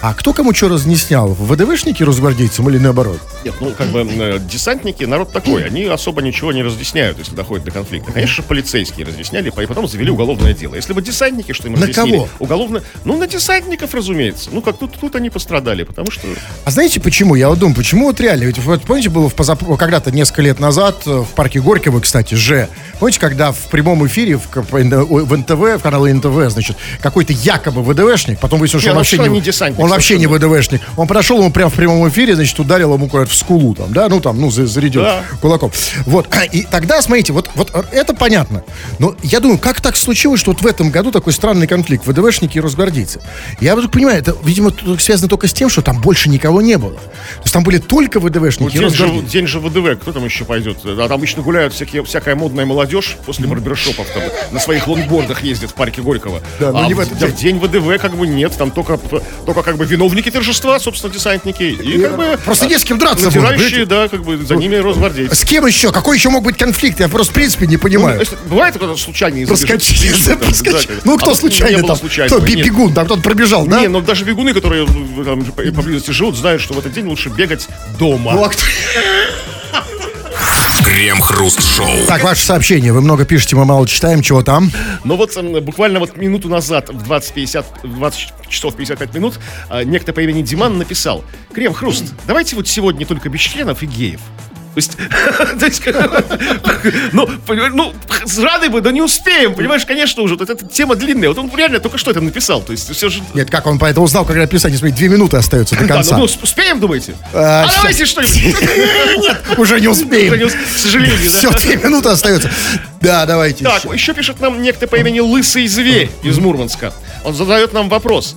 А 0.00 0.14
кто 0.14 0.32
кому 0.32 0.54
что 0.54 0.68
разъяснял? 0.68 1.34
ВДВшники 1.34 2.02
росгвардейцам 2.04 2.68
или 2.70 2.78
наоборот? 2.78 3.18
Нет, 3.44 3.54
ну, 3.60 3.72
как 3.76 3.88
бы, 3.88 4.00
э, 4.00 4.38
десантники, 4.38 5.02
народ 5.04 5.32
такой, 5.32 5.64
они 5.64 5.84
особо 5.84 6.22
ничего 6.22 6.52
не 6.52 6.62
разъясняют, 6.62 7.18
если 7.18 7.34
доходит 7.34 7.64
до 7.64 7.72
конфликта. 7.72 8.12
Конечно, 8.12 8.44
полицейские 8.44 9.06
разъясняли, 9.06 9.48
и 9.48 9.66
потом 9.66 9.88
завели 9.88 10.10
уголовное 10.10 10.54
дело. 10.54 10.76
Если 10.76 10.92
бы 10.92 11.02
десантники, 11.02 11.52
что 11.52 11.66
им 11.66 11.74
На 11.74 11.80
разъяснили? 11.80 12.16
кого? 12.16 12.28
Уголовное... 12.38 12.82
Ну, 13.04 13.18
на 13.18 13.26
десантников, 13.26 13.92
разумеется. 13.92 14.50
Ну, 14.52 14.62
как 14.62 14.78
тут, 14.78 14.92
тут 15.00 15.16
они 15.16 15.30
пострадали, 15.30 15.82
потому 15.82 16.12
что... 16.12 16.28
А 16.64 16.70
знаете 16.70 17.00
почему? 17.00 17.34
Я 17.34 17.48
вот 17.48 17.58
думаю, 17.58 17.74
почему 17.74 18.06
вот 18.06 18.20
реально? 18.20 18.44
Ведь 18.44 18.58
вот 18.58 18.82
помните, 18.82 19.10
было 19.10 19.28
в 19.28 19.34
позап- 19.34 19.76
когда-то 19.76 20.12
несколько 20.12 20.42
лет 20.42 20.60
назад 20.60 21.02
э, 21.06 21.10
в 21.10 21.28
парке 21.34 21.60
Горького, 21.60 21.98
кстати, 22.00 22.34
же. 22.34 22.68
Помните, 23.00 23.18
когда 23.18 23.50
в 23.50 23.58
прямом 23.70 24.06
эфире 24.06 24.36
в, 24.36 24.46
в 24.52 25.36
НТВ, 25.36 25.78
в 25.78 25.80
канале 25.80 26.14
НТВ, 26.14 26.50
значит, 26.50 26.76
какой-то 27.00 27.32
якобы 27.32 27.82
ВДВшник, 27.82 28.38
потом 28.38 28.60
выяснилось, 28.60 28.82
что 28.82 28.90
он 28.90 28.94
ну 28.94 29.00
вообще 29.00 29.18
не, 29.18 29.28
не 29.28 29.40
десантник 29.40 29.87
он 29.87 29.87
вообще 29.88 30.18
не. 30.18 30.26
ВДВшник. 30.26 30.80
Он 30.96 31.06
подошел 31.08 31.38
ему 31.38 31.50
прямо 31.50 31.70
в 31.70 31.74
прямом 31.74 32.08
эфире, 32.08 32.34
значит, 32.34 32.58
ударил 32.58 32.94
ему 32.94 33.08
куда-то 33.08 33.30
в 33.30 33.34
скулу 33.34 33.74
там, 33.74 33.92
да, 33.92 34.08
ну 34.08 34.20
там, 34.20 34.40
ну, 34.40 34.50
за- 34.50 34.66
зарядил 34.66 35.02
Да. 35.02 35.22
кулаком. 35.40 35.72
Вот, 36.06 36.28
и 36.52 36.62
тогда, 36.70 37.00
смотрите, 37.02 37.32
вот, 37.32 37.50
вот 37.54 37.72
это 37.92 38.14
понятно. 38.14 38.62
Но 38.98 39.14
я 39.22 39.40
думаю, 39.40 39.58
как 39.58 39.80
так 39.80 39.96
случилось, 39.96 40.40
что 40.40 40.52
вот 40.52 40.62
в 40.62 40.66
этом 40.66 40.90
году 40.90 41.10
такой 41.10 41.32
странный 41.32 41.66
конфликт, 41.66 42.06
ВДВшники 42.06 42.58
и 42.58 42.60
росгвардейцы? 42.60 43.20
Я 43.60 43.74
вдруг 43.76 43.92
понимаю, 43.92 44.18
это, 44.18 44.36
видимо, 44.42 44.72
связано 44.98 45.28
только 45.28 45.46
с 45.48 45.52
тем, 45.52 45.68
что 45.68 45.82
там 45.82 46.00
больше 46.00 46.28
никого 46.28 46.60
не 46.62 46.76
было. 46.78 46.94
То 46.94 47.42
есть 47.44 47.52
там 47.52 47.62
были 47.64 47.78
только 47.78 48.20
Ну, 48.20 48.26
ВДВшники 48.28 48.76
и 48.76 48.78
день, 48.78 48.90
же, 48.90 49.08
день 49.22 49.46
же 49.46 49.60
ВДВ, 49.60 50.00
кто 50.00 50.12
там 50.12 50.24
еще 50.24 50.44
пойдет? 50.44 50.78
А 50.84 50.96
там 51.08 51.12
обычно 51.12 51.42
гуляют 51.42 51.72
всякие, 51.72 52.04
всякая 52.04 52.34
модная 52.34 52.66
молодежь 52.66 53.16
после 53.26 53.46
барбершопов, 53.46 54.06
там, 54.08 54.22
на 54.52 54.60
своих 54.60 54.86
лонгбордах 54.86 55.42
ездит 55.42 55.70
в 55.70 55.74
парке 55.74 56.02
Горького. 56.02 56.40
Да, 56.60 56.72
но 56.72 56.84
а 56.84 56.86
не 56.86 56.94
в 56.94 56.98
в, 56.98 57.18
день. 57.18 57.34
день 57.36 57.58
ВДВ 57.58 58.00
как 58.00 58.14
бы 58.16 58.26
нет, 58.26 58.52
там 58.56 58.70
только, 58.70 58.98
только 59.46 59.62
как 59.62 59.76
как 59.78 59.86
бы 59.86 59.92
виновники 59.92 60.30
торжества, 60.30 60.80
собственно, 60.80 61.12
десантники. 61.12 61.62
И 61.62 62.02
как 62.02 62.16
бы... 62.16 62.38
Просто 62.44 62.66
не 62.66 62.78
с 62.78 62.84
кем 62.84 62.98
драться 62.98 63.30
было, 63.30 63.42
Натирающие, 63.42 63.86
да, 63.86 64.08
как 64.08 64.24
бы 64.24 64.36
за 64.36 64.56
ними 64.56 64.74
росгвардейцы. 64.76 65.34
С 65.34 65.44
кем 65.44 65.66
еще? 65.66 65.92
Какой 65.92 66.16
еще 66.16 66.30
мог 66.30 66.42
быть 66.42 66.56
конфликт? 66.56 66.98
Я 66.98 67.08
просто 67.08 67.32
в 67.32 67.34
принципе 67.34 67.66
не 67.66 67.76
Ну, 67.76 67.82
понимаю. 67.82 68.18
если- 68.18 68.36
Бывает 68.48 68.76
когда 68.76 68.96
случайно 68.96 69.46
Проскочили, 69.46 70.12
Ну, 71.04 71.14
а 71.14 71.18
кто 71.18 71.34
случайно 71.34 71.82
там? 71.86 71.96
Кто 71.98 72.40
бегун, 72.40 72.92
там 72.92 73.06
кто-то 73.06 73.22
пробежал, 73.22 73.66
да? 73.66 73.80
Не, 73.80 73.88
ну 73.88 74.00
даже 74.00 74.24
бегуны, 74.24 74.52
которые 74.52 74.86
ну, 74.86 75.72
поблизости 75.72 76.10
живут, 76.10 76.36
знают, 76.36 76.60
что 76.60 76.74
в 76.74 76.78
этот 76.78 76.92
день 76.92 77.06
лучше 77.06 77.28
бегать 77.28 77.68
дома. 77.98 78.32
Ну, 78.32 78.44
а 78.44 78.48
кто- 78.48 78.62
Крем-хруст-шоу. 80.98 82.06
Так, 82.08 82.24
ваше 82.24 82.44
сообщение. 82.44 82.92
Вы 82.92 83.00
много 83.02 83.24
пишете, 83.24 83.54
мы 83.54 83.64
мало 83.64 83.86
читаем. 83.86 84.20
Чего 84.20 84.42
там? 84.42 84.68
Но 85.04 85.16
вот 85.16 85.36
м, 85.36 85.62
буквально 85.64 86.00
вот 86.00 86.16
минуту 86.16 86.48
назад, 86.48 86.88
в 86.88 87.04
20, 87.04 87.56
20 87.84 88.32
часов 88.48 88.74
55 88.74 89.14
минут, 89.14 89.38
а, 89.68 89.84
некто 89.84 90.12
по 90.12 90.18
имени 90.18 90.42
Диман 90.42 90.76
написал, 90.76 91.24
Крем, 91.54 91.72
Хруст, 91.72 92.02
давайте 92.26 92.56
вот 92.56 92.66
сегодня 92.66 93.06
только 93.06 93.28
без 93.28 93.40
членов 93.42 93.80
и 93.84 93.86
геев. 93.86 94.18
То 95.58 95.66
есть, 95.66 95.82
ну, 97.12 97.28
ну, 97.46 97.94
рады 98.42 98.68
бы, 98.70 98.80
но 98.80 98.90
не 98.90 99.02
успеем, 99.02 99.54
понимаешь, 99.54 99.84
конечно 99.84 100.22
уже, 100.22 100.34
эта 100.34 100.54
тема 100.66 100.94
длинная, 100.94 101.28
вот 101.28 101.38
он 101.38 101.50
реально 101.56 101.80
только 101.80 101.98
что 101.98 102.10
это 102.10 102.20
написал, 102.20 102.62
то 102.62 102.72
есть 102.72 102.90
все 102.94 103.08
же... 103.08 103.20
Нет, 103.34 103.50
как 103.50 103.66
он 103.66 103.78
поэтому 103.78 104.04
узнал, 104.06 104.24
когда 104.24 104.46
писать? 104.46 104.72
Смотри, 104.76 104.92
две 104.94 105.08
минуты 105.08 105.36
остается 105.36 105.74
до 105.74 105.84
Да, 105.86 105.94
конца. 105.94 106.16
ну, 106.16 106.26
ну, 106.26 106.30
успеем, 106.42 106.80
думаете? 106.80 107.14
А, 107.32 107.64
А 107.64 107.72
давайте 107.76 108.04
что-нибудь. 108.04 109.58
Уже 109.58 109.80
не 109.80 109.88
успеем. 109.88 110.32
Уже 110.32 110.38
не 110.38 110.44
усп- 110.44 110.74
К 110.74 110.78
сожалению, 110.78 111.18
да. 111.32 111.38
Все, 111.38 111.50
две 111.66 111.76
минуты 111.76 112.08
остается. 112.10 112.50
Да, 113.00 113.26
давайте 113.26 113.64
Так, 113.64 113.84
еще. 113.84 113.94
еще 113.94 114.14
пишет 114.14 114.40
нам 114.40 114.60
некто 114.62 114.86
по 114.86 114.96
имени 114.96 115.20
Лысый 115.20 115.66
Зверь 115.66 116.10
из 116.22 116.38
Мурманска. 116.38 116.92
Он 117.24 117.34
задает 117.34 117.72
нам 117.72 117.88
вопрос. 117.88 118.36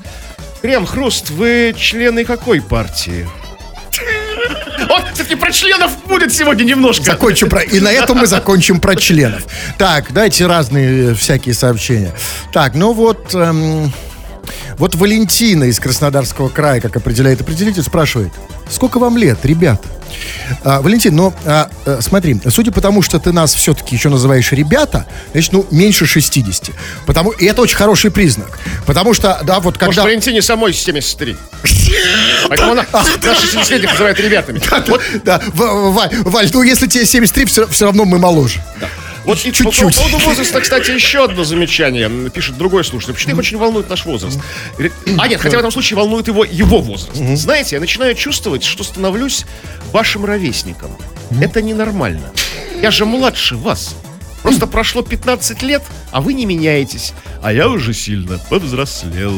Крем, 0.62 0.86
Хруст, 0.86 1.32
вы 1.32 1.74
члены 1.78 2.24
какой 2.24 2.62
партии? 2.62 3.28
Вот, 4.92 5.06
кстати, 5.10 5.36
про 5.36 5.52
членов 5.54 5.92
будет 6.06 6.34
сегодня 6.34 6.66
немножко. 6.66 7.06
Закончим 7.06 7.50
про... 7.50 7.62
И 7.62 7.80
на 7.80 7.90
этом 7.90 8.18
мы 8.18 8.28
закончим 8.28 8.82
про 8.82 8.98
членов. 8.98 9.44
Так, 9.78 10.12
дайте 10.12 10.46
разные 10.48 11.12
э, 11.12 11.16
всякие 11.16 11.56
сообщения. 11.56 12.14
Так, 12.52 12.76
ну 12.76 12.92
вот... 12.92 13.34
эм, 13.34 13.94
вот 14.78 14.96
Валентина 14.96 15.66
из 15.66 15.80
Краснодарского 15.80 16.50
края, 16.50 16.82
как 16.82 16.98
определяет 16.98 17.40
определитель, 17.40 17.84
спрашивает, 17.84 18.34
сколько 18.70 19.00
вам 19.00 19.16
лет, 19.18 19.38
ребят? 19.44 19.82
А, 20.64 20.82
Валентин, 20.82 21.16
ну, 21.16 21.34
а, 21.46 21.70
э, 21.86 22.00
смотри, 22.02 22.42
судя 22.50 22.74
по 22.74 22.82
тому, 22.82 23.02
что 23.02 23.18
ты 23.18 23.32
нас 23.32 23.54
все-таки 23.54 23.96
еще 23.96 24.10
называешь 24.10 24.52
ребята, 24.52 25.06
значит, 25.32 25.54
ну, 25.54 25.66
меньше 25.72 26.06
60. 26.06 26.72
Потому, 27.06 27.32
и 27.32 27.46
это 27.46 27.62
очень 27.62 27.78
хороший 27.78 28.12
признак. 28.12 28.60
Потому 28.86 29.14
что, 29.14 29.40
да, 29.44 29.62
вот 29.62 29.80
Может, 29.80 29.80
когда... 29.80 30.04
Валентине 30.04 30.42
самой 30.42 30.74
73. 30.74 31.38
Поэтому 32.48 32.72
она 32.74 32.86
наши 33.24 33.48
70 33.48 33.84
называют 33.92 34.20
ребятами. 34.20 34.62
Да, 35.24 35.42
Валь, 35.54 36.50
ну, 36.54 36.62
если 36.64 36.88
тебе 36.88 37.06
73, 37.06 37.46
все, 37.46 37.86
равно 37.86 38.06
мы 38.06 38.18
моложе. 38.20 38.60
вот 39.26 39.40
и 39.46 39.52
по 39.52 39.56
Чуть-чуть. 39.58 39.96
поводу 39.96 40.18
возраста, 40.20 40.62
кстати, 40.62 40.92
еще 40.92 41.24
одно 41.26 41.44
замечание. 41.44 42.10
Пишет 42.30 42.58
другой 42.58 42.84
слушатель. 42.84 43.14
Почему 43.14 43.34
их 43.34 43.40
очень 43.40 43.58
волнует 43.58 43.90
наш 43.90 44.06
возраст? 44.06 44.40
Говорит, 44.74 44.94
А 45.18 45.28
нет, 45.28 45.40
хотя 45.42 45.58
в 45.58 45.60
этом 45.60 45.72
случае 45.72 45.98
волнует 45.98 46.28
его 46.28 46.44
его 46.44 46.80
возраст. 46.80 47.16
Знаете, 47.36 47.76
я 47.76 47.80
начинаю 47.80 48.16
чувствовать, 48.16 48.64
что 48.64 48.84
становлюсь 48.84 49.46
вашим 49.92 50.26
ровесником. 50.26 50.96
Это 51.40 51.62
ненормально. 51.62 52.32
Я 52.82 52.92
же 52.92 53.06
младше 53.06 53.56
вас. 53.56 53.96
Просто 54.44 54.68
прошло 54.68 55.02
15 55.02 55.62
лет, 55.62 55.84
а 56.12 56.22
вы 56.22 56.34
не 56.34 56.46
меняетесь. 56.46 57.14
А 57.44 57.54
я 57.54 57.70
уже 57.70 57.94
сильно 57.94 58.40
повзрослел. 58.50 59.34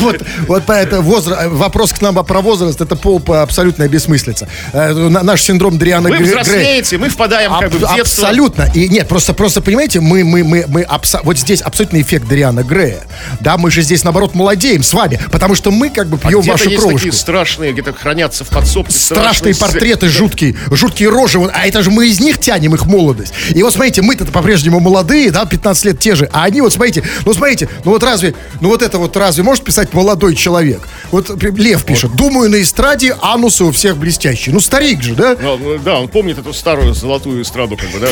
Вот, 0.00 0.22
вот 0.46 0.62
поэтому 0.66 1.02
вопрос 1.50 1.92
к 1.92 2.00
нам 2.00 2.14
про 2.24 2.40
возраст 2.40 2.80
это 2.80 2.96
абсолютная 3.42 3.88
бессмыслица. 3.88 4.48
Э, 4.72 4.92
на- 4.92 5.22
Наш 5.22 5.42
синдром 5.42 5.78
Дриана 5.78 6.08
Вы 6.08 6.16
Гре- 6.16 6.24
Грей. 6.24 6.30
взрослеете, 6.30 6.98
мы 6.98 7.08
впадаем 7.08 7.52
как 7.52 7.70
бы 7.70 7.78
в 7.78 7.80
детство. 7.80 8.00
Абсолютно. 8.00 8.70
И 8.74 8.88
нет, 8.88 9.08
просто, 9.08 9.34
просто 9.34 9.60
понимаете, 9.60 10.00
мы, 10.00 10.24
мы, 10.24 10.42
мы, 10.44 10.64
мы 10.68 10.82
вот 11.22 11.38
здесь 11.38 11.60
абсолютный 11.60 12.02
эффект 12.02 12.28
Дриана 12.28 12.62
Грея. 12.62 13.02
Да, 13.40 13.56
мы 13.58 13.70
же 13.70 13.82
здесь, 13.82 14.04
наоборот, 14.04 14.34
молодеем 14.34 14.82
с 14.82 14.92
вами, 14.92 15.20
потому 15.30 15.54
что 15.54 15.70
мы 15.70 15.90
как 15.90 16.08
бы 16.08 16.18
А 16.22 16.28
пьем 16.28 16.40
вашу 16.42 16.64
кровушку. 16.70 16.94
такие 16.98 17.12
страшные, 17.12 17.72
где-то 17.72 17.92
хранятся 17.92 18.44
в 18.44 18.48
подсобке 18.48 18.92
Страшные 18.92 19.54
портреты 19.54 20.08
жуткие, 20.08 20.56
жуткие 20.70 21.10
рожи, 21.10 21.38
а 21.52 21.66
это 21.66 21.82
же 21.82 21.90
мы 21.90 22.08
из 22.08 22.20
них 22.20 22.38
тянем 22.38 22.74
их 22.74 22.86
молодость. 22.90 23.32
И 23.54 23.62
вот 23.62 23.72
смотрите, 23.72 24.02
мы-то 24.02 24.24
по-прежнему 24.26 24.80
молодые, 24.80 25.30
да, 25.30 25.46
15 25.46 25.84
лет 25.86 25.98
те 25.98 26.14
же, 26.14 26.28
а 26.32 26.44
они 26.44 26.60
вот 26.60 26.72
смотрите, 26.72 27.02
ну 27.24 27.32
смотрите, 27.32 27.68
ну 27.84 27.92
вот 27.92 28.02
разве, 28.02 28.34
ну 28.60 28.68
вот 28.68 28.82
это 28.82 28.98
вот 28.98 29.16
разве 29.16 29.42
может 29.42 29.64
писать 29.64 29.94
молодой 29.94 30.34
человек? 30.34 30.80
Вот 31.10 31.30
Лев 31.42 31.84
пишет, 31.84 32.14
думаю, 32.14 32.50
на 32.50 32.60
эстраде 32.60 33.16
анусы 33.22 33.64
у 33.64 33.72
всех 33.72 33.96
блестящие. 33.96 34.54
Ну 34.54 34.60
старик 34.60 35.02
же, 35.02 35.14
да? 35.14 35.36
Ну, 35.40 35.56
ну, 35.56 35.78
да, 35.78 36.00
он 36.00 36.08
помнит 36.08 36.38
эту 36.38 36.52
старую 36.52 36.94
золотую 36.94 37.42
эстраду, 37.42 37.76
как 37.76 37.90
бы, 37.90 37.98
да? 37.98 38.08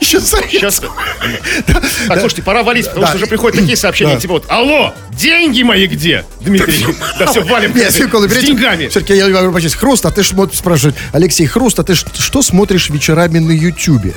Еще 0.00 0.20
Сейчас. 0.20 0.82
Так, 1.66 2.20
слушайте, 2.20 2.42
пора 2.42 2.62
валить, 2.62 2.86
потому 2.86 3.06
что 3.06 3.16
уже 3.16 3.26
приходят 3.26 3.58
такие 3.58 3.76
сообщения, 3.76 4.18
типа 4.18 4.34
вот, 4.34 4.44
алло, 4.48 4.94
деньги 5.10 5.62
мои 5.62 5.86
где, 5.86 6.24
Дмитрий? 6.40 6.86
Да 7.18 7.26
все, 7.26 7.42
валим 7.42 7.74
Нет, 7.74 7.92
с 7.92 7.96
деньгами. 7.96 8.88
Все-таки 8.88 9.14
я 9.14 9.28
говорю, 9.28 9.52
почти, 9.52 9.68
Хруст, 9.68 10.06
а 10.06 10.10
ты 10.10 10.22
ж 10.22 10.32
вот 10.32 10.54
спрашивает, 10.54 10.96
Алексей, 11.12 11.46
Хруст, 11.46 11.78
а 11.78 11.84
ты 11.84 11.94
что 11.94 12.42
смотришь 12.42 12.90
вечерами 12.90 13.38
на 13.38 13.52
Ютубе? 13.68 14.14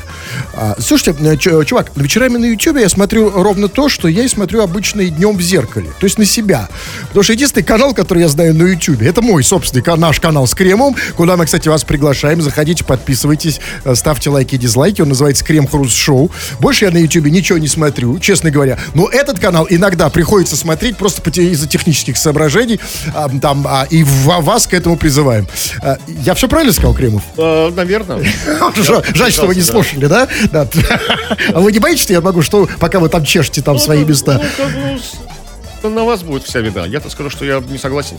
А, 0.53 0.75
слушайте, 0.79 1.15
э, 1.23 1.37
ч- 1.37 1.65
чувак, 1.65 1.91
вечерами 1.95 2.37
на 2.37 2.45
Ютубе 2.45 2.81
я 2.81 2.89
смотрю 2.89 3.29
ровно 3.31 3.67
то, 3.67 3.89
что 3.89 4.07
я 4.07 4.23
и 4.23 4.27
смотрю 4.27 4.61
обычно 4.61 5.01
и 5.01 5.09
днем 5.09 5.37
в 5.37 5.41
зеркале. 5.41 5.87
То 5.99 6.05
есть 6.05 6.17
на 6.17 6.25
себя. 6.25 6.67
Потому 7.07 7.23
что 7.23 7.33
единственный 7.33 7.63
канал, 7.63 7.93
который 7.93 8.19
я 8.19 8.27
знаю 8.29 8.55
на 8.55 8.63
Ютубе, 8.63 9.07
это 9.07 9.21
мой 9.21 9.43
собственный 9.43 9.83
наш 9.97 10.19
канал 10.19 10.47
с 10.47 10.53
кремом, 10.53 10.95
куда 11.15 11.37
мы, 11.37 11.45
кстати, 11.45 11.67
вас 11.67 11.83
приглашаем. 11.83 12.41
Заходите, 12.41 12.83
подписывайтесь, 12.83 13.59
э, 13.83 13.95
ставьте 13.95 14.29
лайки 14.29 14.55
и 14.55 14.57
дизлайки. 14.57 15.01
Он 15.01 15.09
называется 15.09 15.43
Крем 15.43 15.67
Хруст 15.67 15.95
Шоу. 15.95 16.31
Больше 16.59 16.85
я 16.85 16.91
на 16.91 16.97
Ютубе 16.97 17.31
ничего 17.31 17.57
не 17.57 17.67
смотрю, 17.67 18.19
честно 18.19 18.51
говоря. 18.51 18.77
Но 18.93 19.07
этот 19.09 19.39
канал 19.39 19.67
иногда 19.69 20.09
приходится 20.09 20.55
смотреть 20.55 20.97
просто 20.97 21.21
из-за 21.41 21.67
технических 21.67 22.17
соображений. 22.17 22.79
а, 23.13 23.29
там, 23.41 23.65
а, 23.67 23.85
и 23.89 24.03
вас 24.03 24.67
к 24.67 24.73
этому 24.73 24.97
призываем. 24.97 25.47
А, 25.81 25.97
я 26.07 26.33
все 26.33 26.47
правильно 26.47 26.73
сказал, 26.73 26.93
Кремов? 26.93 27.23
Э, 27.37 27.71
Наверное. 27.75 28.23
Жаль, 28.75 29.03
жаль, 29.13 29.31
что 29.41 29.47
вы 29.47 29.55
не 29.55 29.61
да. 29.61 29.67
слушали, 29.67 30.05
да? 30.05 30.27
Да. 30.51 30.67
А 31.53 31.59
вы 31.59 31.71
не 31.71 31.79
боитесь, 31.79 32.01
что 32.03 32.13
я 32.13 32.21
могу, 32.21 32.41
что 32.41 32.69
пока 32.79 32.99
вы 32.99 33.09
там 33.09 33.25
чешете 33.25 33.61
там 33.61 33.79
свои 33.79 34.03
места? 34.05 34.41
Ну, 34.57 34.65
как 34.65 34.99
с- 34.99 35.89
на 35.89 36.03
вас 36.03 36.21
будет 36.21 36.43
вся 36.43 36.59
вида. 36.59 36.85
Я-то 36.85 37.09
скажу, 37.09 37.29
что 37.29 37.43
я 37.45 37.61
не 37.67 37.77
согласен 37.77 38.17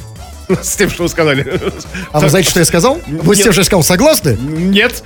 с 0.63 0.77
тем, 0.77 0.91
что 0.91 1.05
вы 1.05 1.09
сказали. 1.09 1.61
А 2.11 2.21
вы 2.21 2.29
знаете, 2.29 2.51
что 2.51 2.59
я 2.61 2.67
сказал? 2.67 3.01
Вы 3.07 3.35
с 3.35 3.39
тем, 3.39 3.47
Нет. 3.47 3.55
что 3.55 3.61
я 3.61 3.65
сказал, 3.65 3.85
согласны? 3.85 4.37
Нет, 4.41 5.03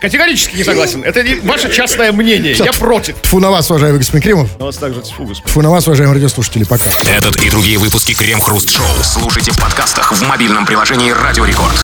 категорически 0.00 0.56
не 0.56 0.64
согласен. 0.64 1.02
Это 1.02 1.22
не 1.22 1.34
ваше 1.36 1.72
частное 1.72 2.12
мнение. 2.12 2.52
Я 2.52 2.72
против. 2.72 3.16
Тфу 3.22 3.40
на 3.40 3.50
вас, 3.50 3.68
уважаемый 3.70 3.98
господин 3.98 4.22
Кремов. 4.22 4.58
На 4.58 4.66
вас 4.66 4.76
также 4.76 5.02
тьфу, 5.02 5.24
господи. 5.24 5.50
Тфу 5.50 5.62
на 5.62 5.70
вас, 5.70 5.86
уважаемые 5.86 6.14
радиослушатели, 6.14 6.64
пока. 6.64 6.90
Этот 7.16 7.42
и 7.42 7.50
другие 7.50 7.78
выпуски 7.78 8.14
Крем-хруст-шоу 8.14 8.86
слушайте 9.02 9.50
в 9.50 9.58
подкастах 9.58 10.12
в 10.12 10.22
мобильном 10.22 10.66
приложении 10.66 11.10
Радио 11.10 11.44
Рекорд. 11.44 11.72